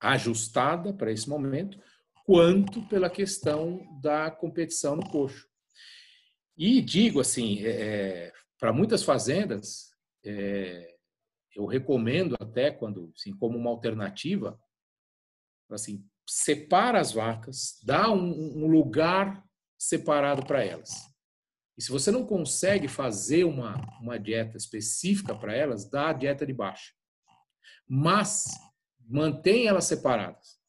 ajustada 0.00 0.92
para 0.94 1.10
esse 1.12 1.28
momento, 1.28 1.78
quanto 2.24 2.86
pela 2.88 3.10
questão 3.10 3.80
da 4.00 4.30
competição 4.30 4.96
no 4.96 5.08
coxo. 5.10 5.48
E 6.56 6.80
digo 6.80 7.20
assim, 7.20 7.64
é, 7.64 7.70
é 7.70 8.32
para 8.58 8.72
muitas 8.72 9.02
fazendas, 9.02 9.90
é, 10.24 10.94
eu 11.56 11.64
recomendo 11.64 12.36
até 12.38 12.70
quando, 12.70 13.12
assim, 13.16 13.32
como 13.32 13.58
uma 13.58 13.70
alternativa, 13.70 14.60
assim, 15.70 16.06
separa 16.28 17.00
as 17.00 17.12
vacas, 17.12 17.80
dá 17.82 18.10
um, 18.10 18.64
um 18.64 18.66
lugar 18.66 19.44
separado 19.80 20.44
para 20.44 20.62
elas. 20.62 20.90
E 21.78 21.82
se 21.82 21.90
você 21.90 22.10
não 22.10 22.26
consegue 22.26 22.86
fazer 22.86 23.44
uma, 23.44 23.76
uma 23.98 24.18
dieta 24.18 24.58
específica 24.58 25.34
para 25.34 25.54
elas, 25.54 25.88
dá 25.88 26.10
a 26.10 26.12
dieta 26.12 26.44
de 26.44 26.52
baixa. 26.52 26.92
Mas 27.88 28.44
mantém 29.08 29.66
elas 29.66 29.86
separadas, 29.86 30.60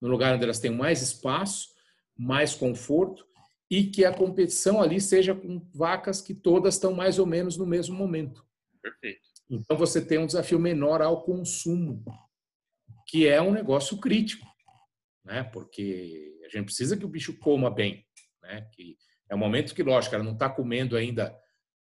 no 0.00 0.08
lugar 0.08 0.34
onde 0.34 0.44
elas 0.44 0.58
têm 0.58 0.70
mais 0.70 1.00
espaço, 1.00 1.68
mais 2.14 2.54
conforto 2.54 3.26
e 3.70 3.84
que 3.84 4.04
a 4.04 4.14
competição 4.14 4.82
ali 4.82 5.00
seja 5.00 5.34
com 5.34 5.66
vacas 5.74 6.20
que 6.20 6.34
todas 6.34 6.74
estão 6.74 6.92
mais 6.92 7.18
ou 7.18 7.24
menos 7.24 7.56
no 7.56 7.64
mesmo 7.64 7.96
momento. 7.96 8.46
Perfeito. 8.82 9.22
Então 9.48 9.78
você 9.78 10.04
tem 10.04 10.18
um 10.18 10.26
desafio 10.26 10.58
menor 10.58 11.00
ao 11.00 11.24
consumo, 11.24 12.04
que 13.06 13.26
é 13.26 13.40
um 13.40 13.50
negócio 13.50 13.98
crítico, 13.98 14.46
né? 15.24 15.42
Porque 15.42 16.38
a 16.44 16.48
gente 16.50 16.66
precisa 16.66 16.96
que 16.96 17.04
o 17.06 17.08
bicho 17.08 17.38
coma 17.38 17.70
bem 17.70 18.06
né? 18.42 18.68
Que 18.72 18.96
é 19.28 19.34
um 19.34 19.38
momento 19.38 19.74
que, 19.74 19.82
lógico, 19.82 20.14
ela 20.14 20.24
não 20.24 20.32
está 20.32 20.48
comendo 20.48 20.96
ainda 20.96 21.34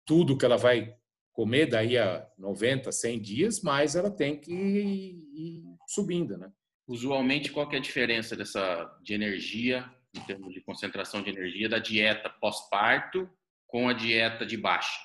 tudo 0.04 0.36
que 0.36 0.44
ela 0.44 0.56
vai 0.56 0.94
comer 1.32 1.66
daí 1.66 1.96
a 1.96 2.26
90, 2.36 2.90
100 2.92 3.20
dias, 3.20 3.62
mas 3.62 3.96
ela 3.96 4.11
tem 4.11 4.38
que 4.38 4.52
ir 4.52 5.64
subindo, 5.86 6.36
né? 6.36 6.52
Usualmente, 6.86 7.52
qual 7.52 7.70
é 7.72 7.76
a 7.76 7.80
diferença 7.80 8.34
dessa 8.36 8.84
de 9.02 9.14
energia, 9.14 9.88
em 10.14 10.20
termos 10.22 10.52
de 10.52 10.61
concentração 10.61 11.22
de 11.22 11.30
energia, 11.30 11.68
da 11.68 11.78
dieta 11.78 12.28
pós-parto 12.28 13.30
com 13.66 13.88
a 13.88 13.92
dieta 13.92 14.44
de 14.44 14.56
baixa? 14.56 15.00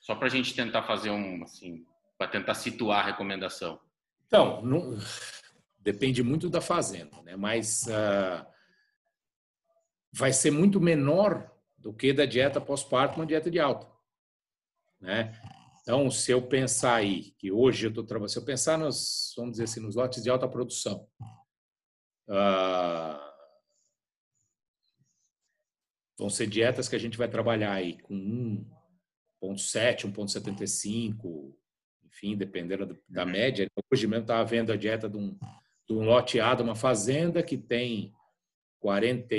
Só 0.00 0.14
para 0.14 0.26
a 0.26 0.30
gente 0.30 0.54
tentar 0.54 0.82
fazer 0.82 1.10
um, 1.10 1.42
assim, 1.44 1.84
para 2.16 2.28
tentar 2.28 2.54
situar 2.54 3.00
a 3.04 3.06
recomendação. 3.06 3.80
Então, 4.26 4.60
não, 4.62 4.98
depende 5.78 6.22
muito 6.22 6.50
da 6.50 6.60
fazenda, 6.60 7.22
né? 7.22 7.36
Mas 7.36 7.86
uh, 7.86 8.44
vai 10.12 10.32
ser 10.32 10.50
muito 10.50 10.80
menor 10.80 11.50
do 11.76 11.92
que 11.92 12.12
da 12.12 12.24
dieta 12.24 12.60
pós-parto, 12.60 13.16
uma 13.16 13.26
dieta 13.26 13.50
de 13.50 13.58
alta. 13.58 13.86
Né? 15.00 15.32
Então, 15.82 16.10
se 16.10 16.30
eu 16.30 16.42
pensar 16.42 16.96
aí, 16.96 17.30
que 17.38 17.50
hoje 17.50 17.86
eu 17.86 17.88
estou 17.88 18.04
trabalhando, 18.04 18.30
se 18.30 18.38
eu 18.38 18.44
pensar 18.44 18.76
nos, 18.76 19.32
vamos 19.36 19.52
dizer 19.52 19.64
assim, 19.64 19.80
nos 19.80 19.94
lotes 19.94 20.22
de 20.22 20.28
alta 20.28 20.46
produção, 20.48 21.08
uh, 22.28 23.28
vão 26.18 26.28
ser 26.28 26.46
dietas 26.46 26.88
que 26.88 26.96
a 26.96 26.98
gente 26.98 27.16
vai 27.16 27.28
trabalhar 27.28 27.72
aí 27.72 27.96
com 28.02 28.14
1,7, 29.42 30.12
1,75, 30.12 31.54
enfim, 32.04 32.36
dependendo 32.36 32.98
da 33.08 33.24
uhum. 33.24 33.30
média. 33.30 33.66
Hoje 33.90 34.06
mesmo 34.06 34.24
estava 34.24 34.44
vendo 34.44 34.72
a 34.72 34.76
dieta 34.76 35.08
de 35.08 35.16
um, 35.16 35.38
de 35.88 35.94
um 35.94 36.02
loteado, 36.02 36.62
uma 36.62 36.74
fazenda 36.74 37.42
que 37.42 37.56
tem 37.56 38.12
40 38.80 39.34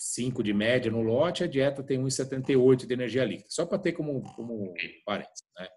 5 0.00 0.42
de 0.42 0.54
média 0.54 0.90
no 0.90 1.02
lote, 1.02 1.44
a 1.44 1.46
dieta 1.46 1.82
tem 1.82 2.00
1,78 2.00 2.86
de 2.86 2.94
energia 2.94 3.22
líquida. 3.22 3.50
Só 3.50 3.66
para 3.66 3.78
ter 3.78 3.92
como, 3.92 4.22
como 4.34 4.72
parênteses. 5.04 5.44
Né? 5.58 5.68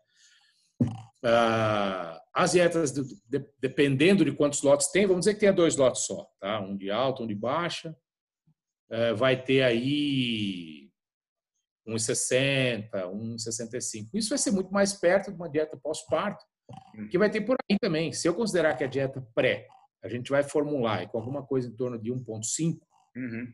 Ah, 1.26 2.22
as 2.34 2.54
dietas, 2.54 2.94
de, 2.94 3.46
dependendo 3.60 4.24
de 4.24 4.32
quantos 4.32 4.62
lotes 4.62 4.88
tem, 4.92 5.06
vamos 5.06 5.26
dizer 5.26 5.34
que 5.34 5.42
tenha 5.42 5.52
dois 5.52 5.76
lotes 5.76 6.06
só, 6.06 6.26
tá? 6.40 6.62
um 6.62 6.78
de 6.78 6.90
alta, 6.90 7.22
um 7.22 7.28
de 7.28 7.36
baixa, 7.36 7.96
eh, 8.90 9.14
vai 9.14 9.42
ter 9.42 9.62
aí 9.62 10.90
1,60, 11.86 12.90
1,65. 12.92 14.10
Isso 14.14 14.30
vai 14.30 14.38
ser 14.38 14.52
muito 14.52 14.72
mais 14.72 14.94
perto 14.94 15.32
de 15.32 15.36
uma 15.36 15.50
dieta 15.50 15.78
pós-parto, 15.78 16.46
que 17.12 17.18
vai 17.18 17.30
ter 17.30 17.42
por 17.42 17.58
aí 17.70 17.78
também. 17.78 18.14
Se 18.14 18.28
eu 18.28 18.34
considerar 18.34 18.76
que 18.76 18.86
a 18.86 18.88
dieta 18.88 19.22
pré, 19.36 19.68
a 20.02 20.08
gente 20.08 20.32
vai 20.32 20.44
formular 20.44 21.10
com 21.10 21.18
alguma 21.18 21.46
coisa 21.46 21.68
em 21.68 21.76
torno 21.76 22.02
de 22.02 22.12
1,5, 22.12 22.80
uhum. 23.16 23.54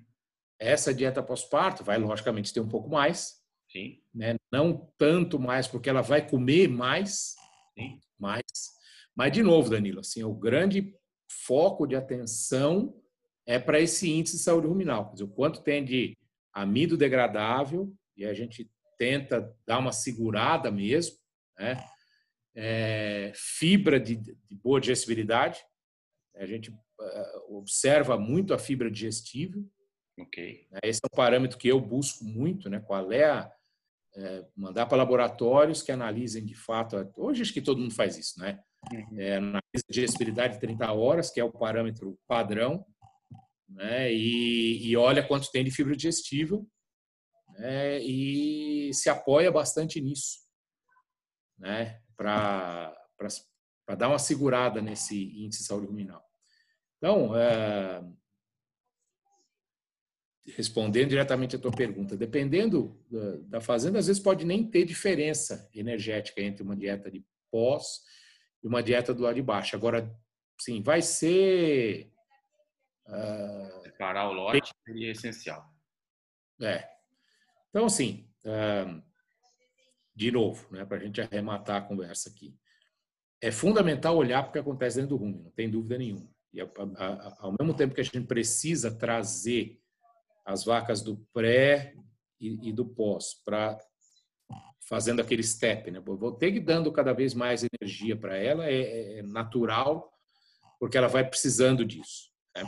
Essa 0.60 0.94
dieta 0.94 1.24
pós-parto 1.24 1.84
vai, 1.84 1.98
logicamente, 1.98 2.54
ter 2.54 2.60
um 2.60 2.68
pouco 2.68 2.90
mais. 2.90 3.40
Sim. 3.72 4.02
Né? 4.14 4.36
Não 4.52 4.92
tanto 4.98 5.40
mais, 5.40 5.68
porque 5.68 5.90
ela 5.90 6.02
vai 6.02 6.28
comer 6.28 6.68
mais, 6.68 7.36
Sim. 7.78 8.00
mais. 8.20 8.44
Mas, 9.16 9.32
de 9.32 9.42
novo, 9.42 9.70
Danilo, 9.70 10.02
assim, 10.02 10.24
o 10.24 10.34
grande 10.34 10.94
foco 11.46 11.88
de 11.88 11.96
atenção 11.96 12.96
é 13.46 13.58
para 13.58 13.80
esse 13.80 14.10
índice 14.10 14.38
de 14.38 14.44
saúde 14.44 14.68
ruminal. 14.68 15.12
Dizer, 15.14 15.24
o 15.24 15.30
quanto 15.30 15.62
tem 15.62 15.84
de 15.84 16.18
amido 16.54 16.98
degradável, 16.98 17.94
e 18.16 18.26
a 18.26 18.34
gente 18.34 18.70
tenta 18.98 19.56
dar 19.66 19.80
uma 19.80 19.94
segurada 19.94 20.70
mesmo, 20.70 21.18
né? 21.58 21.84
É, 22.56 23.32
fibra 23.34 24.00
de, 24.00 24.16
de, 24.18 24.36
boa 24.52 24.82
digestibilidade, 24.82 25.64
a 26.36 26.46
gente 26.46 26.70
uh, 26.70 27.58
observa 27.58 28.18
muito 28.18 28.54
a 28.54 28.58
fibra 28.58 28.92
digestível. 28.92 29.64
Ok. 30.20 30.68
Né? 30.72 30.80
Esse 30.84 31.00
é 31.04 31.08
um 31.12 31.16
parâmetro 31.16 31.58
que 31.58 31.68
eu 31.68 31.80
busco 31.80 32.24
muito, 32.24 32.70
né? 32.70 32.80
Qual 32.80 33.12
é 33.12 33.26
a 33.26 33.52
é, 34.16 34.46
mandar 34.56 34.86
para 34.86 34.98
laboratórios 34.98 35.82
que 35.82 35.92
analisem 35.92 36.44
de 36.44 36.56
fato. 36.56 36.96
Hoje 37.16 37.42
acho 37.42 37.54
que 37.54 37.62
todo 37.62 37.80
mundo 37.80 37.94
faz 37.94 38.18
isso, 38.18 38.40
né? 38.40 38.60
Uhum. 38.92 39.20
É, 39.20 39.36
analisa 39.36 39.62
de 39.76 39.94
digestibilidade 39.94 40.56
de 40.56 40.60
30 40.60 40.92
horas, 40.92 41.30
que 41.30 41.40
é 41.40 41.44
o 41.44 41.52
parâmetro 41.52 42.18
padrão, 42.28 42.86
né? 43.68 44.12
E, 44.12 44.88
e 44.88 44.98
olha 44.98 45.26
quanto 45.26 45.52
tem 45.52 45.64
de 45.64 45.72
fibra 45.72 45.96
digestível 45.96 46.68
né? 47.58 48.00
e 48.00 48.92
se 48.94 49.10
apoia 49.10 49.52
bastante 49.52 50.02
nisso, 50.02 50.40
né? 51.58 52.02
Para 52.18 52.96
dar 53.98 54.10
uma 54.10 54.20
segurada 54.20 54.82
nesse 54.82 55.16
índice 55.44 55.62
de 55.62 55.68
saúde 55.68 55.88
ruminal. 55.88 56.24
Então, 56.98 57.38
é, 57.38 58.04
respondendo 60.56 61.10
diretamente 61.10 61.56
a 61.56 61.60
tua 61.60 61.72
pergunta, 61.72 62.16
dependendo 62.18 63.00
da 63.48 63.60
fazenda, 63.62 64.00
às 64.00 64.08
vezes 64.08 64.22
pode 64.22 64.46
nem 64.46 64.64
ter 64.70 64.86
diferença 64.86 65.70
energética 65.74 66.42
entre 66.42 66.64
uma 66.64 66.76
dieta 66.76 67.10
de 67.10 67.26
pós 67.52 68.02
e 68.64 68.68
uma 68.68 68.84
dieta 68.84 69.14
do 69.14 69.24
lado 69.24 69.36
de 69.36 69.42
baixo. 69.42 69.76
Agora, 69.76 70.14
sim, 70.60 70.82
vai 70.82 71.02
ser. 71.02 72.12
Uh, 73.08 73.84
Separar 73.84 74.30
o 74.30 74.34
lote 74.34 74.72
seria 74.86 75.12
essencial. 75.12 75.66
É. 76.62 76.88
Então, 77.70 77.86
assim, 77.86 78.30
uh, 78.46 79.02
de 80.16 80.32
novo, 80.32 80.68
né, 80.72 80.86
para 80.86 80.98
a 80.98 81.00
gente 81.00 81.22
arrematar 81.22 81.78
a 81.78 81.86
conversa 81.86 82.30
aqui, 82.30 82.56
é 83.42 83.52
fundamental 83.52 84.18
olhar 84.18 84.44
para 84.44 84.50
o 84.50 84.54
que 84.54 84.60
acontece 84.60 84.98
dentro 84.98 85.18
do 85.18 85.24
rumo, 85.24 85.44
não 85.44 85.52
tem 85.52 85.70
dúvida 85.70 85.98
nenhuma. 85.98 86.30
E 86.54 86.60
ao 86.60 87.56
mesmo 87.60 87.74
tempo 87.74 87.94
que 87.94 88.02
a 88.02 88.04
gente 88.04 88.22
precisa 88.22 88.92
trazer 88.92 89.80
as 90.50 90.66
vacas 90.66 91.02
do 91.04 91.18
pré 91.32 91.94
e, 92.40 92.70
e 92.70 92.74
do 92.74 92.84
pós, 92.84 93.36
para 93.46 93.78
fazendo 94.88 95.22
aquele 95.22 95.44
step, 95.44 95.92
né? 95.92 96.00
Vou 96.00 96.32
ter 96.32 96.52
que 96.52 96.60
dando 96.60 96.92
cada 96.92 97.14
vez 97.14 97.36
mais 97.36 97.64
energia 97.64 98.18
para 98.18 98.36
ela, 98.36 98.66
é, 98.66 98.82
é, 98.82 99.20
é, 99.20 99.22
natural, 99.22 100.12
porque 100.80 100.98
ela 100.98 101.08
vai 101.08 101.28
precisando 101.28 101.86
disso. 101.86 102.32
Né? 102.56 102.64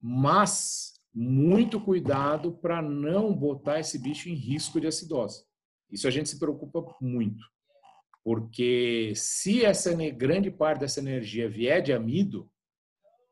Mas 0.00 0.94
muito 1.14 1.80
cuidado 1.80 2.52
para 2.58 2.82
não 2.82 3.32
botar 3.32 3.78
esse 3.78 3.96
bicho 3.96 4.28
em 4.28 4.34
risco 4.34 4.80
de 4.80 4.88
acidose. 4.88 5.44
Isso 5.88 6.08
a 6.08 6.10
gente 6.10 6.28
se 6.28 6.40
preocupa 6.40 6.84
muito, 7.00 7.44
porque 8.24 9.12
se 9.14 9.64
essa 9.64 9.94
grande 10.10 10.50
parte 10.50 10.80
dessa 10.80 10.98
energia 10.98 11.48
vier 11.48 11.80
de 11.80 11.92
amido, 11.92 12.50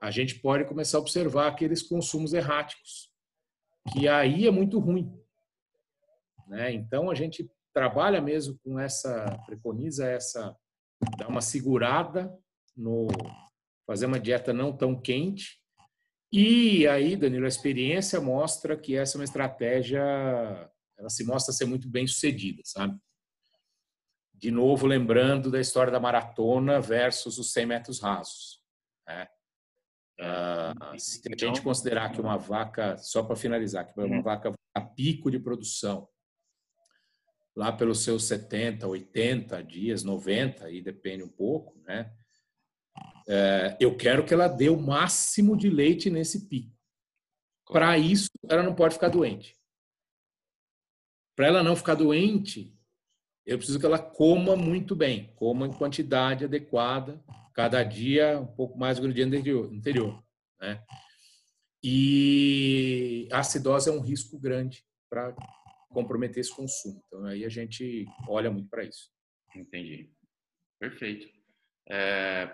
a 0.00 0.12
gente 0.12 0.36
pode 0.36 0.64
começar 0.66 0.98
a 0.98 1.00
observar 1.00 1.48
aqueles 1.48 1.82
consumos 1.82 2.32
erráticos 2.32 3.11
que 3.90 4.06
aí 4.08 4.46
é 4.46 4.50
muito 4.50 4.78
ruim. 4.78 5.12
Né? 6.46 6.72
Então 6.72 7.10
a 7.10 7.14
gente 7.14 7.50
trabalha 7.72 8.20
mesmo 8.20 8.58
com 8.62 8.78
essa, 8.78 9.38
preconiza 9.46 10.06
essa, 10.06 10.56
dar 11.18 11.28
uma 11.28 11.40
segurada 11.40 12.32
no 12.76 13.08
fazer 13.86 14.06
uma 14.06 14.20
dieta 14.20 14.52
não 14.52 14.76
tão 14.76 14.98
quente. 14.98 15.60
E 16.32 16.86
aí, 16.88 17.16
Danilo, 17.16 17.44
a 17.44 17.48
experiência 17.48 18.20
mostra 18.20 18.76
que 18.76 18.96
essa 18.96 19.16
é 19.16 19.18
uma 19.18 19.24
estratégia, 19.24 20.00
ela 20.96 21.10
se 21.10 21.24
mostra 21.24 21.52
ser 21.52 21.66
muito 21.66 21.88
bem 21.88 22.06
sucedida, 22.06 22.62
sabe? 22.64 22.98
De 24.32 24.50
novo, 24.50 24.86
lembrando 24.86 25.50
da 25.50 25.60
história 25.60 25.92
da 25.92 26.00
maratona 26.00 26.80
versus 26.80 27.38
os 27.38 27.52
100 27.52 27.66
metros 27.66 28.00
rasos. 28.00 28.62
Né? 29.06 29.28
Uh, 30.20 30.98
se 30.98 31.20
a 31.26 31.30
gente 31.30 31.44
então, 31.44 31.64
considerar 31.64 32.12
que 32.12 32.20
uma 32.20 32.36
vaca, 32.36 32.96
só 32.98 33.22
para 33.22 33.34
finalizar, 33.34 33.86
que 33.86 33.98
uma 33.98 34.16
uhum. 34.16 34.22
vaca 34.22 34.52
a 34.74 34.80
pico 34.80 35.30
de 35.30 35.38
produção, 35.38 36.08
lá 37.56 37.72
pelos 37.72 38.02
seus 38.02 38.24
70, 38.24 38.86
80 38.86 39.62
dias, 39.62 40.04
90, 40.04 40.66
aí 40.66 40.80
depende 40.80 41.22
um 41.22 41.28
pouco, 41.28 41.78
né? 41.80 42.12
É, 43.28 43.76
eu 43.80 43.96
quero 43.96 44.24
que 44.24 44.34
ela 44.34 44.48
dê 44.48 44.68
o 44.68 44.80
máximo 44.80 45.56
de 45.56 45.70
leite 45.70 46.10
nesse 46.10 46.48
pico. 46.48 46.76
Para 47.66 47.96
isso, 47.96 48.28
ela 48.48 48.62
não 48.62 48.74
pode 48.74 48.94
ficar 48.94 49.08
doente. 49.08 49.56
Para 51.36 51.46
ela 51.46 51.62
não 51.62 51.76
ficar 51.76 51.94
doente, 51.94 52.76
eu 53.46 53.56
preciso 53.56 53.78
que 53.78 53.86
ela 53.86 53.98
coma 53.98 54.56
muito 54.56 54.94
bem, 54.94 55.32
coma 55.34 55.66
em 55.66 55.72
quantidade 55.72 56.44
adequada, 56.44 57.22
cada 57.54 57.82
dia 57.82 58.40
um 58.40 58.46
pouco 58.46 58.78
mais 58.78 58.98
do 58.98 59.02
que 59.02 59.24
no 59.24 59.42
dia 59.42 59.56
anterior. 59.56 60.22
Né? 60.60 60.82
E 61.82 63.28
a 63.32 63.40
acidose 63.40 63.88
é 63.88 63.92
um 63.92 64.00
risco 64.00 64.38
grande 64.38 64.84
para 65.10 65.34
comprometer 65.90 66.40
esse 66.40 66.54
consumo. 66.54 67.02
Então, 67.06 67.24
aí 67.24 67.44
a 67.44 67.48
gente 67.48 68.06
olha 68.28 68.50
muito 68.50 68.68
para 68.68 68.84
isso. 68.84 69.10
Entendi. 69.54 70.10
Perfeito. 70.78 71.28
É, 71.88 72.50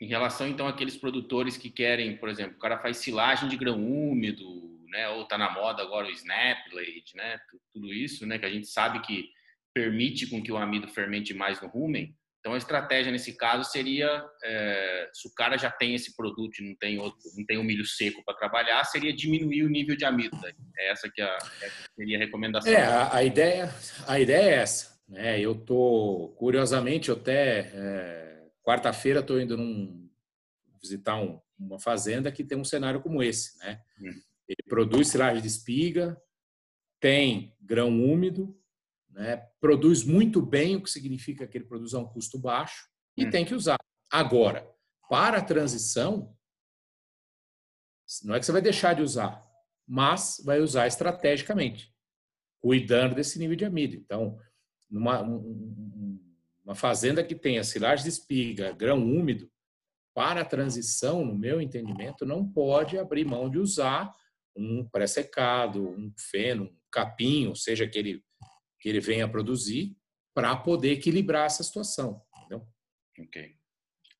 em 0.00 0.06
relação, 0.06 0.48
então, 0.48 0.66
àqueles 0.66 0.96
produtores 0.96 1.56
que 1.56 1.70
querem, 1.70 2.16
por 2.16 2.28
exemplo, 2.28 2.56
o 2.56 2.60
cara 2.60 2.78
faz 2.78 2.96
silagem 2.98 3.48
de 3.48 3.56
grão 3.56 3.78
úmido, 3.78 4.44
né, 4.88 5.08
ou 5.08 5.22
está 5.22 5.38
na 5.38 5.52
moda 5.52 5.82
agora 5.82 6.06
o 6.06 6.10
Snapblade, 6.10 7.12
né, 7.14 7.40
tudo 7.72 7.92
isso, 7.92 8.26
né, 8.26 8.38
que 8.38 8.46
a 8.46 8.50
gente 8.50 8.66
sabe 8.66 9.00
que 9.00 9.30
permite 9.74 10.26
com 10.28 10.42
que 10.42 10.52
o 10.52 10.56
amido 10.56 10.88
fermente 10.88 11.32
mais 11.32 11.60
no 11.60 11.68
rumen, 11.68 12.16
então, 12.42 12.54
a 12.54 12.58
estratégia 12.58 13.12
nesse 13.12 13.36
caso 13.36 13.70
seria, 13.70 14.28
é, 14.42 15.08
se 15.12 15.28
o 15.28 15.32
cara 15.32 15.56
já 15.56 15.70
tem 15.70 15.94
esse 15.94 16.16
produto 16.16 16.58
e 16.58 16.68
não 16.68 16.74
tem, 16.74 16.98
outro, 16.98 17.20
não 17.36 17.46
tem 17.46 17.56
o 17.56 17.60
um 17.60 17.64
milho 17.64 17.86
seco 17.86 18.20
para 18.24 18.34
trabalhar, 18.34 18.82
seria 18.82 19.14
diminuir 19.14 19.62
o 19.62 19.68
nível 19.68 19.94
de 19.94 20.04
amido. 20.04 20.36
É 20.76 20.90
essa 20.90 21.08
que 21.08 21.22
a, 21.22 21.38
seria 21.94 22.16
a 22.16 22.20
recomendação. 22.20 22.72
É, 22.72 22.82
a, 22.82 23.14
a, 23.14 23.22
ideia, 23.22 23.72
a 24.08 24.18
ideia 24.18 24.50
é 24.50 24.54
essa. 24.54 25.00
Né? 25.08 25.40
Eu 25.40 25.54
tô, 25.54 26.34
curiosamente, 26.36 27.12
até 27.12 27.70
é, 27.72 28.44
quarta-feira 28.64 29.20
estou 29.20 29.40
indo 29.40 29.56
num, 29.56 30.10
visitar 30.82 31.14
um, 31.22 31.40
uma 31.56 31.78
fazenda 31.78 32.32
que 32.32 32.42
tem 32.42 32.58
um 32.58 32.64
cenário 32.64 33.00
como 33.00 33.22
esse. 33.22 33.56
Né? 33.60 33.80
Hum. 34.00 34.20
Ele 34.48 34.68
produz 34.68 35.06
silagem 35.06 35.40
de 35.40 35.46
espiga, 35.46 36.20
tem 36.98 37.56
grão 37.60 37.88
úmido, 37.88 38.60
né? 39.12 39.36
produz 39.60 40.04
muito 40.04 40.40
bem, 40.40 40.76
o 40.76 40.82
que 40.82 40.90
significa 40.90 41.46
que 41.46 41.58
ele 41.58 41.66
produz 41.66 41.94
a 41.94 41.98
um 41.98 42.06
custo 42.06 42.38
baixo, 42.38 42.88
e 43.16 43.26
hum. 43.26 43.30
tem 43.30 43.44
que 43.44 43.54
usar. 43.54 43.78
Agora, 44.10 44.68
para 45.08 45.38
a 45.38 45.44
transição, 45.44 46.36
não 48.24 48.34
é 48.34 48.40
que 48.40 48.46
você 48.46 48.52
vai 48.52 48.62
deixar 48.62 48.94
de 48.94 49.02
usar, 49.02 49.42
mas 49.86 50.42
vai 50.44 50.60
usar 50.60 50.86
estrategicamente, 50.86 51.94
cuidando 52.60 53.14
desse 53.14 53.38
nível 53.38 53.56
de 53.56 53.64
amido. 53.64 53.96
Então, 53.96 54.38
numa 54.90 55.22
uma 56.64 56.74
fazenda 56.74 57.24
que 57.24 57.34
tenha 57.34 57.64
silagem 57.64 58.04
de 58.04 58.10
espiga, 58.10 58.72
grão 58.72 58.98
úmido, 58.98 59.50
para 60.14 60.42
a 60.42 60.44
transição, 60.44 61.24
no 61.24 61.34
meu 61.34 61.60
entendimento, 61.60 62.26
não 62.26 62.46
pode 62.46 62.98
abrir 62.98 63.24
mão 63.24 63.50
de 63.50 63.58
usar 63.58 64.14
um 64.54 64.86
pré-secado, 64.86 65.88
um 65.88 66.12
feno, 66.16 66.64
um 66.64 66.76
capim, 66.90 67.52
seja 67.54 67.84
aquele 67.84 68.22
que 68.82 68.88
ele 68.88 69.00
venha 69.00 69.28
produzir 69.28 69.96
para 70.34 70.56
poder 70.56 70.92
equilibrar 70.92 71.46
essa 71.46 71.62
situação. 71.62 72.20
Entendeu? 72.36 72.66
Ok. 73.20 73.56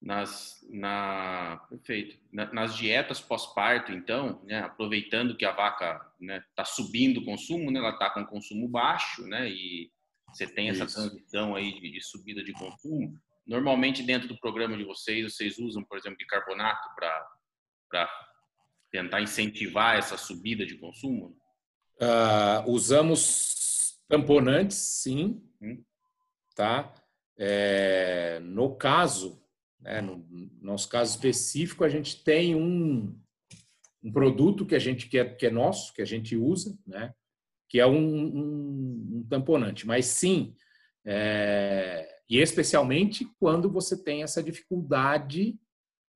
nas, 0.00 0.64
na, 0.70 1.60
perfeito. 1.68 2.16
nas 2.32 2.76
dietas 2.76 3.20
pós-parto, 3.20 3.92
então, 3.92 4.40
né, 4.44 4.60
aproveitando 4.60 5.36
que 5.36 5.44
a 5.44 5.52
vaca 5.52 5.94
está 5.94 6.12
né, 6.20 6.44
tá 6.54 6.64
subindo 6.64 7.18
o 7.18 7.24
consumo, 7.24 7.70
né, 7.70 7.80
ela 7.80 7.90
está 7.90 8.08
com 8.10 8.24
consumo 8.24 8.68
baixo, 8.68 9.26
né, 9.26 9.48
e 9.50 9.90
você 10.28 10.46
tem 10.46 10.68
essa 10.68 10.84
Isso. 10.84 10.94
transição 10.94 11.56
aí 11.56 11.80
de, 11.80 11.90
de, 11.90 12.00
subida 12.00 12.42
de 12.42 12.52
consumo. 12.52 13.18
Normalmente, 13.46 14.02
dentro 14.02 14.28
do 14.28 14.38
programa 14.38 14.76
de 14.76 14.84
vocês, 14.84 15.24
vocês 15.24 15.58
usam, 15.58 15.82
por 15.84 15.98
exemplo, 15.98 16.18
bicarbonato 16.18 16.88
para 16.94 18.08
tentar 18.92 19.20
incentivar 19.20 19.96
essa 19.96 20.16
subida 20.16 20.64
de 20.64 20.76
consumo? 20.78 21.36
Uh, 22.00 22.70
usamos 22.70 23.71
tamponantes, 24.12 24.76
sim. 24.76 25.42
Hum. 25.62 25.82
Tá? 26.54 26.94
É, 27.38 28.38
no 28.40 28.76
caso, 28.76 29.42
né, 29.80 30.02
no 30.02 30.26
nosso 30.60 30.86
caso 30.90 31.12
específico, 31.12 31.82
a 31.82 31.88
gente 31.88 32.22
tem 32.22 32.54
um, 32.54 33.18
um 34.04 34.12
produto 34.12 34.66
que 34.66 34.74
a 34.74 34.78
gente 34.78 35.08
que 35.08 35.18
é, 35.18 35.24
que 35.24 35.46
é 35.46 35.50
nosso, 35.50 35.94
que 35.94 36.02
a 36.02 36.04
gente 36.04 36.36
usa, 36.36 36.78
né, 36.86 37.14
que 37.70 37.80
é 37.80 37.86
um, 37.86 37.96
um, 37.96 39.10
um 39.14 39.26
tamponante. 39.30 39.86
Mas 39.86 40.04
sim, 40.04 40.54
é, 41.06 42.06
e 42.28 42.38
especialmente 42.38 43.26
quando 43.40 43.70
você 43.70 43.96
tem 43.96 44.22
essa 44.22 44.42
dificuldade 44.42 45.58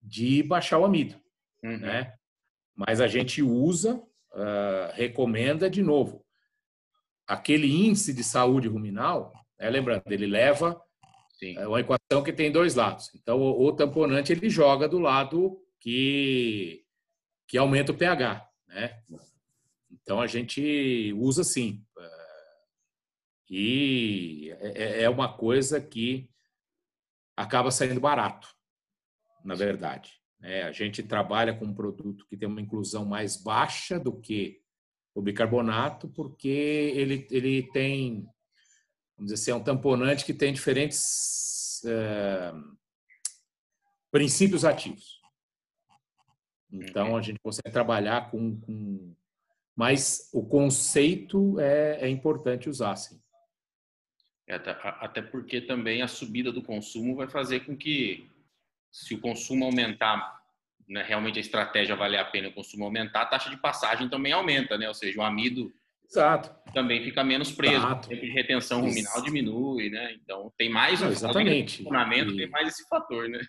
de 0.03 0.43
baixar 0.43 0.79
o 0.79 0.85
amido, 0.85 1.19
uhum. 1.65 1.79
né? 1.79 2.15
Mas 2.75 3.01
a 3.01 3.07
gente 3.07 3.43
usa, 3.43 3.95
uh, 3.95 4.93
recomenda 4.93 5.71
de 5.71 5.83
novo. 5.83 6.26
Aquele 7.27 7.67
índice 7.67 8.15
de 8.15 8.23
saúde 8.23 8.69
ruminal, 8.69 9.33
né, 9.59 9.69
lembrando, 9.69 10.03
ele 10.07 10.27
leva 10.27 10.81
Sim. 11.39 11.57
É 11.59 11.69
uma 11.69 11.81
equação 11.81 12.23
que 12.25 12.33
tem 12.33 12.51
dois 12.51 12.75
lados. 12.75 13.15
Então, 13.15 13.39
o, 13.39 13.67
o, 13.67 13.73
tamponante 13.73 14.33
ele 14.33 14.49
joga 14.49 14.89
do 14.89 14.99
lado 14.99 15.63
que, 15.79 16.83
que 17.47 17.59
aumenta 17.59 17.93
o 17.93 17.97
pH, 17.97 18.49
né? 18.67 19.03
Então, 19.91 20.21
a 20.21 20.27
gente 20.27 21.13
usa 21.15 21.45
sim. 21.45 21.85
E 23.49 24.51
é, 24.61 25.03
é 25.03 25.11
uma 25.11 25.37
coisa 25.37 25.81
que 25.81 26.29
acaba 27.37 27.71
saindo 27.71 28.01
barato, 28.01 28.49
na 29.45 29.55
verdade. 29.55 30.13
É, 30.43 30.63
a 30.63 30.73
gente 30.73 31.03
trabalha 31.03 31.55
com 31.55 31.67
um 31.67 31.75
produto 31.75 32.27
que 32.29 32.37
tem 32.37 32.49
uma 32.49 32.61
inclusão 32.61 33.05
mais 33.05 33.37
baixa 33.37 34.01
do 34.01 34.19
que 34.19 34.61
o 35.17 35.23
bicarbonato, 35.23 36.09
porque 36.09 36.49
ele, 36.95 37.27
ele 37.31 37.63
tem 37.73 38.29
vamos 39.17 39.33
dizer 39.33 39.35
assim, 39.35 39.51
é 39.51 39.55
um 39.55 39.65
tamponante 39.65 40.25
que 40.25 40.35
tem 40.35 40.53
diferentes 40.53 41.83
é, 41.87 42.53
princípios 44.11 44.65
ativos. 44.65 45.21
Então, 46.71 47.17
a 47.17 47.23
gente 47.23 47.39
consegue 47.41 47.71
trabalhar 47.71 48.31
com, 48.31 48.61
com... 48.61 49.15
Mas 49.75 50.29
o 50.33 50.45
conceito 50.45 51.59
é, 51.59 51.99
é 52.03 52.09
importante 52.09 52.69
usar, 52.69 52.95
sim. 52.97 53.19
É, 54.47 54.55
até, 54.55 54.71
até 54.73 55.23
porque 55.23 55.61
também 55.61 56.03
a 56.03 56.09
subida 56.09 56.53
do 56.53 56.63
consumo 56.63 57.17
vai 57.17 57.29
fazer 57.29 57.61
com 57.61 57.77
que, 57.77 58.31
se 58.93 59.15
o 59.15 59.21
consumo 59.21 59.65
aumentar, 59.65 60.43
né, 60.89 61.03
realmente 61.03 61.39
a 61.39 61.41
estratégia 61.41 61.97
valer 61.97 62.19
a 62.19 62.25
pena 62.25 62.49
o 62.49 62.53
consumo 62.53 62.85
aumentar, 62.85 63.23
a 63.23 63.27
taxa 63.27 63.51
de 63.51 63.57
passagem 63.57 64.09
também 64.09 64.33
aumenta, 64.33 64.79
né? 64.79 64.89
Ou 64.89 64.95
seja, 64.95 65.19
o 65.19 65.23
amido 65.23 65.73
Exato. 66.09 66.55
Também 66.73 67.03
fica 67.03 67.25
menos 67.25 67.51
preso. 67.51 67.77
Exato. 67.77 68.07
O 68.07 68.11
tempo 68.11 68.23
de 68.23 68.31
retenção 68.31 68.81
ruminal 68.81 69.15
Isso. 69.15 69.25
diminui, 69.25 69.91
né? 69.91 70.15
Então 70.15 70.53
tem 70.57 70.71
mais 70.71 71.03
um 71.03 71.09
exatamente. 71.09 71.79
funcionamento, 71.79 72.33
e... 72.33 72.37
tem 72.37 72.49
mais 72.49 72.69
esse 72.69 72.89
fator, 72.89 73.29
né? 73.29 73.41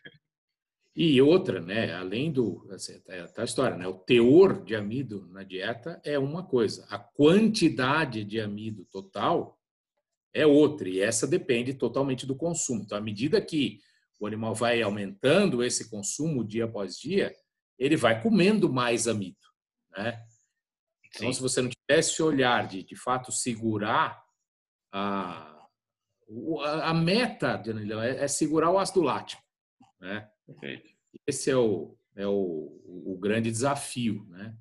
E 0.96 1.22
outra, 1.22 1.62
né? 1.62 1.94
Além 1.94 2.32
do 2.32 2.68
assim, 2.72 3.00
é 3.08 3.28
a 3.38 3.44
história, 3.44 3.78
né? 3.78 3.88
O 3.88 3.94
teor 3.94 4.64
de 4.64 4.76
amido 4.76 5.28
na 5.32 5.44
dieta 5.44 6.02
é 6.04 6.18
uma 6.18 6.44
coisa, 6.44 6.88
a 6.90 6.98
quantidade 6.98 8.24
de 8.24 8.42
amido 8.42 8.86
total 8.86 9.56
é 10.34 10.46
outra, 10.46 10.90
e 10.90 11.00
essa 11.00 11.28
depende 11.28 11.74
totalmente 11.74 12.26
do 12.26 12.36
consumo. 12.36 12.82
Então, 12.84 12.98
à 12.98 13.02
medida 13.02 13.40
que 13.40 13.80
o 14.20 14.26
animal 14.26 14.56
vai 14.56 14.82
aumentando 14.82 15.64
esse 15.64 15.90
consumo 15.90 16.44
dia 16.44 16.66
após 16.66 16.98
dia, 16.98 17.36
ele 17.78 17.96
vai 17.96 18.22
comendo 18.22 18.72
mais 18.72 19.08
amido, 19.08 19.38
né? 19.92 20.24
Então, 21.06 21.32
se 21.32 21.42
você 21.42 21.62
não 21.62 21.70
tivesse 21.70 22.12
esse 22.12 22.22
olhar 22.22 22.68
de, 22.68 22.84
de 22.84 22.96
fato, 22.96 23.32
segurar 23.32 24.22
a, 24.92 25.68
a, 26.84 26.94
meta, 26.94 27.62
é, 28.04 28.24
é 28.24 28.28
segurar 28.28 28.70
o 28.72 28.78
ácido 28.78 29.02
lático, 29.02 29.42
né? 30.00 30.30
Perfeito. 30.46 30.90
Esse 31.26 31.50
é 31.50 31.58
o, 31.58 31.98
é 32.16 32.28
o, 32.28 32.82
o 32.86 33.18
grande 33.20 33.50
desafio, 33.50 34.26
né? 34.30 34.56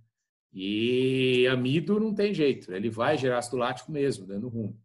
E 0.53 1.47
amido 1.49 2.01
não 2.01 2.15
tem 2.15 2.33
jeito, 2.33 2.73
ele 2.73 2.89
vai 2.89 3.19
gerar 3.19 3.39
ácido 3.39 3.59
lático 3.59 3.93
mesmo, 3.93 4.27
dando 4.27 4.49
rumo. 4.49 4.81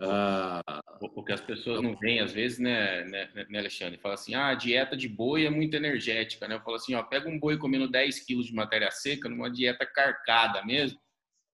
Ah, 0.00 0.60
o 1.00 1.22
que 1.24 1.32
as 1.32 1.40
pessoas 1.40 1.80
não 1.80 1.96
veem 1.96 2.20
às 2.20 2.32
vezes, 2.32 2.58
né, 2.58 3.04
né, 3.04 3.46
né, 3.48 3.58
Alexandre? 3.58 3.98
Fala 3.98 4.14
assim, 4.14 4.34
ah, 4.34 4.48
a 4.48 4.54
dieta 4.54 4.96
de 4.96 5.08
boi 5.08 5.46
é 5.46 5.50
muito 5.50 5.74
energética, 5.74 6.48
né? 6.48 6.56
Eu 6.56 6.60
falo 6.60 6.76
assim, 6.76 6.94
ó, 6.94 7.02
pega 7.02 7.28
um 7.28 7.38
boi 7.38 7.56
comendo 7.56 7.88
10 7.88 8.20
quilos 8.20 8.46
de 8.46 8.54
matéria 8.54 8.90
seca 8.90 9.28
numa 9.28 9.50
dieta 9.50 9.86
carcada 9.86 10.64
mesmo, 10.64 10.98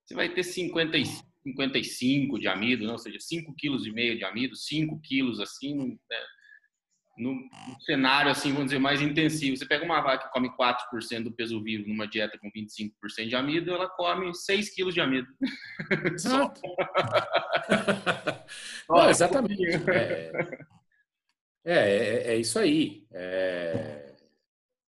você 0.04 0.14
vai 0.14 0.28
ter 0.28 0.42
50, 0.42 0.98
55 1.44 2.38
de 2.38 2.48
amido, 2.48 2.84
não? 2.84 2.92
ou 2.92 2.98
seja, 2.98 3.18
5 3.20 3.54
quilos 3.56 3.86
e 3.86 3.92
meio 3.92 4.16
de 4.16 4.24
amido, 4.24 4.56
5 4.56 5.00
quilos 5.00 5.38
assim, 5.38 5.74
né? 5.76 5.96
No 7.20 7.48
cenário, 7.80 8.30
assim, 8.30 8.50
vamos 8.50 8.66
dizer, 8.66 8.78
mais 8.78 9.02
intensivo. 9.02 9.56
Você 9.56 9.66
pega 9.66 9.84
uma 9.84 10.00
vaca 10.00 10.26
que 10.26 10.32
come 10.32 10.50
4% 10.56 11.22
do 11.22 11.32
peso 11.32 11.62
vivo 11.62 11.86
numa 11.86 12.08
dieta 12.08 12.38
com 12.38 12.50
25% 12.50 13.28
de 13.28 13.36
amido, 13.36 13.72
ela 13.72 13.88
come 13.88 14.34
6 14.34 14.74
quilos 14.74 14.94
de 14.94 15.00
amido. 15.00 15.28
Exato. 16.14 16.60
Não, 18.88 19.08
exatamente. 19.08 19.62
É, 19.90 20.32
é, 21.64 21.74
é, 21.74 22.32
é, 22.32 22.36
isso 22.36 22.58
aí. 22.58 23.06
É, 23.12 24.14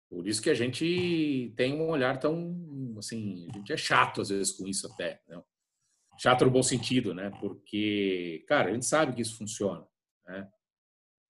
por 0.08 0.26
isso 0.26 0.40
que 0.40 0.50
a 0.50 0.54
gente 0.54 1.52
tem 1.56 1.74
um 1.74 1.88
olhar 1.88 2.18
tão, 2.18 2.94
assim, 2.96 3.48
a 3.52 3.58
gente 3.58 3.72
é 3.72 3.76
chato 3.76 4.20
às 4.20 4.30
vezes 4.30 4.52
com 4.52 4.66
isso 4.66 4.86
até. 4.86 5.20
Né? 5.28 5.42
Chato 6.18 6.44
no 6.44 6.50
bom 6.50 6.62
sentido, 6.62 7.14
né? 7.14 7.30
Porque, 7.40 8.44
cara, 8.46 8.70
a 8.70 8.72
gente 8.72 8.86
sabe 8.86 9.14
que 9.14 9.22
isso 9.22 9.36
funciona, 9.36 9.84
né? 10.26 10.48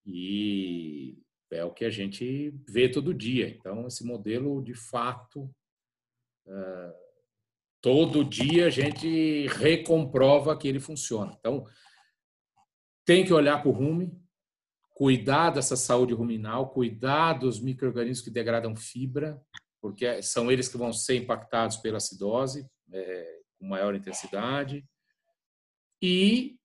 E 0.06 1.18
é 1.50 1.64
o 1.64 1.72
que 1.72 1.84
a 1.84 1.90
gente 1.90 2.54
vê 2.68 2.88
todo 2.88 3.14
dia. 3.14 3.48
Então, 3.48 3.86
esse 3.86 4.04
modelo, 4.04 4.62
de 4.62 4.74
fato, 4.74 5.50
eh, 6.46 6.94
todo 7.80 8.24
dia 8.24 8.66
a 8.66 8.70
gente 8.70 9.46
recomprova 9.48 10.56
que 10.56 10.68
ele 10.68 10.78
funciona. 10.78 11.36
Então, 11.38 11.66
tem 13.04 13.24
que 13.24 13.32
olhar 13.32 13.60
para 13.60 13.68
o 13.68 13.72
rume, 13.72 14.16
cuidar 14.90 15.50
dessa 15.50 15.76
saúde 15.76 16.14
ruminal, 16.14 16.70
cuidar 16.70 17.32
dos 17.32 17.58
micro-organismos 17.60 18.24
que 18.24 18.30
degradam 18.30 18.76
fibra, 18.76 19.42
porque 19.80 20.22
são 20.22 20.52
eles 20.52 20.68
que 20.68 20.76
vão 20.76 20.92
ser 20.92 21.16
impactados 21.16 21.78
pela 21.78 21.96
acidose 21.96 22.68
é, 22.92 23.40
com 23.58 23.66
maior 23.66 23.94
intensidade. 23.94 24.86
E 26.02 26.59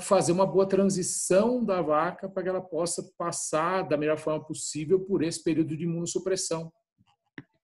fazer 0.00 0.32
uma 0.32 0.46
boa 0.46 0.66
transição 0.66 1.64
da 1.64 1.82
vaca 1.82 2.28
para 2.28 2.42
que 2.42 2.48
ela 2.48 2.60
possa 2.60 3.02
passar 3.18 3.82
da 3.82 3.96
melhor 3.96 4.16
forma 4.16 4.44
possível 4.44 5.00
por 5.00 5.22
esse 5.22 5.42
período 5.42 5.76
de 5.76 5.84
imunossupressão 5.84 6.72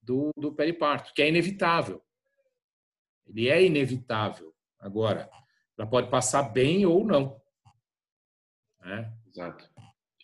do, 0.03 0.31
do 0.37 0.53
periparto, 0.53 1.13
que 1.15 1.23
é 1.23 1.29
inevitável. 1.29 2.03
Ele 3.27 3.49
é 3.49 3.63
inevitável. 3.63 4.55
Agora, 4.79 5.29
ela 5.79 5.89
pode 5.89 6.11
passar 6.11 6.43
bem 6.43 6.87
ou 6.87 7.05
não. 7.05 7.41
Né? 8.81 9.13
Exato. 9.27 9.69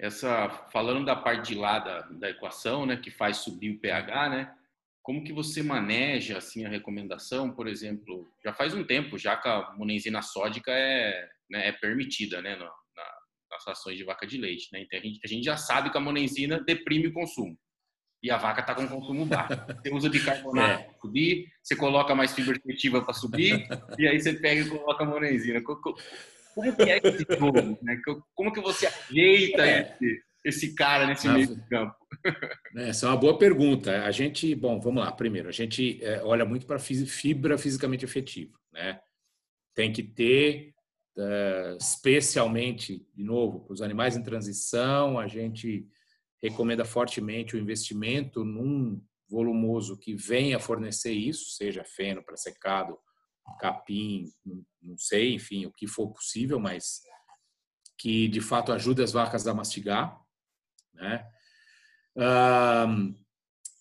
Essa, 0.01 0.49
falando 0.73 1.05
da 1.05 1.15
parte 1.15 1.53
de 1.53 1.55
lá 1.55 1.79
da, 1.79 2.01
da 2.03 2.31
equação, 2.31 2.85
né, 2.85 2.97
que 2.97 3.11
faz 3.11 3.39
subir 3.39 3.77
o 3.77 3.81
pH, 3.81 4.29
né? 4.29 4.55
Como 5.03 5.23
que 5.23 5.33
você 5.33 5.63
maneja 5.63 6.39
assim 6.39 6.65
a 6.65 6.69
recomendação, 6.69 7.51
por 7.51 7.69
exemplo? 7.69 8.27
Já 8.43 8.55
faz 8.55 8.75
um 8.75 8.83
tempo 8.83 9.19
já 9.19 9.37
que 9.37 9.47
a 9.47 9.73
monenzina 9.77 10.23
sódica 10.23 10.73
é 10.73 11.31
né, 11.51 11.69
é 11.69 11.73
permitida 11.73 12.41
né, 12.43 12.57
na, 12.57 12.71
nas 13.55 13.65
rações 13.67 13.97
de 13.97 14.05
vaca 14.05 14.27
de 14.27 14.37
leite. 14.37 14.69
Né? 14.73 14.83
Então 14.83 14.99
a 14.99 15.03
gente, 15.03 15.21
a 15.25 15.29
gente, 15.29 15.45
já 15.45 15.57
sabe 15.57 15.91
que 15.91 15.97
a 15.97 16.01
monenzina 16.01 16.61
deprime 16.61 17.09
o 17.09 17.13
consumo. 17.13 17.57
E 18.23 18.31
a 18.31 18.39
vaca 18.39 18.63
está 18.63 18.75
com 18.75 18.89
consumo 18.89 19.27
baixo. 19.27 19.61
Você 19.83 19.93
usa 19.93 20.09
bicarbonato 20.09 20.81
é. 20.81 20.85
para 20.85 20.99
subir, 20.99 21.47
você 21.63 21.77
coloca 21.77 22.15
mais 22.15 22.33
fibra 22.33 22.57
efetiva 22.57 23.03
para 23.03 23.13
subir, 23.13 23.69
e 23.99 24.09
aí 24.09 24.19
você 24.19 24.33
pega 24.33 24.63
e 24.63 24.69
coloca 24.69 25.05
a 25.05 25.07
monenzina. 25.07 25.63
Como 25.63 26.75
que 26.75 26.91
é 26.91 27.01
esse 27.05 27.27
jogo? 27.39 27.79
Né? 27.83 28.01
Como 28.35 28.53
que 28.53 28.61
você 28.61 28.87
ajeita 28.87 29.67
é. 29.67 29.99
esse, 30.01 30.23
esse 30.43 30.75
cara 30.75 31.07
nesse 31.07 31.29
meio 31.29 31.49
do 31.49 31.69
campo? 31.69 31.95
Essa 32.77 33.07
é 33.07 33.09
uma 33.11 33.17
boa 33.17 33.37
pergunta. 33.37 34.05
A 34.05 34.11
gente, 34.11 34.55
bom, 34.55 34.81
vamos 34.81 35.05
lá. 35.05 35.13
Primeiro, 35.13 35.49
a 35.49 35.53
gente 35.53 36.03
é, 36.03 36.23
olha 36.23 36.47
muito 36.47 36.65
para 36.65 36.79
fibra 36.79 37.59
fisicamente 37.59 38.05
efetiva, 38.05 38.57
né? 38.73 39.01
Tem 39.75 39.93
que 39.93 40.03
ter 40.03 40.74
especialmente, 41.79 43.07
de 43.15 43.23
novo, 43.23 43.61
para 43.61 43.73
os 43.73 43.83
animais 43.83 44.17
em 44.17 44.23
transição, 44.23 45.19
a 45.19 45.27
gente 45.29 45.87
recomenda 46.43 46.85
fortemente 46.85 47.57
o 47.57 47.59
investimento 47.59 48.45
num 48.45 49.01
volumoso 49.29 49.99
que 49.99 50.15
venha 50.15 50.59
fornecer 50.59 51.13
isso, 51.13 51.51
seja 51.51 51.85
feno 51.85 52.23
para 52.23 52.37
secado, 52.37 52.99
capim, 53.59 54.25
não 54.83 54.99
sei, 54.99 55.35
enfim, 55.35 55.67
o 55.67 55.73
que 55.73 55.87
for 55.87 56.13
possível, 56.13 56.59
mas 56.59 57.03
que 57.99 58.29
de 58.29 58.41
fato 58.41 58.73
ajude 58.73 59.03
as 59.03 59.13
vacas 59.13 59.47
a 59.47 59.55
mastigar, 59.55 60.21
né? 60.93 61.27
Um, 62.17 63.15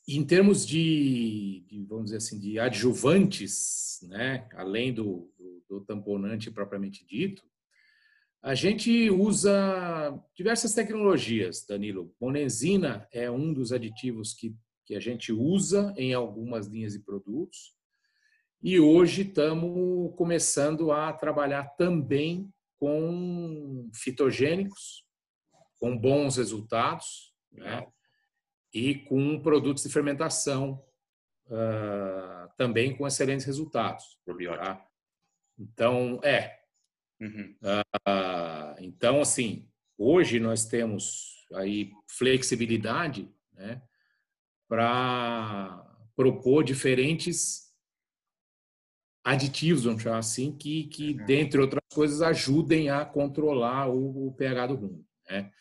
em 0.08 0.26
termos 0.26 0.66
de, 0.66 1.66
de, 1.68 1.86
vamos 1.86 2.06
dizer 2.06 2.18
assim, 2.18 2.40
de 2.40 2.60
adjuvantes, 2.60 4.00
né, 4.04 4.48
além 4.54 4.94
do, 4.94 5.32
do, 5.38 5.53
do, 5.80 5.86
tamponante 5.86 6.52
propriamente 6.52 7.06
dito, 7.06 7.44
a 8.42 8.56
gente 8.56 9.10
usa 9.10 10.22
diversas 10.36 10.74
tecnologias, 10.74 11.66
Danilo. 11.66 12.14
Monenzina 12.20 13.08
é 13.12 13.32
um 13.32 13.54
dos 13.54 13.72
aditivos 13.72 14.34
que, 14.34 14.54
que 14.86 14.96
a 14.96 15.00
gente 15.00 15.32
usa 15.32 15.94
em 15.98 16.14
algumas 16.14 16.68
linhas 16.68 16.94
de 16.94 17.00
produtos. 17.00 17.74
E 18.62 18.80
hoje 18.80 19.22
estamos 19.22 20.14
começando 20.18 20.92
a 20.92 21.14
trabalhar 21.14 21.70
também 21.78 22.52
com 22.78 23.90
fitogênicos, 23.94 25.06
com 25.80 25.98
bons 25.98 26.36
resultados, 26.36 27.34
né? 27.50 27.88
e 28.74 28.96
com 28.96 29.40
produtos 29.40 29.84
de 29.84 29.90
fermentação 29.90 30.84
uh, 31.46 32.50
também 32.58 32.96
com 32.96 33.06
excelentes 33.06 33.46
resultados. 33.46 34.20
Tá? 34.26 34.86
Então, 35.58 36.20
é. 36.24 36.60
Uhum. 37.20 37.56
Uh, 37.62 38.76
então, 38.80 39.22
assim, 39.22 39.68
hoje 39.98 40.40
nós 40.40 40.66
temos 40.66 41.46
aí 41.54 41.92
flexibilidade 42.08 43.30
né, 43.54 43.82
para 44.68 45.86
propor 46.16 46.64
diferentes 46.64 47.64
aditivos, 49.24 49.86
vamos 49.86 50.04
chamar 50.04 50.18
assim, 50.18 50.56
que, 50.56 50.86
que 50.88 51.12
uhum. 51.12 51.26
dentre 51.26 51.62
outras 51.62 51.84
coisas, 51.94 52.22
ajudem 52.22 52.90
a 52.90 53.06
controlar 53.06 53.90
o, 53.90 54.28
o 54.28 54.34
pH 54.34 54.68
do 54.68 54.76
rumo. 54.76 55.06
Né? 55.30 55.52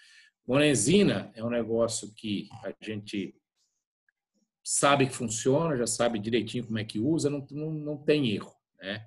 Monenzina 0.46 1.30
é 1.36 1.44
um 1.44 1.50
negócio 1.50 2.12
que 2.14 2.48
a 2.64 2.74
gente 2.84 3.34
sabe 4.64 5.06
que 5.06 5.14
funciona, 5.14 5.76
já 5.76 5.86
sabe 5.86 6.18
direitinho 6.18 6.66
como 6.66 6.78
é 6.78 6.84
que 6.84 6.98
usa, 6.98 7.30
não, 7.30 7.46
não, 7.50 7.70
não 7.72 7.96
tem 7.96 8.30
erro. 8.30 8.52
Né? 8.80 9.06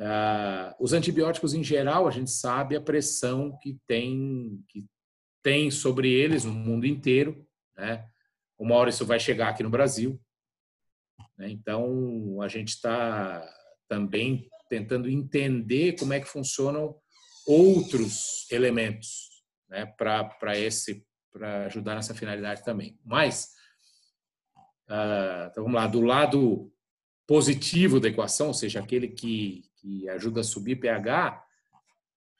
Ah, 0.00 0.74
os 0.80 0.92
antibióticos, 0.92 1.52
em 1.52 1.62
geral, 1.62 2.08
a 2.08 2.10
gente 2.10 2.30
sabe 2.30 2.74
a 2.74 2.80
pressão 2.80 3.58
que 3.60 3.78
tem, 3.86 4.64
que 4.68 4.86
tem 5.42 5.70
sobre 5.70 6.10
eles 6.10 6.44
no 6.44 6.52
mundo 6.52 6.86
inteiro. 6.86 7.46
Né? 7.76 8.08
Uma 8.58 8.76
hora 8.76 8.90
isso 8.90 9.04
vai 9.04 9.20
chegar 9.20 9.48
aqui 9.48 9.62
no 9.62 9.70
Brasil. 9.70 10.20
Né? 11.36 11.50
Então, 11.50 12.40
a 12.40 12.48
gente 12.48 12.68
está 12.68 13.46
também 13.88 14.48
tentando 14.68 15.10
entender 15.10 15.98
como 15.98 16.12
é 16.12 16.20
que 16.20 16.26
funcionam 16.26 16.96
outros 17.46 18.46
elementos 18.50 19.44
né, 19.68 19.86
para 19.86 20.56
esse 20.56 21.04
para 21.32 21.66
ajudar 21.66 21.94
nessa 21.94 22.14
finalidade 22.14 22.64
também. 22.64 22.98
Mas 23.04 23.52
uh, 24.88 25.46
então 25.50 25.62
vamos 25.64 25.74
lá, 25.74 25.86
do 25.86 26.00
lado 26.00 26.72
positivo 27.26 28.00
da 28.00 28.08
equação, 28.08 28.48
ou 28.48 28.54
seja, 28.54 28.80
aquele 28.80 29.08
que, 29.08 29.69
que 29.80 30.08
ajuda 30.08 30.40
a 30.40 30.44
subir 30.44 30.76
pH, 30.76 31.42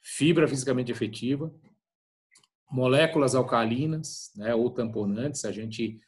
fibra 0.01 0.47
fisicamente 0.47 0.91
efetiva, 0.91 1.53
moléculas 2.71 3.35
alcalinas, 3.35 4.31
né, 4.35 4.55
ou 4.55 4.69
tamponantes, 4.69 5.43
a 5.45 5.51
gente 5.51 5.99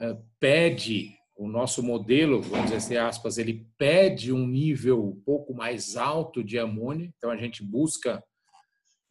uh, 0.00 0.22
pede 0.38 1.16
o 1.36 1.48
nosso 1.48 1.82
modelo, 1.82 2.40
vamos 2.40 2.66
dizer 2.66 2.76
assim, 2.76 2.96
aspas, 2.96 3.38
ele 3.38 3.66
pede 3.76 4.32
um 4.32 4.46
nível 4.46 5.04
um 5.04 5.20
pouco 5.20 5.52
mais 5.52 5.96
alto 5.96 6.44
de 6.44 6.58
amônia, 6.58 7.12
então 7.16 7.30
a 7.30 7.36
gente 7.36 7.62
busca 7.62 8.22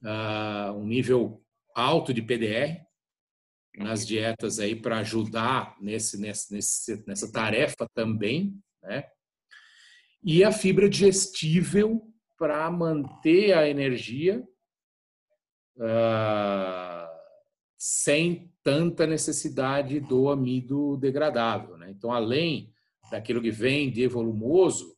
uh, 0.01 0.71
um 0.77 0.85
nível 0.85 1.43
alto 1.75 2.13
de 2.13 2.21
PDR 2.21 2.81
nas 3.77 4.05
dietas 4.05 4.59
aí 4.59 4.75
para 4.75 4.99
ajudar 4.99 5.75
nesse, 5.81 6.19
nesse, 6.19 7.03
nessa 7.05 7.31
tarefa 7.31 7.87
também, 7.93 8.57
né? 8.81 9.05
E 10.23 10.43
a 10.43 10.51
fibra 10.51 10.89
digestível 10.89 12.01
para 12.37 12.69
manter 12.71 13.53
a 13.53 13.67
energia 13.67 14.41
uh, 15.77 17.13
sem 17.77 18.51
tanta 18.63 19.05
necessidade 19.05 19.99
do 19.99 20.29
amido 20.29 20.97
degradável, 20.97 21.77
né? 21.77 21.89
Então, 21.91 22.11
além 22.11 22.73
daquilo 23.11 23.41
que 23.41 23.51
vem 23.51 23.91
de 23.91 24.07
volumoso, 24.07 24.95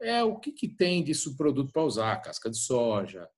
é 0.00 0.22
o 0.22 0.38
que, 0.38 0.52
que 0.52 0.68
tem 0.68 1.02
de 1.02 1.14
subproduto 1.14 1.72
para 1.72 1.82
usar, 1.82 2.22
casca 2.22 2.48
de 2.50 2.58
soja, 2.58 3.28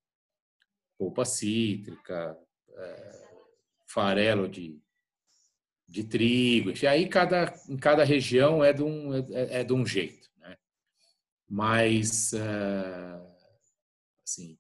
polpa 0.99 1.25
cítrica, 1.25 2.37
é, 2.77 3.25
farelo 3.87 4.49
de, 4.49 4.79
de 5.89 6.05
trigo, 6.05 6.71
enfim, 6.71 6.87
aí 6.87 7.09
cada, 7.09 7.55
em 7.69 7.77
cada 7.77 8.05
região 8.05 8.63
é 8.63 8.73
de 8.73 8.83
um, 8.83 9.15
é, 9.15 9.61
é 9.61 9.65
de 9.65 9.73
um 9.73 9.85
jeito. 9.85 10.24
Mas, 11.55 12.33
é, 12.33 13.21
assim, 14.27 14.59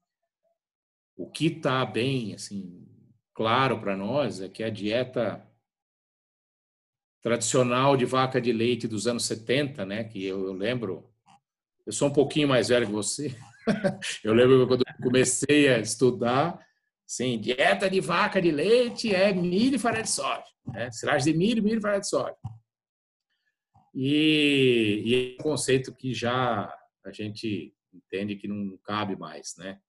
o 1.16 1.28
que 1.28 1.47
está 1.47 1.84
bem 1.84 2.34
assim, 2.34 2.86
claro 3.34 3.80
para 3.80 3.97
nós 3.97 4.40
é 4.40 4.49
que 4.49 4.62
a 4.62 4.70
dieta 4.70 5.45
tradicional 7.20 7.97
de 7.97 8.05
vaca 8.05 8.40
de 8.40 8.53
leite 8.53 8.86
dos 8.86 9.09
anos 9.09 9.24
70, 9.24 9.84
né, 9.84 10.05
que 10.05 10.24
eu, 10.24 10.47
eu 10.47 10.53
lembro, 10.53 11.12
eu 11.84 11.92
sou 11.92 12.07
um 12.07 12.12
pouquinho 12.12 12.47
mais 12.47 12.68
velho 12.68 12.86
que 12.86 12.92
você, 12.92 13.36
eu 14.22 14.32
lembro 14.32 14.64
quando 14.68 14.84
comecei 15.03 15.68
a 15.70 15.80
estudar, 15.80 16.64
Sim, 17.05 17.40
dieta 17.40 17.90
de 17.90 18.01
vaca 18.01 18.40
de 18.40 18.53
leite 18.53 19.12
é 19.12 19.32
milho 19.32 19.74
e 19.74 19.78
farinha 19.78 20.05
de 20.05 20.11
soja. 20.11 20.45
Né? 20.64 20.90
Silagem 20.92 21.32
de 21.32 21.38
milho, 21.38 21.62
milho 21.62 21.78
e 21.78 21.82
farinha 21.82 22.01
de 22.01 22.09
soja. 22.09 22.36
E, 23.92 25.03
e 25.05 25.36
é 25.36 25.40
um 25.40 25.42
conceito 25.42 25.92
que 25.92 26.14
já 26.14 26.72
a 27.05 27.12
gente 27.12 27.74
entende 27.92 28.36
que 28.36 28.48
não 28.48 28.76
cabe 28.78 29.16
mais, 29.16 29.55
né? 29.57 29.80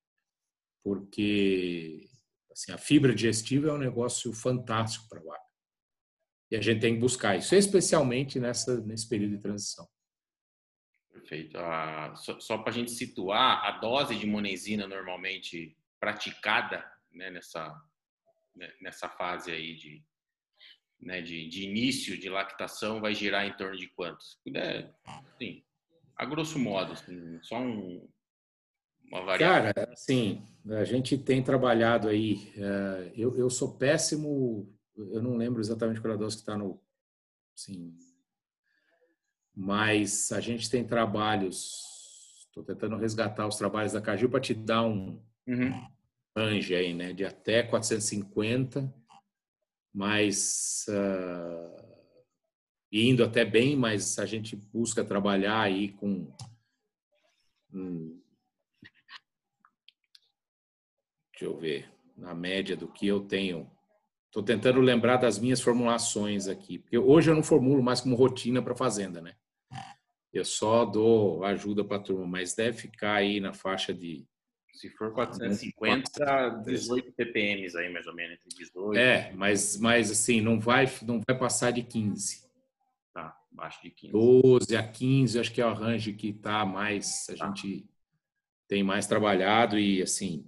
Porque 0.83 2.07
assim, 2.51 2.71
a 2.71 2.77
fibra 2.77 3.13
digestiva 3.13 3.69
é 3.69 3.73
um 3.73 3.77
negócio 3.77 4.31
fantástico 4.33 5.07
para 5.09 5.19
a 5.19 5.23
vaca. 5.23 5.45
E 6.51 6.55
a 6.55 6.61
gente 6.61 6.79
tem 6.79 6.93
que 6.93 6.99
buscar 6.99 7.35
isso, 7.35 7.55
especialmente 7.55 8.39
nessa, 8.39 8.79
nesse 8.81 9.09
período 9.09 9.35
de 9.35 9.41
transição. 9.41 9.87
Perfeito. 11.11 11.57
Ah, 11.57 12.13
só, 12.15 12.39
só 12.39 12.57
para 12.59 12.69
a 12.69 12.73
gente 12.73 12.91
situar, 12.91 13.65
a 13.65 13.79
dose 13.79 14.15
de 14.15 14.27
monezina 14.27 14.85
normalmente 14.85 15.75
praticada 15.99 16.85
né, 17.11 17.31
nessa, 17.31 17.73
né, 18.55 18.71
nessa 18.79 19.09
fase 19.09 19.51
aí 19.51 19.75
de, 19.75 20.03
né, 20.99 21.21
de, 21.21 21.47
de, 21.47 21.63
início 21.63 22.17
de 22.17 22.29
lactação 22.29 23.01
vai 23.01 23.15
girar 23.15 23.45
em 23.47 23.55
torno 23.55 23.75
de 23.75 23.87
quantos? 23.87 24.39
É, 24.53 24.93
sim, 25.39 25.64
a 26.15 26.25
grosso 26.25 26.57
modo, 26.59 26.93
assim, 26.93 27.39
só 27.41 27.57
um, 27.59 28.07
uma 29.03 29.23
variável. 29.23 29.73
Cara, 29.73 29.93
assim, 29.93 30.45
a 30.69 30.83
gente 30.83 31.17
tem 31.17 31.43
trabalhado 31.43 32.07
aí, 32.07 32.53
é, 32.57 33.11
eu, 33.15 33.37
eu 33.37 33.49
sou 33.49 33.77
péssimo, 33.77 34.73
eu 34.95 35.21
não 35.21 35.35
lembro 35.35 35.61
exatamente 35.61 35.99
qual 36.01 36.13
é 36.13 36.15
a 36.15 36.19
dose 36.19 36.37
que 36.37 36.41
está 36.41 36.57
no, 36.57 36.81
assim, 37.57 37.95
mas 39.55 40.31
a 40.31 40.39
gente 40.39 40.69
tem 40.69 40.85
trabalhos, 40.85 41.81
estou 42.47 42.63
tentando 42.63 42.97
resgatar 42.97 43.47
os 43.47 43.57
trabalhos 43.57 43.93
da 43.93 44.01
Caju 44.01 44.29
para 44.29 44.39
te 44.39 44.53
dar 44.53 44.83
um, 44.83 45.21
uhum 45.47 45.95
range 46.37 46.75
aí, 46.75 46.93
né, 46.93 47.13
de 47.13 47.23
até 47.23 47.63
450, 47.63 48.93
mas 49.93 50.85
uh, 50.89 51.84
indo 52.91 53.23
até 53.23 53.43
bem, 53.43 53.75
mas 53.75 54.17
a 54.19 54.25
gente 54.25 54.55
busca 54.55 55.03
trabalhar 55.03 55.61
aí 55.61 55.91
com 55.93 56.33
hum, 57.73 58.21
deixa 61.31 61.45
eu 61.45 61.57
ver, 61.57 61.91
na 62.15 62.33
média 62.33 62.75
do 62.75 62.87
que 62.87 63.05
eu 63.05 63.21
tenho. 63.21 63.69
Estou 64.27 64.43
tentando 64.43 64.79
lembrar 64.81 65.17
das 65.17 65.39
minhas 65.39 65.61
formulações 65.61 66.47
aqui, 66.47 66.79
porque 66.79 66.97
hoje 66.97 67.29
eu 67.31 67.35
não 67.35 67.43
formulo 67.43 67.81
mais 67.81 68.01
como 68.01 68.15
rotina 68.15 68.61
para 68.61 68.75
fazenda, 68.75 69.21
né? 69.21 69.35
Eu 70.33 70.43
só 70.43 70.83
dou 70.83 71.43
ajuda 71.45 71.85
para 71.85 71.97
a 71.97 72.01
turma, 72.01 72.27
mas 72.27 72.53
deve 72.53 72.77
ficar 72.77 73.15
aí 73.15 73.39
na 73.39 73.53
faixa 73.53 73.93
de 73.93 74.27
se 74.73 74.89
for 74.89 75.13
450, 75.13 76.49
18 76.65 77.13
ppm 77.13 77.77
aí, 77.77 77.89
mais 77.93 78.05
ou 78.05 78.13
menos, 78.13 78.33
entre 78.33 78.49
18 78.57 78.97
É, 78.97 79.31
mas, 79.33 79.77
mas 79.77 80.11
assim, 80.11 80.41
não 80.41 80.59
vai, 80.59 80.85
não 81.03 81.21
vai 81.25 81.37
passar 81.37 81.71
de 81.71 81.81
15. 81.81 82.44
Abaixo 83.57 83.81
de 83.81 83.89
15. 83.89 84.11
12 84.11 84.75
a 84.75 84.85
15, 84.85 85.39
acho 85.39 85.53
que 85.53 85.61
é 85.61 85.65
o 85.65 85.73
range 85.73 86.11
que 86.11 86.33
tá 86.33 86.65
mais, 86.65 87.25
a 87.29 87.35
tá. 87.35 87.45
gente 87.45 87.89
tem 88.67 88.83
mais 88.83 89.07
trabalhado 89.07 89.79
e, 89.79 90.01
assim, 90.01 90.45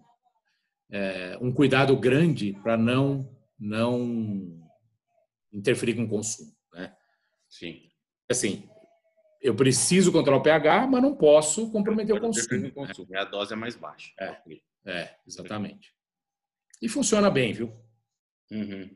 é, 0.89 1.37
um 1.41 1.51
cuidado 1.51 1.95
grande 1.95 2.53
para 2.61 2.75
não, 2.75 3.33
não 3.57 4.61
interferir 5.53 5.95
com 5.95 6.03
o 6.03 6.09
consumo, 6.09 6.53
né? 6.73 6.93
Sim. 7.47 7.89
Assim, 8.29 8.69
eu 9.41 9.55
preciso 9.55 10.11
controlar 10.11 10.39
o 10.39 10.43
pH, 10.43 10.87
mas 10.87 11.01
não 11.01 11.15
posso 11.15 11.71
comprometer 11.71 12.13
o 12.13 12.19
consumo. 12.19 12.71
Com 12.73 12.83
o 12.83 12.87
consumo. 12.87 13.07
Né? 13.09 13.19
A 13.19 13.23
dose 13.23 13.53
é 13.53 13.55
mais 13.55 13.77
baixa. 13.77 14.11
É, 14.19 14.41
é 14.85 15.17
exatamente. 15.25 15.93
E 16.81 16.89
funciona 16.89 17.29
bem, 17.29 17.53
viu? 17.53 17.73
Uhum. 18.51 18.89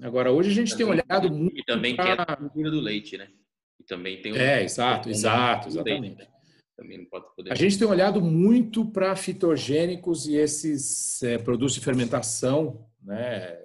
Agora, 0.00 0.30
hoje 0.30 0.50
a 0.50 0.54
gente 0.54 0.76
tem 0.76 0.84
olhado 0.84 1.32
muito. 1.32 1.58
E 1.58 1.64
também 1.64 1.96
pra... 1.96 2.04
tem 2.04 2.12
a 2.12 2.36
cultura 2.36 2.70
do 2.70 2.80
leite, 2.80 3.16
né? 3.16 3.28
E 3.80 3.84
também 3.84 4.20
tem 4.20 4.32
o... 4.32 4.36
É, 4.36 4.62
exato, 4.62 5.08
exato, 5.08 5.68
exatamente. 5.68 6.16
Leite, 6.16 6.18
né? 6.18 6.28
Também 6.76 6.98
não 6.98 7.06
pode 7.06 7.26
poder... 7.34 7.52
A 7.52 7.54
gente 7.54 7.78
tem 7.78 7.88
olhado 7.88 8.20
muito 8.20 8.84
para 8.90 9.16
fitogênicos 9.16 10.26
e 10.26 10.36
esses 10.36 11.22
é, 11.22 11.38
produtos 11.38 11.74
de 11.74 11.80
fermentação, 11.80 12.86
né? 13.02 13.58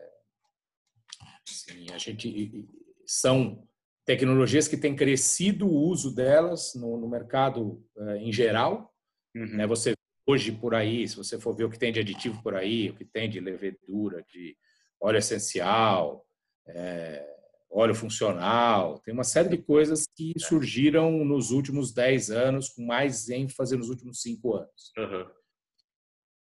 Assim, 1.49 1.91
a 1.93 1.97
gente 1.97 2.67
são 3.05 3.67
tecnologias 4.05 4.67
que 4.67 4.77
têm 4.77 4.95
crescido 4.95 5.67
o 5.67 5.75
uso 5.75 6.15
delas 6.15 6.73
no, 6.75 6.97
no 6.97 7.09
mercado 7.09 7.83
é, 7.97 8.17
em 8.17 8.31
geral. 8.31 8.93
Uhum. 9.35 9.57
Né? 9.57 9.67
Você 9.67 9.93
hoje 10.25 10.51
por 10.51 10.73
aí, 10.73 11.05
se 11.07 11.17
você 11.17 11.37
for 11.39 11.53
ver 11.53 11.65
o 11.65 11.69
que 11.69 11.79
tem 11.79 11.91
de 11.91 11.99
aditivo 11.99 12.41
por 12.41 12.55
aí, 12.55 12.89
o 12.89 12.95
que 12.95 13.03
tem 13.03 13.29
de 13.29 13.39
levedura, 13.39 14.23
de 14.31 14.55
óleo 15.01 15.17
essencial, 15.17 16.25
é, 16.67 17.27
óleo 17.71 17.95
funcional, 17.95 18.99
tem 18.99 19.13
uma 19.13 19.23
série 19.23 19.49
de 19.49 19.57
coisas 19.57 20.05
que 20.15 20.33
surgiram 20.37 21.25
nos 21.25 21.51
últimos 21.51 21.93
10 21.93 22.29
anos, 22.29 22.69
com 22.69 22.85
mais 22.85 23.29
ênfase 23.29 23.75
nos 23.75 23.89
últimos 23.89 24.21
5 24.21 24.55
anos. 24.55 24.93
Uhum. 24.97 25.25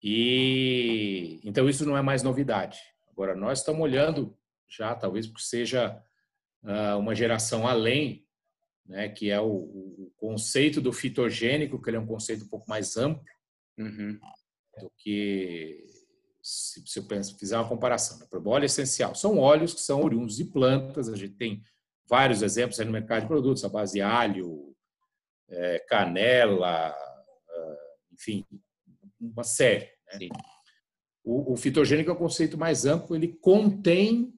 E 0.01 1.41
então 1.43 1.67
isso 1.67 1.85
não 1.85 1.97
é 1.97 2.01
mais 2.01 2.21
novidade. 2.21 2.79
Agora 3.09 3.35
nós 3.35 3.59
estamos 3.59 3.81
olhando 3.81 4.37
já, 4.69 4.93
talvez 4.93 5.25
porque 5.25 5.43
seja 5.43 6.01
uh, 6.63 6.97
uma 6.97 7.15
geração 7.15 7.67
além, 7.67 8.25
né, 8.85 9.09
que 9.09 9.31
é 9.31 9.41
o, 9.41 9.47
o, 9.47 10.13
conceito 10.15 10.79
do 10.79 10.93
fitogênico, 10.93 11.81
que 11.81 11.89
ele 11.89 11.97
é 11.97 11.99
um 11.99 12.05
conceito 12.05 12.45
um 12.45 12.47
pouco 12.47 12.69
mais 12.69 12.97
amplo 12.97 13.23
uhum. 13.79 14.19
do 14.79 14.91
que 14.97 15.83
se, 16.45 16.83
se 16.85 16.99
eu 16.99 17.07
penso, 17.07 17.35
fizer 17.39 17.57
uma 17.57 17.67
comparação, 17.67 18.19
né? 18.19 18.27
óleo 18.45 18.65
essencial 18.65 19.15
são 19.15 19.39
óleos 19.39 19.73
que 19.73 19.81
são 19.81 20.03
oriundos 20.03 20.35
de 20.35 20.45
plantas, 20.45 21.09
a 21.09 21.15
gente 21.15 21.33
tem 21.33 21.63
vários 22.07 22.43
exemplos 22.43 22.77
no 22.77 22.91
mercado 22.91 23.23
de 23.23 23.27
produtos, 23.27 23.65
a 23.65 23.69
base 23.69 23.93
de 23.93 24.01
alho, 24.01 24.75
é, 25.49 25.79
canela, 25.89 26.89
ah, 26.89 27.77
enfim, 28.13 28.45
uma 29.19 29.43
série. 29.43 29.89
Né? 30.13 30.29
O, 31.23 31.53
o, 31.53 31.57
fitogênico 31.57 32.11
é 32.11 32.13
um 32.13 32.17
conceito 32.17 32.59
mais 32.59 32.85
amplo, 32.85 33.15
ele 33.15 33.29
contém 33.41 34.31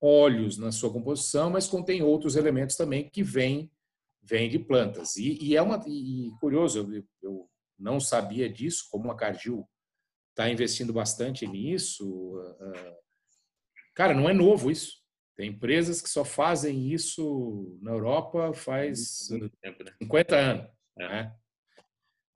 óleos 0.00 0.56
na 0.56 0.72
sua 0.72 0.90
composição, 0.90 1.50
mas 1.50 1.68
contém 1.68 2.02
outros 2.02 2.36
elementos 2.36 2.74
também 2.74 3.10
que 3.10 3.22
vêm 3.22 3.70
vêm 4.22 4.48
de 4.48 4.58
plantas. 4.58 5.16
E, 5.16 5.38
e 5.42 5.54
é 5.54 5.60
uma 5.60 5.84
e, 5.86 6.30
curioso, 6.40 6.90
eu, 6.90 7.04
eu, 7.22 7.50
não 7.78 8.00
sabia 8.00 8.48
disso, 8.48 8.88
como 8.90 9.10
a 9.10 9.14
Cargill 9.14 9.68
está 10.34 10.50
investindo 10.50 10.92
bastante 10.92 11.46
nisso. 11.46 12.34
Ah, 12.60 12.96
cara, 13.94 14.12
não 14.12 14.28
é 14.28 14.34
novo 14.34 14.70
isso. 14.70 15.02
Tem 15.36 15.50
empresas 15.50 16.00
que 16.00 16.08
só 16.08 16.24
fazem 16.24 16.92
isso 16.92 17.78
na 17.80 17.92
Europa 17.92 18.52
faz 18.52 19.28
tempo, 19.62 19.84
né? 19.84 19.92
50 20.02 20.36
anos. 20.36 20.66
É. 20.98 21.08
Né? 21.08 21.34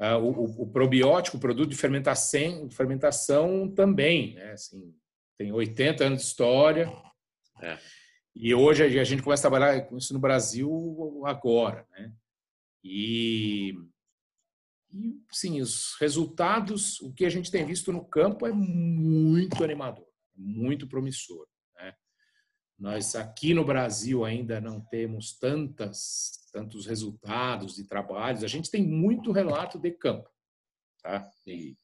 Ah, 0.01 0.16
o, 0.16 0.62
o, 0.62 0.66
probiótico, 0.70 1.36
o 1.36 1.40
produto 1.40 1.70
de 1.70 1.76
fermentação, 1.76 2.70
fermentação 2.70 3.68
também, 3.68 4.34
né? 4.34 4.53
assim, 4.53 4.94
tem 5.36 5.53
80 5.53 6.05
anos 6.05 6.20
de 6.20 6.26
história. 6.26 6.92
É. 7.61 7.76
E 8.34 8.55
hoje 8.55 8.84
a 8.84 9.05
gente 9.05 9.22
começa 9.22 9.46
a 9.46 9.51
trabalhar 9.51 9.80
com 9.82 9.96
isso 9.96 10.12
no 10.12 10.20
Brasil 10.20 11.22
agora. 11.24 11.84
Né? 11.90 12.12
E 12.84 13.74
e, 14.93 15.20
sim, 15.30 15.61
os 15.61 15.97
resultados, 16.01 17.01
o 17.01 17.12
que 17.12 17.24
a 17.24 17.30
gente 17.30 17.51
tem 17.51 17.64
visto 17.64 17.93
no 17.93 18.05
campo 18.05 18.47
é 18.47 18.53
muito 18.53 19.62
animador, 19.62 20.07
muito 20.34 20.89
promissor. 20.89 21.47
Né? 21.76 21.95
Nós 22.78 23.14
aqui 23.14 23.53
no 23.53 23.64
Brasil 23.64 24.24
ainda 24.24 24.61
não 24.61 24.80
temos 24.80 25.39
tantas, 25.39 26.49
tantos 26.53 26.86
resultados 26.86 27.76
de 27.76 27.84
trabalhos. 27.86 28.43
A 28.43 28.49
gente 28.49 28.70
tem 28.70 28.82
muito 28.82 29.30
relato 29.30 29.78
de 29.78 29.91
campo, 29.91 30.28
tá? 31.03 31.28
E 31.47 31.76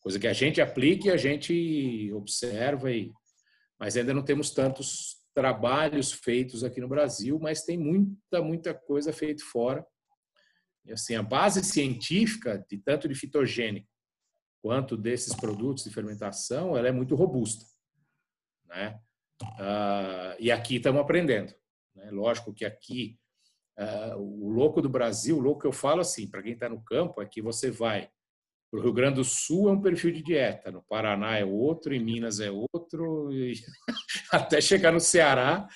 coisa 0.00 0.18
que 0.18 0.26
a 0.26 0.32
gente 0.32 0.60
aplica 0.60 1.08
e 1.08 1.10
a 1.10 1.16
gente 1.16 2.12
observa 2.12 2.90
e 2.90 3.12
mas 3.78 3.96
ainda 3.96 4.14
não 4.14 4.22
temos 4.22 4.50
tantos 4.52 5.16
trabalhos 5.34 6.12
feitos 6.12 6.62
aqui 6.62 6.80
no 6.80 6.88
Brasil, 6.88 7.38
mas 7.40 7.64
tem 7.64 7.76
muita 7.76 8.42
muita 8.42 8.74
coisa 8.74 9.12
feita 9.12 9.44
fora 9.44 9.84
assim, 10.90 11.14
a 11.14 11.22
base 11.22 11.62
científica, 11.62 12.64
de 12.68 12.78
tanto 12.78 13.08
de 13.08 13.14
fitogênico 13.14 13.88
quanto 14.60 14.96
desses 14.96 15.34
produtos 15.34 15.84
de 15.84 15.90
fermentação, 15.90 16.76
ela 16.76 16.88
é 16.88 16.92
muito 16.92 17.14
robusta. 17.14 17.64
Né? 18.66 18.98
Uh, 19.42 20.36
e 20.38 20.50
aqui 20.50 20.76
estamos 20.76 21.00
aprendendo. 21.00 21.52
Né? 21.94 22.10
Lógico 22.10 22.54
que 22.54 22.64
aqui, 22.64 23.18
uh, 23.78 24.16
o 24.16 24.48
louco 24.48 24.80
do 24.80 24.88
Brasil, 24.88 25.36
o 25.36 25.40
louco 25.40 25.60
que 25.60 25.66
eu 25.66 25.72
falo 25.72 26.00
assim, 26.00 26.28
para 26.28 26.42
quem 26.42 26.52
está 26.52 26.68
no 26.68 26.82
campo, 26.82 27.20
é 27.20 27.26
que 27.26 27.42
você 27.42 27.70
vai 27.70 28.08
o 28.72 28.80
Rio 28.80 28.92
Grande 28.92 29.16
do 29.16 29.24
Sul 29.24 29.68
é 29.68 29.72
um 29.72 29.82
perfil 29.82 30.12
de 30.12 30.22
dieta, 30.22 30.70
no 30.70 30.82
Paraná 30.82 31.36
é 31.36 31.44
outro, 31.44 31.92
em 31.92 32.02
Minas 32.02 32.40
é 32.40 32.50
outro, 32.50 33.28
até 34.32 34.62
chegar 34.62 34.90
no 34.90 34.98
Ceará, 34.98 35.68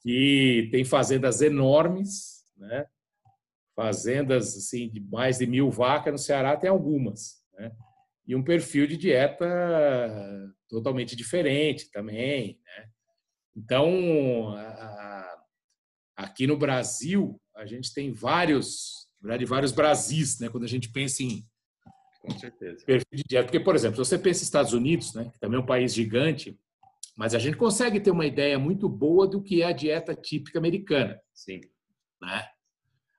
que 0.00 0.68
tem 0.70 0.84
fazendas 0.84 1.40
enormes, 1.40 2.44
né? 2.56 2.86
Fazendas 3.76 4.56
assim 4.56 4.88
de 4.88 5.00
mais 5.00 5.38
de 5.38 5.46
mil 5.46 5.70
vacas 5.70 6.12
no 6.12 6.18
Ceará 6.18 6.56
tem 6.56 6.70
algumas, 6.70 7.42
né? 7.58 7.70
E 8.26 8.34
um 8.34 8.42
perfil 8.42 8.86
de 8.88 8.96
dieta 8.96 9.46
totalmente 10.68 11.14
diferente 11.14 11.90
também, 11.92 12.58
né? 12.64 12.88
Então, 13.54 14.48
a, 14.56 15.38
aqui 16.16 16.46
no 16.46 16.56
Brasil 16.56 17.40
a 17.54 17.64
gente 17.66 17.94
tem 17.94 18.12
vários, 18.12 19.08
verdade, 19.20 19.44
vários 19.44 19.72
Brasis, 19.72 20.40
né? 20.40 20.48
Quando 20.48 20.64
a 20.64 20.68
gente 20.68 20.90
pensa 20.90 21.22
em 21.22 21.46
com 22.20 22.36
certeza. 22.36 22.84
Perfil 22.84 23.06
de 23.12 23.22
dieta, 23.28 23.44
porque 23.44 23.60
por 23.60 23.76
exemplo, 23.76 24.02
se 24.02 24.08
você 24.10 24.18
pensa 24.18 24.40
em 24.40 24.44
Estados 24.44 24.72
Unidos, 24.72 25.14
né? 25.14 25.30
Que 25.32 25.38
também 25.38 25.58
é 25.58 25.62
um 25.62 25.66
país 25.66 25.94
gigante, 25.94 26.58
mas 27.16 27.34
a 27.34 27.38
gente 27.38 27.56
consegue 27.56 28.00
ter 28.00 28.10
uma 28.10 28.26
ideia 28.26 28.58
muito 28.58 28.88
boa 28.88 29.26
do 29.28 29.42
que 29.42 29.62
é 29.62 29.66
a 29.66 29.72
dieta 29.72 30.14
típica 30.14 30.58
americana. 30.58 31.20
Sim. 31.32 31.60
Né? 32.20 32.48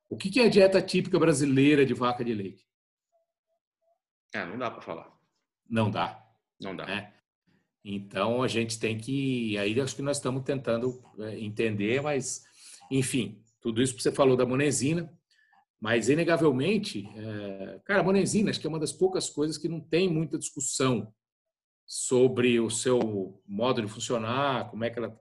O 0.09 0.15
que 0.15 0.39
é 0.39 0.45
a 0.45 0.49
dieta 0.49 0.81
típica 0.81 1.19
brasileira 1.19 1.85
de 1.85 1.93
vaca 1.93 2.23
de 2.23 2.33
leite? 2.33 2.65
É, 4.33 4.45
não 4.45 4.57
dá 4.57 4.71
para 4.71 4.81
falar. 4.81 5.11
Não 5.69 5.91
dá. 5.91 6.25
Não 6.59 6.75
dá. 6.75 6.85
Né? 6.85 7.13
Então 7.83 8.41
a 8.41 8.47
gente 8.47 8.79
tem 8.79 8.97
que. 8.97 9.57
Aí 9.57 9.79
acho 9.79 9.95
que 9.95 10.01
nós 10.01 10.17
estamos 10.17 10.43
tentando 10.43 11.01
é, 11.19 11.39
entender, 11.39 12.01
mas, 12.01 12.43
enfim, 12.91 13.43
tudo 13.61 13.81
isso 13.81 13.95
que 13.95 14.01
você 14.01 14.11
falou 14.11 14.37
da 14.37 14.45
monezina, 14.45 15.11
mas 15.79 16.09
inegavelmente, 16.09 17.07
é... 17.15 17.79
cara, 17.85 17.99
a 17.99 18.03
monezina 18.03 18.49
acho 18.49 18.59
que 18.59 18.67
é 18.67 18.69
uma 18.69 18.79
das 18.79 18.91
poucas 18.91 19.29
coisas 19.29 19.57
que 19.57 19.69
não 19.69 19.79
tem 19.79 20.09
muita 20.09 20.37
discussão 20.37 21.13
sobre 21.85 22.59
o 22.59 22.69
seu 22.69 23.41
modo 23.45 23.81
de 23.81 23.87
funcionar, 23.87 24.69
como 24.69 24.83
é 24.83 24.89
que 24.89 24.99
ela. 24.99 25.17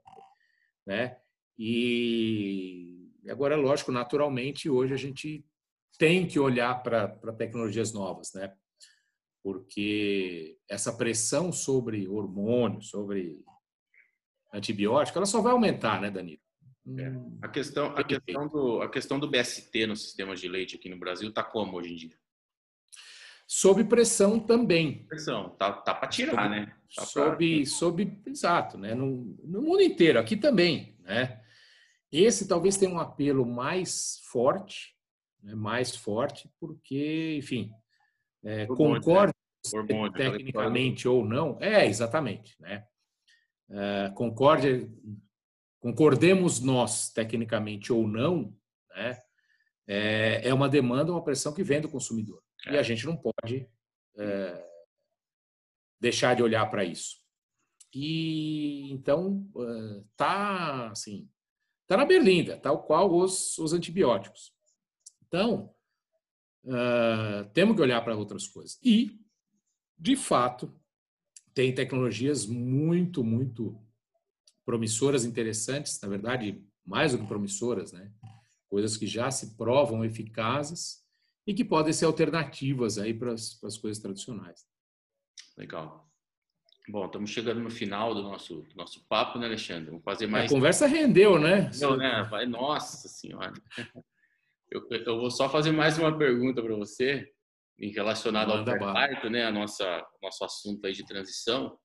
Né? 0.87 1.16
E 1.59 2.95
Agora, 3.31 3.57
lógico, 3.57 3.93
naturalmente, 3.93 4.68
hoje 4.68 4.95
a 4.95 4.97
gente 4.97 5.45
tem 5.99 6.27
que 6.27 6.39
olhar 6.39 6.83
para 6.83 7.09
tecnologias 7.37 7.93
novas, 7.93 8.33
né? 8.35 8.53
Porque 9.43 10.59
essa 10.68 10.93
pressão 10.93 11.53
sobre 11.53 12.09
hormônios, 12.09 12.89
sobre 12.91 13.43
antibiótico, 14.53 15.18
ela 15.18 15.27
só 15.27 15.41
vai 15.41 15.53
aumentar, 15.53 16.01
né, 16.01 16.11
Danilo? 16.11 16.41
É. 16.99 17.12
A 17.43 17.49
questão, 17.49 17.87
a 17.97 18.05
questão 18.05 18.47
do, 18.47 18.81
a 18.81 18.89
questão 18.89 19.18
do 19.18 19.29
BST 19.29 19.87
no 19.87 19.97
sistema 19.97 20.37
de 20.37 20.49
leite 20.49 20.77
aqui 20.77 20.89
no 20.89 20.99
Brasil 20.99 21.29
está 21.29 21.43
como 21.43 21.77
hoje 21.77 21.93
em 21.93 21.97
dia? 21.97 22.18
Sob 23.49 23.85
pressão 23.85 24.41
também. 24.41 25.05
Pressão, 25.07 25.51
tá, 25.51 25.72
tá 25.72 25.95
para 25.95 26.09
tirar, 26.09 26.33
sob, 26.33 26.49
né? 26.49 26.77
Tá 26.95 27.05
sob, 27.05 27.57
pra... 27.57 27.66
sob, 27.66 28.22
exato, 28.27 28.79
né? 28.79 28.95
No, 28.95 29.37
no 29.45 29.62
mundo 29.62 29.83
inteiro, 29.83 30.18
aqui 30.18 30.37
também, 30.37 30.97
né? 31.01 31.43
Esse 32.11 32.46
talvez 32.46 32.76
tenha 32.76 32.92
um 32.92 33.00
apelo 33.00 33.44
mais 33.44 34.20
forte, 34.30 34.96
né, 35.42 35.54
mais 35.54 35.94
forte, 35.96 36.50
porque, 36.61 37.36
enfim, 37.38 37.72
é, 38.44 38.66
concorde 38.66 39.32
né? 39.74 40.11
tecnicamente 40.14 41.09
ou 41.09 41.24
não, 41.24 41.59
é 41.61 41.86
exatamente, 41.86 42.61
né? 42.61 42.86
É, 43.68 44.12
concorde, 44.14 44.88
concordemos 45.80 46.61
nós 46.61 47.11
tecnicamente 47.11 47.92
ou 47.92 48.07
não, 48.07 48.57
né? 48.94 49.20
É, 49.88 50.48
é 50.48 50.54
uma 50.54 50.68
demanda, 50.68 51.12
uma 51.12 51.22
pressão 51.22 51.52
que 51.52 51.62
vem 51.62 51.80
do 51.80 51.88
consumidor 51.88 52.42
é. 52.66 52.74
e 52.74 52.78
a 52.78 52.82
gente 52.82 53.07
não 53.07 53.16
pode 53.16 53.68
é, 54.16 54.64
deixar 56.00 56.34
de 56.34 56.42
olhar 56.42 56.66
para 56.66 56.84
isso. 56.84 57.20
e 57.94 58.92
então 58.92 59.48
tá 60.16 60.90
assim, 60.90 61.28
tá 61.87 61.97
na 61.97 62.05
berlinda, 62.05 62.57
tal 62.57 62.82
qual 62.82 63.14
os, 63.14 63.57
os 63.59 63.72
antibióticos. 63.72 64.53
Então, 65.26 65.74
uh, 66.64 67.49
temos 67.53 67.76
que 67.76 67.82
olhar 67.82 68.03
para 68.03 68.16
outras 68.16 68.47
coisas. 68.47 68.78
E, 68.82 69.20
de 69.99 70.16
fato, 70.16 70.74
tem 71.55 71.74
tecnologias 71.74 72.47
muito, 72.47 73.24
muito 73.24 73.80
promissoras, 74.64 75.24
interessantes, 75.24 76.01
na 76.01 76.09
verdade, 76.09 76.62
mais 76.84 77.12
do 77.12 77.18
que 77.18 77.26
promissoras, 77.26 77.93
né? 77.93 78.12
Coisas 78.68 78.97
que 78.97 79.07
já 79.07 79.30
se 79.30 79.57
provam 79.57 80.05
eficazes 80.05 81.05
e 81.47 81.55
que 81.55 81.64
podem 81.64 81.93
ser 81.93 82.05
alternativas 82.05 82.99
aí 82.99 83.14
para 83.14 83.32
as 83.32 83.78
coisas 83.78 83.99
tradicionais. 83.99 84.66
Legal. 85.57 86.05
Bom, 86.89 87.07
estamos 87.07 87.30
chegando 87.30 87.61
no 87.61 87.70
final 87.70 88.14
do 88.14 88.22
nosso, 88.22 88.62
do 88.62 88.76
nosso 88.76 89.05
papo, 89.09 89.39
né, 89.39 89.47
Alexandre? 89.47 89.87
Vamos 89.87 90.05
fazer 90.05 90.28
mais. 90.28 90.51
A 90.51 90.55
conversa 90.55 90.87
rendeu, 90.87 91.39
né? 91.39 91.70
Não, 91.80 91.97
né? 91.97 92.22
Vai, 92.30 92.47
nossa 92.47 93.09
senhora. 93.09 93.53
Eu, 94.68 94.84
eu 94.91 95.20
vou 95.20 95.30
só 95.30 95.49
fazer 95.49 95.70
mais 95.70 95.97
uma 95.97 96.18
pergunta 96.18 96.61
para 96.61 96.74
você, 96.74 97.32
em 97.78 97.93
relacionado 97.93 98.51
ao 98.51 98.64
pré-parto, 98.64 99.30
né? 99.30 99.45
A 99.45 99.51
nossa 99.53 100.05
nosso 100.20 100.45
assunto 100.45 100.84
aí 100.84 100.93
de 100.93 101.07
transição, 101.07 101.78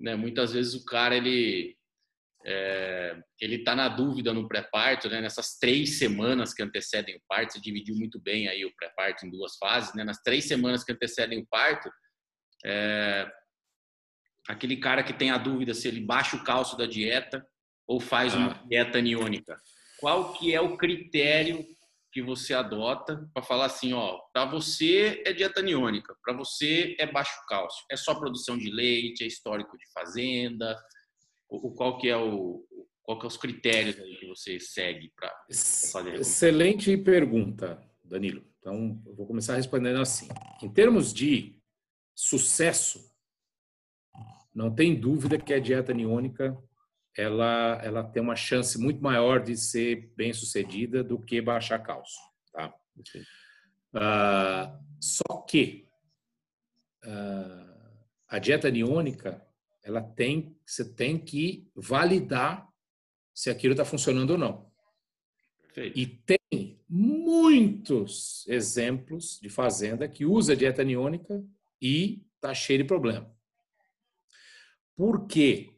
né? 0.00 0.16
Muitas 0.16 0.54
vezes 0.54 0.72
o 0.72 0.86
cara 0.86 1.14
ele 1.14 1.76
é, 2.46 3.22
ele 3.38 3.56
está 3.56 3.74
na 3.74 3.88
dúvida 3.88 4.32
no 4.32 4.48
pré-parto, 4.48 5.08
né? 5.10 5.20
Nessas 5.20 5.58
três 5.58 5.98
semanas 5.98 6.54
que 6.54 6.62
antecedem 6.62 7.16
o 7.16 7.22
parto, 7.28 7.52
você 7.52 7.60
dividiu 7.60 7.94
muito 7.94 8.18
bem 8.18 8.48
aí 8.48 8.64
o 8.64 8.74
pré-parto 8.74 9.26
em 9.26 9.30
duas 9.30 9.58
fases, 9.58 9.94
né? 9.94 10.02
Nas 10.02 10.22
três 10.22 10.46
semanas 10.48 10.82
que 10.82 10.92
antecedem 10.92 11.40
o 11.40 11.46
parto, 11.46 11.90
é, 12.64 13.30
aquele 14.48 14.76
cara 14.76 15.02
que 15.02 15.12
tem 15.12 15.30
a 15.30 15.38
dúvida 15.38 15.74
se 15.74 15.88
ele 15.88 16.00
baixa 16.00 16.36
o 16.36 16.44
cálcio 16.44 16.76
da 16.76 16.86
dieta 16.86 17.46
ou 17.86 18.00
faz 18.00 18.34
uma 18.34 18.52
ah. 18.52 18.64
dieta 18.68 18.98
aniônica. 18.98 19.56
Qual 19.98 20.32
que 20.34 20.54
é 20.54 20.60
o 20.60 20.76
critério 20.76 21.64
que 22.12 22.22
você 22.22 22.54
adota 22.54 23.28
para 23.34 23.42
falar 23.42 23.66
assim, 23.66 23.92
ó, 23.92 24.18
para 24.32 24.44
você 24.44 25.22
é 25.26 25.32
dieta 25.32 25.60
aniônica, 25.60 26.14
para 26.22 26.32
você 26.32 26.94
é 26.98 27.06
baixo 27.06 27.34
cálcio, 27.48 27.84
é 27.90 27.96
só 27.96 28.14
produção 28.14 28.56
de 28.56 28.70
leite, 28.70 29.24
é 29.24 29.26
histórico 29.26 29.76
de 29.76 29.84
fazenda, 29.92 30.78
o, 31.48 31.72
qual 31.72 31.98
que 31.98 32.08
é 32.08 32.16
o 32.16 32.64
qual 33.02 33.18
que 33.18 33.26
é 33.26 33.28
os 33.28 33.36
critérios 33.36 33.96
que 33.96 34.26
você 34.26 34.58
segue 34.58 35.12
para 35.14 35.30
fazer? 35.92 36.14
Excelente 36.14 36.96
pergunta, 36.96 37.78
Danilo. 38.02 38.42
Então, 38.58 38.98
eu 39.04 39.14
vou 39.14 39.26
começar 39.26 39.56
respondendo 39.56 40.00
assim. 40.00 40.26
Em 40.62 40.72
termos 40.72 41.12
de 41.12 41.60
sucesso, 42.14 43.13
não 44.54 44.74
tem 44.74 44.94
dúvida 44.98 45.38
que 45.38 45.52
a 45.52 45.58
dieta 45.58 45.92
aniônica 45.92 46.56
ela, 47.16 47.80
ela 47.82 48.04
tem 48.04 48.22
uma 48.22 48.36
chance 48.36 48.78
muito 48.78 49.02
maior 49.02 49.42
de 49.42 49.56
ser 49.56 50.12
bem 50.16 50.32
sucedida 50.32 51.02
do 51.02 51.18
que 51.18 51.40
baixar 51.40 51.78
cálcio. 51.80 52.20
Tá? 52.52 52.74
Uh, 53.94 54.84
só 55.00 55.38
que 55.48 55.88
uh, 57.04 57.74
a 58.28 58.38
dieta 58.38 58.68
aniônica 58.68 59.44
ela 59.82 60.02
tem, 60.02 60.56
você 60.64 60.84
tem 60.84 61.18
que 61.18 61.68
validar 61.74 62.66
se 63.34 63.50
aquilo 63.50 63.74
está 63.74 63.84
funcionando 63.84 64.30
ou 64.30 64.38
não. 64.38 64.72
Perfeito. 65.60 65.98
E 65.98 66.06
tem 66.06 66.80
muitos 66.88 68.46
exemplos 68.48 69.38
de 69.40 69.48
fazenda 69.48 70.08
que 70.08 70.24
usa 70.24 70.56
dieta 70.56 70.82
aniônica 70.82 71.44
e 71.80 72.24
está 72.36 72.54
cheio 72.54 72.78
de 72.78 72.84
problema. 72.84 73.34
Porque 74.96 75.70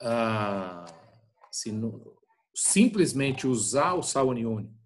ah, 0.00 0.84
se 1.50 1.72
não, 1.72 2.02
simplesmente 2.54 3.46
usar 3.46 3.94
o 3.94 4.02
sal 4.02 4.30
aniônico, 4.30 4.76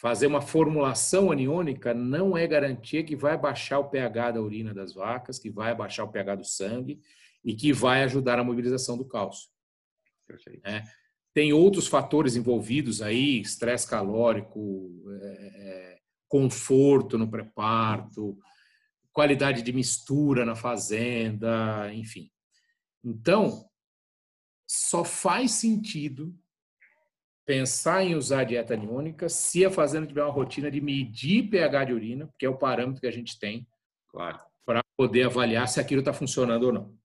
fazer 0.00 0.26
uma 0.26 0.40
formulação 0.40 1.30
aniônica, 1.30 1.92
não 1.92 2.36
é 2.36 2.46
garantia 2.46 3.04
que 3.04 3.14
vai 3.14 3.36
baixar 3.36 3.78
o 3.78 3.90
pH 3.90 4.32
da 4.32 4.40
urina 4.40 4.72
das 4.72 4.94
vacas, 4.94 5.38
que 5.38 5.50
vai 5.50 5.74
baixar 5.74 6.04
o 6.04 6.10
pH 6.10 6.36
do 6.36 6.44
sangue 6.44 7.00
e 7.44 7.54
que 7.54 7.72
vai 7.72 8.02
ajudar 8.04 8.38
a 8.38 8.44
mobilização 8.44 8.96
do 8.96 9.04
cálcio. 9.04 9.50
É. 10.64 10.82
Tem 11.34 11.52
outros 11.52 11.86
fatores 11.86 12.34
envolvidos 12.34 13.02
aí, 13.02 13.40
estresse 13.40 13.86
calórico, 13.86 14.90
é, 15.20 15.26
é, 15.26 15.98
conforto 16.26 17.18
no 17.18 17.30
pré-parto, 17.30 18.38
qualidade 19.12 19.62
de 19.62 19.72
mistura 19.72 20.44
na 20.44 20.56
fazenda, 20.56 21.92
enfim. 21.92 22.30
Então, 23.04 23.68
só 24.66 25.04
faz 25.04 25.52
sentido 25.52 26.34
pensar 27.44 28.04
em 28.04 28.14
usar 28.14 28.44
dieta 28.44 28.74
aniônica 28.74 29.28
se 29.28 29.64
a 29.64 29.70
fazenda 29.70 30.06
tiver 30.06 30.22
uma 30.22 30.32
rotina 30.32 30.70
de 30.70 30.80
medir 30.80 31.48
pH 31.50 31.84
de 31.86 31.92
urina, 31.92 32.32
que 32.38 32.46
é 32.46 32.48
o 32.48 32.56
parâmetro 32.56 33.00
que 33.00 33.06
a 33.06 33.12
gente 33.12 33.38
tem 33.38 33.66
claro. 34.08 34.38
para 34.64 34.84
poder 34.96 35.24
avaliar 35.24 35.66
se 35.66 35.80
aquilo 35.80 36.00
está 36.00 36.12
funcionando 36.12 36.64
ou 36.64 36.72
não. 36.72 37.00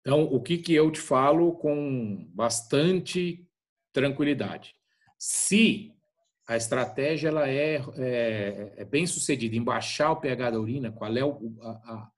Então, 0.00 0.22
o 0.24 0.40
que, 0.42 0.58
que 0.58 0.74
eu 0.74 0.90
te 0.90 1.00
falo 1.00 1.52
com 1.52 2.30
bastante 2.34 3.48
tranquilidade? 3.92 4.74
Se 5.18 5.92
a 6.46 6.56
estratégia 6.56 7.28
ela 7.28 7.48
é, 7.48 7.82
é, 7.96 8.74
é 8.76 8.84
bem 8.84 9.06
sucedida 9.06 9.56
em 9.56 9.64
baixar 9.64 10.12
o 10.12 10.20
pH 10.20 10.50
da 10.50 10.60
urina, 10.60 10.92
qual 10.92 11.16
é 11.16 11.24
o, 11.24 11.56
a, 11.62 11.70
a 11.70 12.12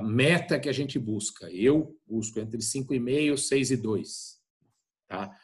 meta 0.00 0.58
que 0.58 0.68
a 0.68 0.72
gente 0.72 0.98
busca. 0.98 1.50
Eu 1.50 1.98
busco 2.06 2.40
entre 2.40 2.58
5,5 2.58 2.94
e 2.94 3.30
6,2. 3.32 4.38
Tá? 5.06 5.36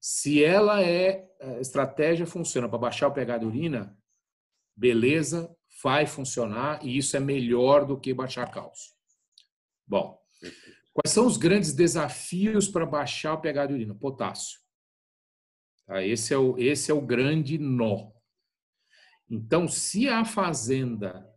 Se 0.00 0.44
ela 0.44 0.80
é, 0.80 1.26
a 1.40 1.60
estratégia 1.60 2.26
funciona 2.26 2.68
para 2.68 2.78
baixar 2.78 3.08
o 3.08 3.12
pH 3.12 3.38
da 3.38 3.46
urina, 3.46 3.98
beleza, 4.76 5.52
vai 5.82 6.06
funcionar 6.06 6.84
e 6.84 6.96
isso 6.96 7.16
é 7.16 7.20
melhor 7.20 7.84
do 7.84 7.98
que 7.98 8.14
baixar 8.14 8.50
cálcio. 8.50 8.94
Bom, 9.84 10.16
quais 10.92 11.12
são 11.12 11.26
os 11.26 11.36
grandes 11.36 11.72
desafios 11.72 12.68
para 12.68 12.86
baixar 12.86 13.34
o 13.34 13.40
pH 13.40 13.66
da 13.66 13.74
urina? 13.74 13.94
Potássio. 13.94 14.60
Tá? 15.86 16.04
Esse, 16.04 16.32
é 16.32 16.38
o, 16.38 16.56
esse 16.58 16.90
é 16.90 16.94
o 16.94 17.00
grande 17.00 17.58
nó. 17.58 18.12
Então, 19.28 19.66
se 19.66 20.08
a 20.08 20.24
fazenda 20.24 21.28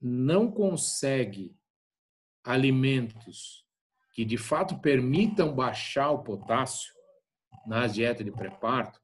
não 0.00 0.50
consegue 0.50 1.54
alimentos 2.44 3.64
que 4.14 4.24
de 4.24 4.36
fato 4.36 4.78
permitam 4.78 5.52
baixar 5.52 6.10
o 6.10 6.22
potássio 6.22 6.92
na 7.66 7.86
dieta 7.86 8.22
de 8.22 8.30
pré-parto, 8.30 9.00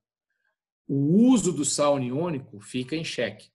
o 0.86 1.28
uso 1.28 1.52
do 1.52 1.64
sal 1.64 1.96
aniônico 1.96 2.60
fica 2.60 2.94
em 2.94 3.04
xeque. 3.04 3.50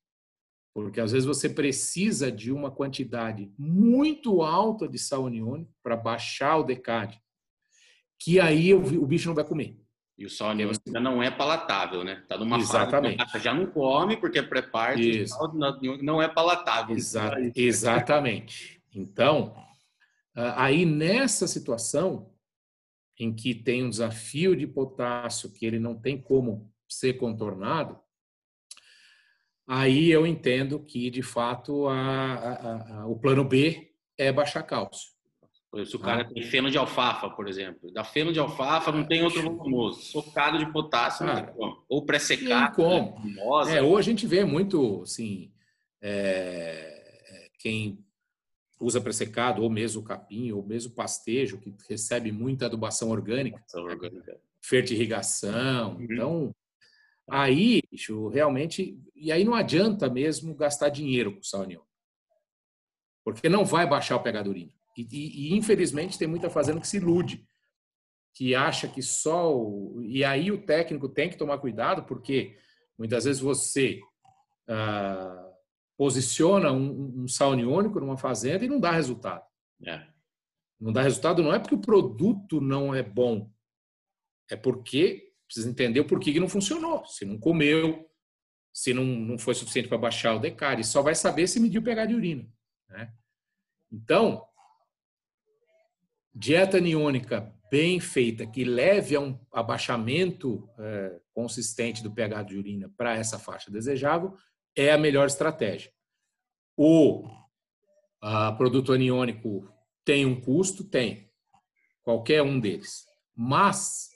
Porque 0.73 0.99
às 0.99 1.13
vezes 1.13 1.25
você 1.25 1.49
precisa 1.49 2.29
de 2.29 2.51
uma 2.51 2.69
quantidade 2.69 3.49
muito 3.57 4.41
alta 4.41 4.87
de 4.87 4.99
sal 4.99 5.27
aniônico 5.27 5.71
para 5.81 5.95
baixar 5.95 6.57
o 6.57 6.63
decade, 6.63 7.21
que 8.19 8.39
aí 8.39 8.73
o 8.73 9.05
bicho 9.05 9.29
não 9.29 9.35
vai 9.35 9.45
comer. 9.45 9.77
E 10.17 10.25
o 10.25 10.29
sal 10.29 10.49
aniônico 10.49 10.83
ainda 10.87 10.99
não 10.99 11.23
é 11.23 11.31
palatável, 11.31 12.03
né? 12.03 12.19
Está 12.21 12.37
numa 12.37 12.57
Exatamente. 12.57 13.17
fase 13.31 13.43
já 13.43 13.53
não 13.53 13.65
come 13.65 14.17
porque 14.17 14.39
é 14.39 14.43
pré-parto, 14.43 15.01
não 16.01 16.21
é 16.21 16.27
palatável. 16.27 16.95
Exa 16.95 17.31
exatamente. 17.55 18.81
Então, 18.93 19.53
aí, 20.35 20.85
nessa 20.85 21.47
situação, 21.47 22.31
em 23.17 23.33
que 23.33 23.55
tem 23.55 23.83
um 23.83 23.89
desafio 23.89 24.55
de 24.55 24.67
potássio 24.67 25.51
que 25.51 25.65
ele 25.65 25.79
não 25.79 25.95
tem 25.95 26.21
como 26.21 26.71
ser 26.87 27.13
contornado, 27.13 27.97
aí 29.67 30.11
eu 30.11 30.27
entendo 30.27 30.79
que, 30.79 31.09
de 31.09 31.21
fato, 31.21 31.87
a, 31.87 32.33
a, 32.33 32.99
a, 33.01 33.07
o 33.07 33.17
plano 33.17 33.45
B 33.45 33.93
é 34.17 34.31
baixar 34.31 34.63
cálcio. 34.63 35.15
Se 35.85 35.95
o 35.95 35.99
cara 35.99 36.21
ah. 36.21 36.25
tem 36.25 36.41
feno 36.41 36.71
de 36.71 36.77
alfafa, 36.77 37.29
por 37.29 37.49
exemplo. 37.49 37.91
Da 37.91 38.03
feno 38.03 38.31
de 38.31 38.39
alfafa 38.39 38.93
não 38.93 39.03
tem 39.03 39.23
outro 39.23 39.41
volumoso. 39.41 40.01
Socado 40.03 40.57
de 40.57 40.71
potássio, 40.71 41.25
cara, 41.25 41.53
ou 41.89 42.05
pré-secado. 42.05 42.81
Né? 42.81 43.77
É, 43.77 43.81
ou 43.81 43.97
a 43.97 44.01
gente 44.01 44.25
vê 44.25 44.45
muito, 44.45 45.01
assim, 45.01 45.51
é, 46.01 47.49
quem 47.59 48.04
usa 48.79 48.99
pressecado, 48.99 49.63
ou 49.63 49.69
mesmo 49.69 50.03
capim, 50.03 50.51
ou 50.51 50.65
mesmo 50.65 50.93
pastejo, 50.93 51.59
que 51.59 51.73
recebe 51.89 52.31
muita 52.31 52.65
adubação 52.65 53.09
orgânica, 53.09 53.63
orgânica. 53.73 54.39
fertirrigação. 54.61 55.95
Uhum. 55.95 56.03
Então, 56.03 56.55
aí, 57.29 57.81
bicho, 57.89 58.27
realmente, 58.29 58.99
e 59.15 59.31
aí 59.31 59.43
não 59.43 59.55
adianta 59.55 60.09
mesmo 60.09 60.53
gastar 60.55 60.89
dinheiro 60.89 61.35
com 61.35 61.43
sal 61.43 61.61
aniônico. 61.61 61.87
Porque 63.23 63.49
não 63.49 63.65
vai 63.65 63.87
baixar 63.87 64.17
o 64.17 64.23
pH. 64.23 64.43
E, 64.97 65.07
e, 65.11 65.49
e, 65.49 65.57
infelizmente 65.57 66.17
tem 66.17 66.27
muita 66.27 66.49
fazenda 66.49 66.79
que 66.79 66.87
se 66.87 66.97
ilude, 66.97 67.45
que 68.33 68.53
acha 68.53 68.87
que 68.87 69.01
só. 69.01 69.51
O, 69.55 70.01
e 70.03 70.23
aí 70.23 70.51
o 70.51 70.61
técnico 70.61 71.09
tem 71.09 71.29
que 71.29 71.37
tomar 71.37 71.57
cuidado, 71.57 72.03
porque 72.03 72.55
muitas 72.97 73.25
vezes 73.25 73.41
você. 73.41 73.99
Ah, 74.67 75.44
posiciona 75.97 76.71
um, 76.71 77.23
um 77.23 77.27
sal 77.27 77.53
aniônico 77.53 77.99
numa 77.99 78.17
fazenda 78.17 78.65
e 78.65 78.69
não 78.69 78.79
dá 78.79 78.91
resultado. 78.91 79.43
É. 79.85 80.05
Não 80.79 80.91
dá 80.91 81.01
resultado 81.01 81.41
não 81.41 81.53
é 81.53 81.59
porque 81.59 81.75
o 81.75 81.81
produto 81.81 82.59
não 82.59 82.93
é 82.93 83.01
bom, 83.01 83.49
é 84.49 84.55
porque 84.55 85.31
precisa 85.47 85.69
entender 85.69 85.99
o 85.99 86.07
porquê 86.07 86.33
que 86.33 86.39
não 86.39 86.49
funcionou. 86.49 87.05
Se 87.05 87.23
não 87.23 87.37
comeu, 87.37 88.09
se 88.73 88.93
não, 88.93 89.05
não 89.05 89.37
foi 89.37 89.55
suficiente 89.55 89.87
para 89.87 89.97
baixar 89.97 90.35
o 90.35 90.39
decari, 90.39 90.83
só 90.83 91.01
vai 91.01 91.15
saber 91.15 91.47
se 91.47 91.59
mediu 91.59 91.81
pH 91.81 92.07
de 92.07 92.15
urina. 92.15 92.49
Né? 92.89 93.13
Então, 93.91 94.45
dieta 96.33 96.77
aniônica 96.77 97.53
bem 97.71 97.99
feita, 97.99 98.45
que 98.45 98.63
leve 98.63 99.15
a 99.15 99.19
um 99.19 99.39
abaixamento 99.51 100.69
é, 100.77 101.19
consistente 101.33 102.03
do 102.03 102.11
pH 102.11 102.43
de 102.43 102.57
urina 102.57 102.91
para 102.97 103.15
essa 103.15 103.39
faixa 103.39 103.71
desejável, 103.71 104.35
é 104.75 104.91
a 104.91 104.97
melhor 104.97 105.27
estratégia. 105.27 105.91
O 106.77 107.27
a, 108.21 108.51
produto 108.51 108.91
aniônico 108.91 109.71
tem 110.03 110.25
um 110.25 110.39
custo? 110.39 110.83
Tem. 110.83 111.31
Qualquer 112.03 112.41
um 112.41 112.59
deles. 112.59 113.05
Mas 113.35 114.09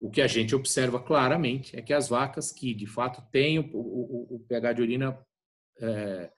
o 0.00 0.10
que 0.10 0.22
a 0.22 0.26
gente 0.26 0.54
observa 0.54 1.00
claramente 1.00 1.76
é 1.76 1.82
que 1.82 1.92
as 1.92 2.08
vacas 2.08 2.50
que 2.50 2.72
de 2.72 2.86
fato 2.86 3.22
têm 3.30 3.58
o, 3.58 3.70
o, 3.72 4.36
o 4.36 4.40
pH 4.48 4.72
de 4.74 4.82
urina 4.82 5.26
é, 5.80 6.30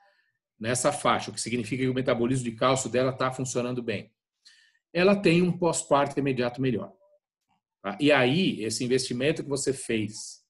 nessa 0.58 0.92
faixa, 0.92 1.30
o 1.30 1.34
que 1.34 1.40
significa 1.40 1.82
que 1.82 1.88
o 1.88 1.94
metabolismo 1.94 2.44
de 2.44 2.52
cálcio 2.52 2.90
dela 2.90 3.10
está 3.10 3.30
funcionando 3.30 3.82
bem, 3.82 4.12
ela 4.92 5.16
tem 5.16 5.42
um 5.42 5.56
pós-parto 5.56 6.18
imediato 6.18 6.60
melhor. 6.60 6.92
Tá? 7.82 7.96
E 8.00 8.12
aí, 8.12 8.62
esse 8.62 8.84
investimento 8.84 9.42
que 9.42 9.48
você 9.48 9.72
fez 9.72 10.42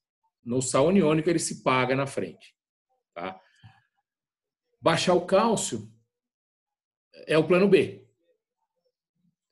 no 0.45 0.61
sal 0.61 0.91
ele 0.91 1.39
se 1.39 1.63
paga 1.63 1.95
na 1.95 2.07
frente. 2.07 2.55
Tá? 3.15 3.41
Baixar 4.81 5.15
o 5.15 5.27
cálcio 5.27 5.91
é 7.27 7.37
o 7.39 7.47
plano 7.47 7.69
B. 7.69 8.07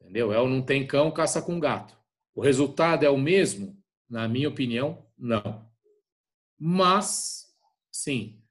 Entendeu? 0.01 0.33
É 0.33 0.41
o 0.41 0.49
não 0.49 0.63
tem 0.63 0.87
cão, 0.87 1.11
caça 1.11 1.41
com 1.41 1.61
gato. 1.61 1.97
O 2.35 2.41
resultado 2.41 3.05
é 3.05 3.11
o 3.11 3.19
mesmo? 3.19 3.81
Na 4.09 4.27
minha 4.27 4.49
opinião, 4.49 5.07
não. 5.17 5.71
Mas, 6.59 7.47
sim, 7.93 8.43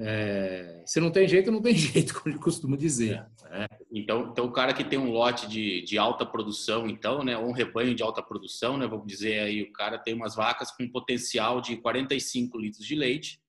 é, 0.00 0.84
se 0.86 1.00
não 1.00 1.10
tem 1.10 1.26
jeito, 1.26 1.50
não 1.50 1.60
tem 1.60 1.74
jeito, 1.76 2.14
como 2.20 2.34
eu 2.34 2.40
costumo 2.40 2.76
dizer. 2.76 3.26
Né? 3.50 3.66
Então, 3.90 4.28
então, 4.30 4.44
o 4.44 4.52
cara 4.52 4.72
que 4.72 4.84
tem 4.84 4.98
um 4.98 5.10
lote 5.10 5.48
de, 5.48 5.82
de 5.82 5.98
alta 5.98 6.24
produção, 6.24 6.86
então, 6.86 7.24
né, 7.24 7.36
ou 7.36 7.48
um 7.48 7.52
rebanho 7.52 7.94
de 7.94 8.02
alta 8.02 8.22
produção, 8.22 8.76
né, 8.76 8.86
vamos 8.86 9.06
dizer 9.06 9.40
aí, 9.40 9.62
o 9.62 9.72
cara 9.72 9.98
tem 9.98 10.14
umas 10.14 10.36
vacas 10.36 10.70
com 10.70 10.88
potencial 10.88 11.60
de 11.60 11.76
45 11.78 12.58
litros 12.58 12.86
de 12.86 12.94
leite, 12.94 13.40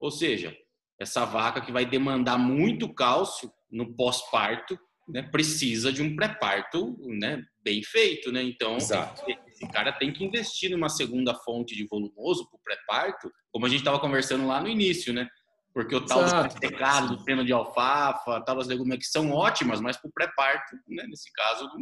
ou 0.00 0.10
seja, 0.10 0.56
essa 1.00 1.24
vaca 1.24 1.60
que 1.60 1.72
vai 1.72 1.84
demandar 1.84 2.38
muito 2.38 2.92
cálcio 2.92 3.50
no 3.70 3.94
pós-parto, 3.94 4.78
né, 5.08 5.22
precisa 5.22 5.92
de 5.92 6.02
um 6.02 6.16
pré-parto 6.16 6.96
né, 7.18 7.42
bem 7.62 7.82
feito. 7.82 8.32
Né? 8.32 8.42
Então, 8.42 8.76
Exato. 8.76 9.22
esse 9.48 9.66
cara 9.68 9.92
tem 9.92 10.12
que 10.12 10.24
investir 10.24 10.70
numa 10.70 10.88
segunda 10.88 11.34
fonte 11.34 11.74
de 11.74 11.86
volumoso 11.86 12.48
para 12.48 12.56
o 12.56 12.62
pré-parto, 12.62 13.30
como 13.52 13.66
a 13.66 13.68
gente 13.68 13.80
estava 13.80 14.00
conversando 14.00 14.46
lá 14.46 14.60
no 14.60 14.68
início, 14.68 15.12
né? 15.12 15.28
Porque 15.74 15.94
o 15.94 16.06
tal 16.06 16.22
Exato. 16.22 16.54
do 16.54 16.60
secado, 16.60 17.16
do 17.16 17.24
peno 17.24 17.44
de 17.44 17.52
alfafa, 17.52 18.40
tal 18.42 18.60
as 18.60 18.68
legumes 18.68 18.96
que 18.98 19.06
são 19.06 19.32
ótimas, 19.32 19.80
mas 19.80 19.96
para 19.96 20.08
o 20.08 20.12
pré-parto, 20.12 20.76
né, 20.88 21.04
nesse 21.08 21.32
caso, 21.32 21.64
não, 21.64 21.78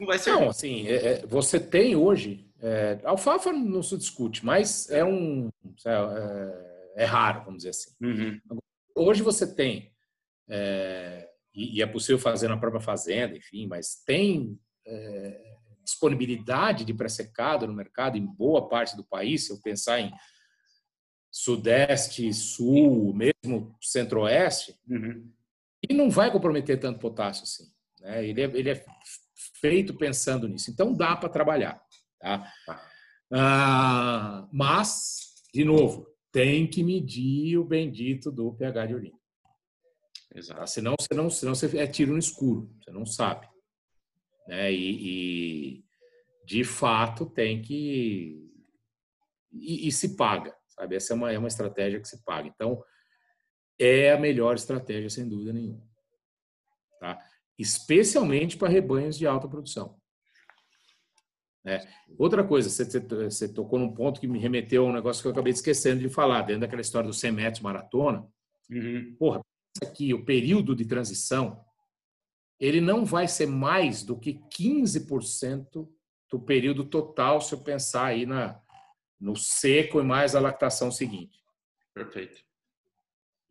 não 0.00 0.06
vai 0.06 0.18
ser. 0.18 0.32
Não, 0.32 0.48
assim, 0.48 0.86
é, 0.88 0.94
é, 0.94 1.26
você 1.26 1.60
tem 1.60 1.94
hoje. 1.94 2.46
É, 2.58 2.98
alfafa 3.04 3.52
não 3.52 3.82
se 3.82 3.98
discute, 3.98 4.44
mas 4.44 4.88
é 4.90 5.04
um. 5.04 5.50
É, 5.84 6.65
é 6.96 7.04
raro, 7.04 7.44
vamos 7.44 7.58
dizer 7.58 7.70
assim. 7.70 7.90
Uhum. 8.00 8.40
Hoje 8.94 9.22
você 9.22 9.54
tem, 9.54 9.92
é, 10.48 11.28
e, 11.54 11.82
é 11.82 11.86
possível 11.86 12.18
fazer 12.18 12.48
na 12.48 12.56
própria 12.56 12.80
fazenda, 12.80 13.36
enfim, 13.36 13.66
mas 13.66 14.02
tem 14.04 14.58
é, 14.86 15.56
disponibilidade 15.84 16.84
de 16.84 16.94
pré-secado 16.94 17.66
no 17.66 17.74
mercado 17.74 18.16
em 18.16 18.26
boa 18.26 18.68
parte 18.68 18.96
do 18.96 19.04
país, 19.04 19.46
se 19.46 19.52
eu 19.52 19.60
pensar 19.60 20.00
em 20.00 20.12
sudeste, 21.30 22.32
sul, 22.32 23.14
mesmo 23.14 23.76
centro-oeste, 23.80 24.74
uhum. 24.88 25.30
e 25.88 25.92
não 25.92 26.08
vai 26.08 26.30
comprometer 26.32 26.80
tanto 26.80 26.98
potássio 26.98 27.42
assim. 27.44 27.70
Né? 28.00 28.26
Ele, 28.26 28.40
é, 28.40 28.44
ele 28.44 28.70
é 28.70 28.84
feito 29.60 29.94
pensando 29.94 30.48
nisso. 30.48 30.70
Então 30.70 30.94
dá 30.94 31.14
para 31.14 31.28
trabalhar. 31.28 31.78
Tá? 32.18 32.50
tá? 32.64 32.90
Ah, 33.32 34.48
mas, 34.50 35.34
de 35.52 35.64
novo, 35.64 36.06
tem 36.36 36.66
que 36.66 36.84
medir 36.84 37.56
o 37.56 37.64
bendito 37.64 38.30
do 38.30 38.52
pH 38.52 38.84
de 38.84 38.94
urina. 38.94 39.18
Exato. 40.34 40.60
Tá? 40.60 40.66
Senão, 40.66 40.94
senão, 41.00 41.30
senão 41.30 41.54
você 41.54 41.78
é 41.78 41.86
tiro 41.86 42.12
no 42.12 42.18
escuro, 42.18 42.70
você 42.78 42.90
não 42.90 43.06
sabe. 43.06 43.48
Né? 44.46 44.70
E, 44.70 45.78
e 45.78 45.84
de 46.44 46.62
fato 46.62 47.24
tem 47.24 47.62
que. 47.62 48.52
E, 49.50 49.88
e, 49.88 49.92
se 49.92 50.14
paga, 50.14 50.54
sabe? 50.68 50.96
Essa 50.96 51.14
é 51.14 51.16
uma, 51.16 51.32
é 51.32 51.38
uma 51.38 51.48
estratégia 51.48 51.98
que 51.98 52.06
se 52.06 52.22
paga. 52.22 52.46
Então, 52.46 52.84
é 53.78 54.12
a 54.12 54.18
melhor 54.18 54.56
estratégia, 54.56 55.08
sem 55.08 55.26
dúvida 55.26 55.54
nenhuma. 55.54 55.88
Tá? 57.00 57.18
Especialmente 57.58 58.58
para 58.58 58.68
rebanhos 58.68 59.16
de 59.16 59.26
alta 59.26 59.48
produção. 59.48 59.98
É. 61.66 61.84
Outra 62.16 62.44
coisa, 62.44 62.70
você, 62.70 62.84
você, 62.84 63.48
tocou 63.48 63.76
num 63.76 63.92
ponto 63.92 64.20
que 64.20 64.28
me 64.28 64.38
remeteu 64.38 64.86
a 64.86 64.88
um 64.88 64.92
negócio 64.92 65.20
que 65.20 65.26
eu 65.26 65.32
acabei 65.32 65.52
esquecendo 65.52 66.00
de 66.00 66.08
falar, 66.08 66.42
dentro 66.42 66.60
daquela 66.60 66.80
história 66.80 67.08
do 67.08 67.12
100 67.12 67.32
metros 67.32 67.60
maratona. 67.60 68.24
Uhum. 68.70 69.16
Porra, 69.18 69.40
aqui, 69.82 70.14
o 70.14 70.24
período 70.24 70.76
de 70.76 70.84
transição, 70.84 71.60
ele 72.60 72.80
não 72.80 73.04
vai 73.04 73.26
ser 73.26 73.46
mais 73.46 74.04
do 74.04 74.16
que 74.16 74.34
15% 74.56 75.88
do 76.30 76.40
período 76.40 76.84
total, 76.84 77.40
se 77.40 77.52
eu 77.52 77.58
pensar 77.58 78.06
aí 78.06 78.24
na, 78.24 78.60
no 79.20 79.34
seco 79.34 80.00
e 80.00 80.04
mais 80.04 80.36
a 80.36 80.40
lactação 80.40 80.92
seguinte. 80.92 81.42
Perfeito. 81.92 82.44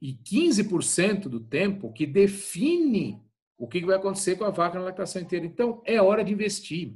E 0.01 0.13
15% 0.13 1.27
do 1.27 1.41
tempo 1.41 1.91
que 1.91 2.05
define 2.05 3.21
o 3.57 3.67
que 3.67 3.85
vai 3.85 3.97
acontecer 3.97 4.37
com 4.37 4.45
a 4.45 4.51
vaca 4.51 4.79
na 4.79 4.85
lactação 4.85 5.21
inteira. 5.21 5.45
Então, 5.45 5.81
é 5.85 6.01
hora 6.01 6.23
de 6.23 6.31
investir. 6.31 6.95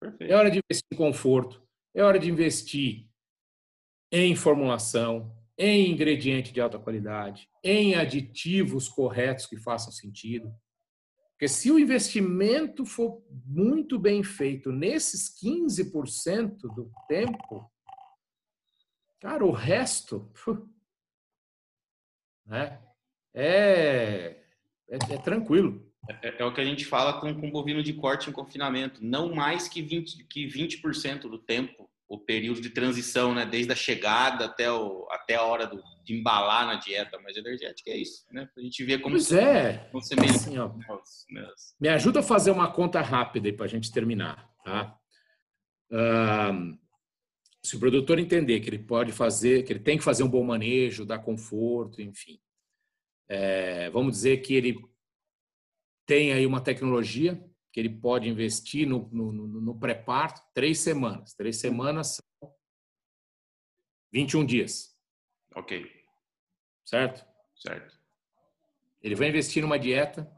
Perfeito. 0.00 0.32
É 0.32 0.34
hora 0.34 0.50
de 0.50 0.58
investir 0.58 0.86
em 0.90 0.96
conforto, 0.96 1.62
é 1.94 2.02
hora 2.02 2.18
de 2.18 2.30
investir 2.30 3.06
em 4.10 4.34
formulação, 4.34 5.36
em 5.58 5.90
ingrediente 5.90 6.52
de 6.52 6.60
alta 6.60 6.78
qualidade, 6.78 7.48
em 7.62 7.94
aditivos 7.94 8.88
corretos 8.88 9.44
que 9.46 9.58
façam 9.58 9.92
sentido. 9.92 10.50
Porque 11.32 11.48
se 11.48 11.70
o 11.70 11.78
investimento 11.78 12.84
for 12.84 13.22
muito 13.46 13.98
bem 13.98 14.22
feito 14.22 14.72
nesses 14.72 15.38
15% 15.38 16.60
do 16.74 16.90
tempo, 17.06 17.70
cara, 19.20 19.44
o 19.44 19.52
resto 19.52 20.32
né, 22.46 22.82
é, 23.34 24.44
é, 24.88 24.96
é 24.96 25.18
tranquilo. 25.18 25.89
É, 26.08 26.42
é, 26.42 26.44
o 26.44 26.52
que 26.52 26.60
a 26.60 26.64
gente 26.64 26.84
fala 26.84 27.20
com, 27.20 27.34
com 27.34 27.50
bovino 27.50 27.82
de 27.82 27.92
corte 27.92 28.30
em 28.30 28.32
confinamento. 28.32 29.04
Não 29.04 29.34
mais 29.34 29.68
que 29.68 29.82
20%, 29.82 30.26
que 30.28 30.46
20 30.46 30.80
do 31.28 31.38
tempo, 31.38 31.88
o 32.08 32.18
período 32.18 32.60
de 32.60 32.70
transição, 32.70 33.34
né? 33.34 33.46
Desde 33.46 33.72
a 33.72 33.76
chegada 33.76 34.46
até, 34.46 34.70
o, 34.70 35.06
até 35.10 35.36
a 35.36 35.42
hora 35.42 35.66
do, 35.66 35.80
de 36.04 36.14
embalar 36.14 36.66
na 36.66 36.74
dieta 36.74 37.18
mais 37.20 37.36
energética. 37.36 37.90
É 37.90 37.96
isso, 37.96 38.24
né? 38.32 38.48
A 38.56 38.60
gente 38.60 38.82
vê 38.84 38.98
como... 38.98 39.14
Pois 39.14 39.30
é. 39.32 39.88
Como 39.92 40.02
você 40.02 40.14
assim, 40.18 40.58
ó, 40.58 40.72
Me 41.80 41.88
ajuda 41.88 42.20
a 42.20 42.24
fazer 42.24 42.50
uma 42.50 42.72
conta 42.72 43.00
rápida 43.00 43.48
aí 43.48 43.52
para 43.52 43.66
a 43.66 43.68
gente 43.68 43.92
terminar, 43.92 44.48
tá? 44.64 44.96
se 47.62 47.76
o 47.76 47.80
produtor 47.80 48.18
entender 48.18 48.60
que 48.60 48.70
ele 48.70 48.78
pode 48.78 49.12
fazer, 49.12 49.64
que 49.64 49.72
ele 49.72 49.80
tem 49.80 49.98
que 49.98 50.04
fazer 50.04 50.22
um 50.22 50.28
bom 50.28 50.42
manejo, 50.42 51.04
dar 51.04 51.18
conforto, 51.18 52.00
enfim. 52.00 52.40
É, 53.28 53.90
vamos 53.90 54.12
dizer 54.12 54.38
que 54.38 54.54
ele 54.54 54.78
tem 56.10 56.32
aí 56.32 56.44
uma 56.44 56.60
tecnologia 56.60 57.40
que 57.72 57.78
ele 57.78 57.88
pode 57.88 58.28
investir 58.28 58.84
no, 58.84 59.08
no, 59.12 59.30
no 59.30 59.78
pré-parto, 59.78 60.42
três 60.52 60.80
semanas. 60.80 61.34
Três 61.34 61.58
semanas 61.58 62.16
são 62.16 62.52
21 64.12 64.44
dias. 64.44 64.98
Ok. 65.54 65.88
Certo? 66.84 67.24
Certo. 67.54 67.96
Ele 69.00 69.14
vai 69.14 69.28
investir 69.28 69.62
numa 69.62 69.78
dieta 69.78 70.28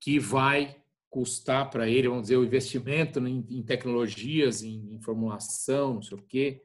que 0.00 0.18
vai 0.18 0.82
custar 1.08 1.70
para 1.70 1.88
ele, 1.88 2.08
vamos 2.08 2.22
dizer, 2.22 2.36
o 2.36 2.44
investimento 2.44 3.24
em, 3.24 3.46
em 3.50 3.62
tecnologias, 3.62 4.64
em, 4.64 4.94
em, 4.94 5.00
formulação, 5.00 5.94
não 5.94 6.02
sei 6.02 6.18
o 6.18 6.22
quê, 6.22 6.64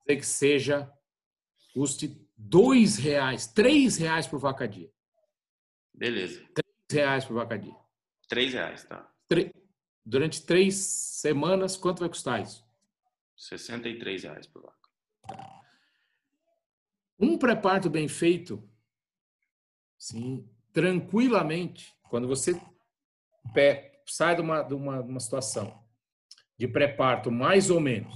dizer 0.00 0.16
que 0.16 0.26
seja, 0.26 0.92
custe 1.72 2.20
dois 2.36 2.96
reais, 2.96 3.46
três 3.46 3.96
reais 3.98 4.26
por 4.26 4.40
vaca 4.40 4.66
dia. 4.66 4.90
Beleza 5.94 6.44
reais 6.92 7.24
por 7.24 7.34
vaca 7.34 7.58
dia. 7.58 7.76
Três 8.28 8.52
reais, 8.52 8.84
tá. 8.84 9.10
Durante 10.04 10.44
três 10.44 10.76
semanas, 10.76 11.76
quanto 11.76 12.00
vai 12.00 12.08
custar 12.08 12.42
isso? 12.42 12.66
63 13.36 14.24
reais 14.24 14.46
por 14.46 14.62
vaca. 14.62 14.88
Tá. 15.28 15.60
Um 17.18 17.38
pré-parto 17.38 17.88
bem 17.88 18.08
feito, 18.08 18.68
sim, 19.96 20.48
tranquilamente, 20.72 21.94
quando 22.08 22.26
você 22.26 22.60
pé, 23.54 24.02
sai 24.06 24.34
de 24.34 24.40
uma, 24.40 24.62
de 24.62 24.74
uma, 24.74 25.00
uma 25.00 25.20
situação 25.20 25.82
de 26.58 26.66
pré-parto 26.66 27.30
mais 27.30 27.70
ou 27.70 27.80
menos, 27.80 28.14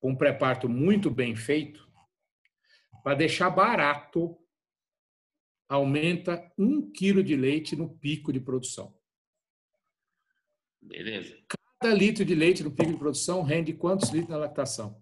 com 0.00 0.10
um 0.10 0.16
pré-parto 0.16 0.68
muito 0.68 1.10
bem 1.10 1.36
feito, 1.36 1.88
para 3.02 3.16
deixar 3.16 3.50
barato, 3.50 4.36
aumenta 5.70 6.52
um 6.58 6.90
quilo 6.90 7.22
de 7.22 7.36
leite 7.36 7.76
no 7.76 7.88
pico 7.88 8.32
de 8.32 8.40
produção. 8.40 8.92
Beleza. 10.82 11.38
Cada 11.78 11.94
litro 11.94 12.24
de 12.24 12.34
leite 12.34 12.64
no 12.64 12.72
pico 12.72 12.90
de 12.90 12.98
produção 12.98 13.42
rende 13.42 13.72
quantos 13.72 14.10
litros 14.10 14.30
na 14.30 14.36
lactação? 14.36 15.00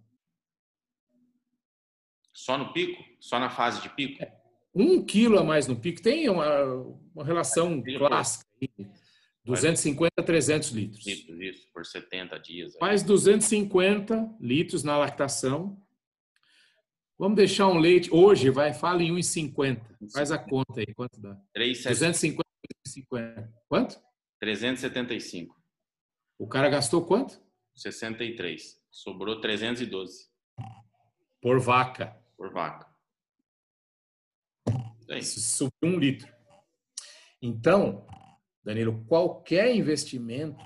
Só 2.35 2.59
no 2.59 2.73
pico? 2.73 3.03
Só 3.19 3.41
na 3.41 3.49
fase 3.49 3.81
de 3.81 3.89
pico? 3.89 4.23
É, 4.23 4.39
um 4.75 5.03
quilo 5.03 5.39
a 5.39 5.45
mais 5.45 5.67
no 5.67 5.75
pico. 5.75 6.03
Tem 6.03 6.29
uma, 6.29 6.65
uma 7.15 7.25
relação 7.25 7.83
clássica. 7.83 8.47
Aí, 8.61 8.69
250 9.45 10.13
a 10.19 10.23
300 10.23 10.69
litros. 10.71 11.07
Litros, 11.07 11.41
isso, 11.41 11.73
por 11.73 11.87
70 11.87 12.39
dias. 12.39 12.75
Aí. 12.75 12.81
Mais 12.81 13.03
250 13.03 14.37
litros 14.39 14.85
na 14.85 14.99
lactação. 14.99 15.83
Vamos 17.19 17.37
deixar 17.37 17.67
um 17.67 17.79
leite. 17.79 18.09
Hoje, 18.15 18.49
vai, 18.49 18.73
fala 18.73 19.03
em 19.03 19.13
1,50. 19.13 19.81
Faz 20.13 20.31
a 20.31 20.39
conta 20.39 20.79
aí, 20.81 20.95
quanto 20.95 21.21
dá? 21.21 21.37
250, 21.55 22.45
1,50. 22.87 23.53
Quanto? 23.69 24.01
375. 24.41 25.57
O 26.39 26.47
cara 26.47 26.69
gastou 26.69 27.05
quanto? 27.05 27.43
63. 27.75 28.81
Sobrou 28.91 29.41
312. 29.41 30.29
Por 31.43 31.59
vaca. 31.59 32.17
Por 32.37 32.53
vaca. 32.53 32.87
Subiu 35.23 35.73
um 35.83 35.99
litro. 35.99 36.33
Então, 37.43 38.07
Danilo, 38.63 39.05
qualquer 39.07 39.75
investimento 39.75 40.65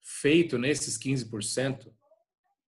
feito 0.00 0.56
nesses 0.56 0.98
15%, 0.98 1.93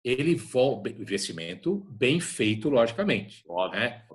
ele 0.06 0.36
volta, 0.36 0.88
investimento 0.88 1.84
bem 1.90 2.20
feito, 2.20 2.70
logicamente. 2.70 3.44
Óbvio. 3.48 3.80
Né? 3.80 4.06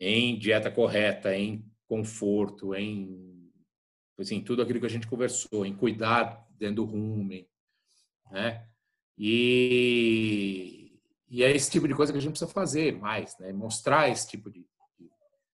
Em 0.00 0.36
dieta 0.36 0.72
correta, 0.72 1.36
em 1.36 1.64
conforto, 1.86 2.74
em 2.74 3.48
assim, 4.18 4.40
tudo 4.40 4.60
aquilo 4.60 4.80
que 4.80 4.86
a 4.86 4.90
gente 4.90 5.06
conversou, 5.06 5.64
em 5.64 5.74
cuidar 5.74 6.44
dentro 6.58 6.76
do 6.76 6.84
rumen, 6.84 7.48
né? 8.30 8.66
E, 9.16 10.98
e 11.28 11.42
é 11.44 11.54
esse 11.54 11.70
tipo 11.70 11.86
de 11.86 11.94
coisa 11.94 12.12
que 12.12 12.18
a 12.18 12.20
gente 12.20 12.32
precisa 12.32 12.50
fazer 12.50 12.98
mais, 12.98 13.38
né? 13.38 13.52
Mostrar 13.52 14.08
esse 14.08 14.28
tipo 14.28 14.50
de, 14.50 14.66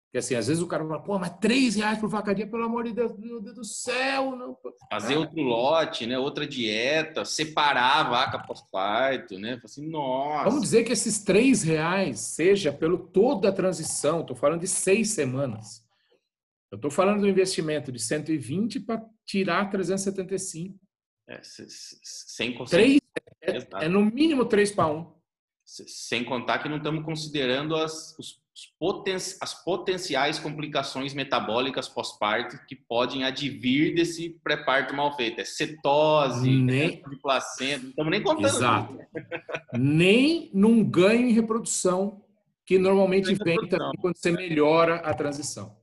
porque 0.09 0.17
assim, 0.17 0.33
às 0.33 0.47
vezes 0.47 0.63
o 0.63 0.67
cara 0.67 0.83
fala, 0.83 1.03
pô, 1.03 1.19
mas 1.19 1.37
três 1.37 1.75
reais 1.75 1.99
por 1.99 2.09
vacaria, 2.09 2.47
pelo 2.47 2.63
amor 2.63 2.83
de 2.83 2.93
Deus, 2.93 3.15
meu 3.15 3.39
Deus 3.39 3.55
do 3.55 3.63
céu. 3.63 4.35
Não. 4.35 4.57
Fazer 4.91 5.15
outro 5.15 5.39
lote, 5.39 6.07
né? 6.07 6.17
Outra 6.17 6.47
dieta, 6.47 7.23
separar 7.23 7.99
a 7.99 8.09
vaca 8.09 8.39
pós-parto, 8.39 9.37
né? 9.37 9.61
Assim, 9.63 9.87
nossa. 9.87 10.45
Vamos 10.45 10.63
dizer 10.63 10.83
que 10.83 10.91
esses 10.91 11.23
três 11.23 11.61
reais 11.61 12.21
seja 12.21 12.73
pelo 12.73 12.97
toda 12.97 13.49
a 13.49 13.53
transição, 13.53 14.21
estou 14.21 14.35
falando 14.35 14.61
de 14.61 14.67
seis 14.67 15.11
semanas. 15.11 15.85
Eu 16.71 16.77
estou 16.77 16.89
falando 16.89 17.21
do 17.21 17.29
investimento 17.29 17.91
de 17.91 17.99
120 17.99 18.79
para 18.79 19.05
tirar 19.27 19.69
375. 19.69 20.75
É, 21.27 21.39
sem 21.43 22.57
três, 22.65 22.99
é, 23.43 23.85
é, 23.85 23.87
no 23.87 24.03
mínimo 24.03 24.43
3 24.43 24.71
para 24.71 24.87
1. 24.87 25.19
Sem 25.63 26.25
contar 26.25 26.57
que 26.57 26.67
não 26.67 26.77
estamos 26.77 27.05
considerando 27.05 27.75
as, 27.75 28.17
os 28.17 28.41
as 29.41 29.63
potenciais 29.63 30.39
complicações 30.39 31.13
metabólicas 31.13 31.87
pós-parto 31.87 32.57
que 32.67 32.75
podem 32.75 33.23
advir 33.23 33.95
desse 33.95 34.39
pré-parto 34.43 34.95
mal 34.95 35.15
feito. 35.15 35.41
É 35.41 35.45
cetose, 35.45 36.49
nem... 36.49 37.01
de 37.01 37.15
placenta, 37.21 37.83
não 37.83 37.89
estamos 37.89 38.11
nem 38.11 38.23
contando. 38.23 38.47
Exato. 38.47 38.99
nem 39.73 40.49
num 40.53 40.83
ganho 40.83 41.29
em 41.29 41.33
reprodução, 41.33 42.25
que 42.65 42.77
normalmente 42.77 43.33
vem 43.35 43.67
também 43.67 43.91
quando 43.99 44.15
você 44.15 44.31
melhora 44.31 44.95
a 44.97 45.13
transição. 45.13 45.77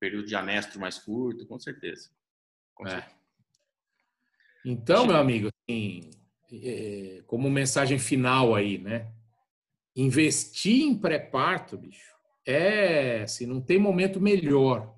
Período 0.00 0.26
de 0.26 0.34
anestro 0.34 0.80
mais 0.80 0.98
curto, 0.98 1.46
com 1.46 1.58
certeza. 1.58 2.10
Com 2.74 2.86
é. 2.86 2.90
certeza. 2.90 3.14
Então, 4.64 5.06
meu 5.06 5.16
amigo, 5.16 5.48
assim, 5.48 6.10
é, 6.52 7.22
como 7.26 7.50
mensagem 7.50 7.98
final 7.98 8.54
aí, 8.54 8.78
né? 8.78 9.12
Investir 9.96 10.82
em 10.82 10.98
pré-parto, 10.98 11.78
bicho, 11.78 12.14
é 12.46 13.22
assim, 13.22 13.46
não 13.46 13.60
tem 13.60 13.78
momento 13.78 14.20
melhor 14.20 14.94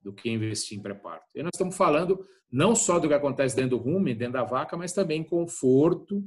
do 0.00 0.12
que 0.12 0.30
investir 0.30 0.78
em 0.78 0.82
pré-parto. 0.82 1.26
E 1.34 1.42
nós 1.42 1.50
estamos 1.54 1.76
falando 1.76 2.26
não 2.50 2.74
só 2.74 2.98
do 2.98 3.08
que 3.08 3.14
acontece 3.14 3.56
dentro 3.56 3.76
do 3.76 3.82
rumen, 3.82 4.14
dentro 4.14 4.34
da 4.34 4.44
vaca, 4.44 4.76
mas 4.76 4.92
também 4.92 5.24
conforto, 5.24 6.22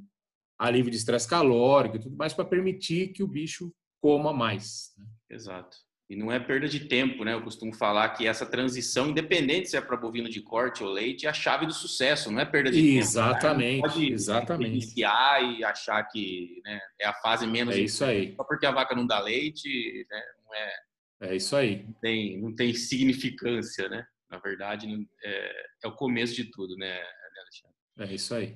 alívio 0.57 0.91
de 0.91 0.97
estresse 0.97 1.27
calórico 1.27 1.95
e 1.95 1.99
tudo 1.99 2.17
mais 2.17 2.33
para 2.33 2.43
permitir 2.43 3.09
que 3.13 3.23
o 3.23 3.27
bicho 3.27 3.73
coma 4.01 4.33
mais. 4.33 4.93
Né? 4.97 5.05
Exato. 5.29 5.77
E 6.09 6.15
não 6.15 6.31
é 6.31 6.39
perda 6.39 6.69
de 6.69 6.81
tempo, 6.87 7.25
né? 7.25 7.33
Eu 7.33 7.41
costumo 7.41 7.73
falar 7.73 8.09
que 8.09 8.25
essa 8.25 8.45
transição, 8.45 9.09
independente 9.09 9.69
se 9.69 9.75
é 9.75 9.81
para 9.81 9.97
bovino 9.97 10.29
de 10.29 10.41
corte 10.41 10.81
ou 10.81 10.89
leite, 10.89 11.25
é 11.25 11.29
a 11.29 11.33
chave 11.33 11.65
do 11.65 11.73
sucesso, 11.73 12.31
não 12.31 12.39
é 12.39 12.45
perda 12.45 12.71
de 12.71 12.97
exatamente, 12.97 13.81
tempo. 13.81 13.87
Exatamente, 13.87 14.13
exatamente. 14.13 14.71
Iniciar 14.71 15.41
e 15.43 15.63
achar 15.65 16.01
que 16.03 16.61
né, 16.63 16.79
é 17.01 17.07
a 17.07 17.13
fase 17.13 17.45
menos. 17.45 17.75
É 17.75 17.79
isso 17.79 18.05
aí. 18.05 18.33
Só 18.37 18.43
porque 18.45 18.65
a 18.65 18.71
vaca 18.71 18.95
não 18.95 19.05
dá 19.05 19.19
leite, 19.19 20.07
né, 20.09 20.21
não 20.45 20.55
é. 20.55 21.29
É 21.29 21.35
isso 21.35 21.55
aí. 21.57 21.83
Não 21.83 21.93
tem, 21.93 22.37
não 22.39 22.55
tem 22.55 22.73
significância, 22.73 23.89
né? 23.89 24.05
Na 24.29 24.39
verdade, 24.39 24.87
é, 25.23 25.51
é 25.83 25.87
o 25.87 25.95
começo 25.95 26.35
de 26.35 26.45
tudo, 26.45 26.75
né, 26.77 27.01
Alexandre? 27.41 27.77
É 27.99 28.15
isso 28.15 28.33
aí. 28.33 28.55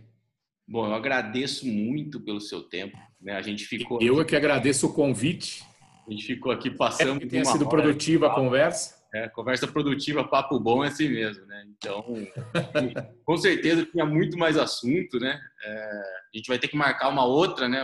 Bom, 0.67 0.85
eu 0.87 0.93
agradeço 0.93 1.67
muito 1.67 2.21
pelo 2.21 2.39
seu 2.39 2.63
tempo. 2.63 2.97
Né? 3.19 3.33
A 3.33 3.41
gente 3.41 3.65
ficou. 3.65 4.01
Eu 4.01 4.21
é 4.21 4.25
que 4.25 4.35
agradeço 4.35 4.87
o 4.87 4.93
convite. 4.93 5.63
A 6.07 6.11
gente 6.11 6.25
ficou 6.25 6.51
aqui 6.51 6.69
passando. 6.71 7.17
É 7.17 7.19
que 7.19 7.27
tenha 7.27 7.45
sido 7.45 7.67
produtiva 7.67 8.27
a 8.27 8.35
conversa. 8.35 9.01
É, 9.13 9.27
conversa 9.27 9.67
produtiva, 9.67 10.23
papo 10.23 10.57
bom 10.57 10.85
é 10.85 10.87
assim 10.87 11.09
mesmo, 11.09 11.45
né? 11.45 11.65
Então, 11.77 12.05
com 13.25 13.37
certeza 13.37 13.85
tinha 13.85 14.05
muito 14.05 14.37
mais 14.37 14.57
assunto, 14.57 15.19
né? 15.19 15.37
É, 15.63 16.01
a 16.33 16.37
gente 16.37 16.47
vai 16.47 16.57
ter 16.57 16.69
que 16.69 16.77
marcar 16.77 17.09
uma 17.09 17.25
outra, 17.25 17.67
né? 17.67 17.83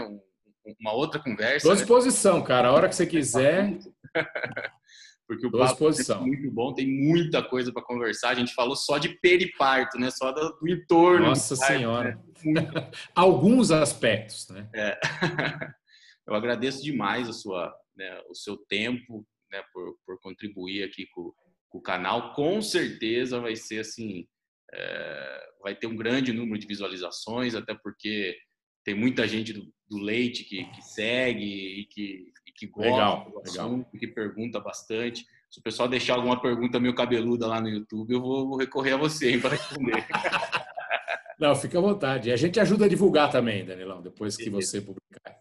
uma 0.79 0.93
outra 0.93 1.19
conversa. 1.21 1.57
Estou 1.57 1.71
à 1.71 1.75
né? 1.75 1.79
disposição, 1.81 2.39
né? 2.39 2.45
cara. 2.45 2.69
A 2.69 2.71
hora 2.71 2.89
que 2.89 2.95
você 2.95 3.05
quiser. 3.07 3.77
Porque 5.27 5.45
o 5.45 5.51
papo 5.51 5.89
é 5.89 6.15
muito 6.19 6.49
bom, 6.49 6.73
tem 6.73 6.87
muita 6.87 7.43
coisa 7.43 7.71
para 7.73 7.83
conversar. 7.83 8.29
A 8.29 8.35
gente 8.35 8.53
falou 8.53 8.77
só 8.77 8.97
de 8.97 9.09
periparto, 9.19 9.99
né? 9.99 10.09
Só 10.09 10.31
do, 10.31 10.57
do 10.57 10.69
entorno. 10.69 11.27
Nossa 11.27 11.57
parto, 11.57 11.73
Senhora. 11.73 12.19
Né? 12.45 12.63
Alguns 13.13 13.69
aspectos, 13.69 14.47
né? 14.49 14.69
É. 14.73 14.97
Eu 16.25 16.33
agradeço 16.33 16.81
demais 16.81 17.27
a 17.27 17.33
sua, 17.33 17.73
né, 17.97 18.21
o 18.29 18.35
seu 18.35 18.57
tempo 18.57 19.25
né, 19.51 19.63
por, 19.73 19.97
por 20.05 20.19
contribuir 20.21 20.83
aqui 20.83 21.07
com, 21.07 21.33
com, 21.69 21.79
o 21.79 21.81
canal. 21.81 22.33
Com 22.33 22.61
certeza 22.61 23.39
vai 23.39 23.55
ser 23.55 23.79
assim, 23.79 24.27
é, 24.73 25.49
vai 25.61 25.75
ter 25.75 25.87
um 25.87 25.95
grande 25.95 26.31
número 26.31 26.59
de 26.59 26.67
visualizações, 26.67 27.55
até 27.55 27.73
porque 27.73 28.37
tem 28.85 28.95
muita 28.95 29.27
gente 29.27 29.51
do, 29.51 29.69
do 29.89 29.97
leite 29.97 30.43
que, 30.43 30.63
que, 30.65 30.81
segue 30.81 31.81
e 31.81 31.85
que, 31.85 32.31
e 32.45 32.51
que 32.53 32.67
gosta 32.67 32.91
legal, 32.91 33.31
do 33.31 33.39
assunto, 33.39 33.87
legal. 33.87 33.91
que 33.99 34.07
pergunta 34.07 34.59
bastante. 34.59 35.25
Se 35.49 35.59
o 35.59 35.63
pessoal 35.63 35.87
deixar 35.87 36.15
alguma 36.15 36.41
pergunta 36.41 36.79
meio 36.79 36.93
cabeluda 36.93 37.47
lá 37.47 37.59
no 37.59 37.69
YouTube, 37.69 38.13
eu 38.13 38.21
vou 38.21 38.57
recorrer 38.57 38.93
a 38.93 38.97
você 38.97 39.37
para 39.37 39.55
responder. 39.55 40.05
Não, 41.39 41.55
fica 41.55 41.77
à 41.77 41.81
vontade. 41.81 42.31
A 42.31 42.35
gente 42.35 42.59
ajuda 42.59 42.85
a 42.85 42.89
divulgar 42.89 43.29
também, 43.29 43.63
Danilão, 43.63 44.01
depois 44.01 44.35
que 44.35 44.49
você 44.49 44.81
publicar. 44.81 45.37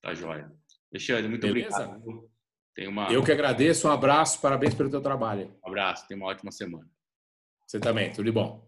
Tá 0.00 0.14
joia. 0.14 0.50
Alexandre, 0.96 1.28
muito 1.28 1.46
Beleza? 1.46 1.84
obrigado. 1.84 2.30
Tem 2.74 2.88
uma... 2.88 3.12
Eu 3.12 3.22
que 3.22 3.30
agradeço, 3.30 3.86
um 3.86 3.90
abraço, 3.90 4.40
parabéns 4.40 4.74
pelo 4.74 4.90
teu 4.90 5.00
trabalho. 5.00 5.54
Um 5.64 5.68
abraço, 5.68 6.08
tenha 6.08 6.18
uma 6.18 6.28
ótima 6.28 6.50
semana. 6.50 6.88
Você 7.66 7.78
também, 7.78 8.10
tudo 8.12 8.24
de 8.24 8.32
bom. 8.32 8.66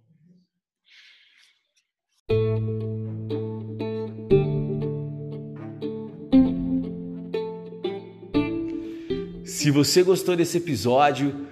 Se 9.45 9.71
você 9.71 10.03
gostou 10.03 10.37
desse 10.37 10.59
episódio, 10.59 11.47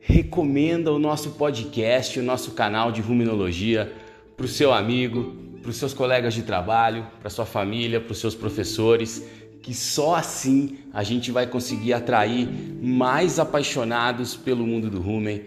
recomenda 0.00 0.92
o 0.92 0.98
nosso 0.98 1.32
podcast, 1.32 2.18
o 2.18 2.22
nosso 2.22 2.52
canal 2.52 2.90
de 2.92 3.00
ruminologia 3.00 3.92
para 4.36 4.46
o 4.46 4.48
seu 4.48 4.72
amigo, 4.72 5.34
para 5.62 5.70
os 5.70 5.76
seus 5.76 5.92
colegas 5.92 6.34
de 6.34 6.42
trabalho, 6.42 7.06
para 7.20 7.30
sua 7.30 7.46
família, 7.46 8.00
para 8.00 8.12
os 8.12 8.18
seus 8.18 8.34
professores, 8.34 9.26
que 9.66 9.74
só 9.74 10.14
assim 10.14 10.78
a 10.92 11.02
gente 11.02 11.32
vai 11.32 11.44
conseguir 11.44 11.92
atrair 11.92 12.48
mais 12.80 13.40
apaixonados 13.40 14.36
pelo 14.36 14.64
mundo 14.64 14.88
do 14.88 15.00
rumen 15.00 15.42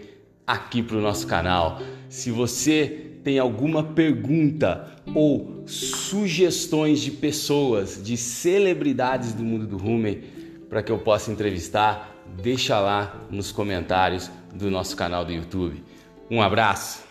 aqui 0.46 0.82
para 0.82 0.98
o 0.98 1.00
nosso 1.00 1.26
canal. 1.26 1.80
Se 2.06 2.30
você 2.30 3.12
tem 3.24 3.38
alguma 3.38 3.82
pergunta 3.82 4.94
ou 5.14 5.64
sugestões 5.66 7.00
de 7.00 7.12
pessoas, 7.12 7.98
de 8.04 8.14
celebridades 8.18 9.32
do 9.32 9.42
mundo 9.42 9.66
do 9.66 9.78
rumen 9.78 10.20
para 10.68 10.82
que 10.82 10.92
eu 10.92 10.98
possa 10.98 11.32
entrevistar, 11.32 12.14
deixa 12.42 12.78
lá 12.78 13.26
nos 13.30 13.50
comentários 13.50 14.30
do 14.54 14.70
nosso 14.70 14.94
canal 14.94 15.24
do 15.24 15.32
YouTube. 15.32 15.82
Um 16.30 16.42
abraço. 16.42 17.02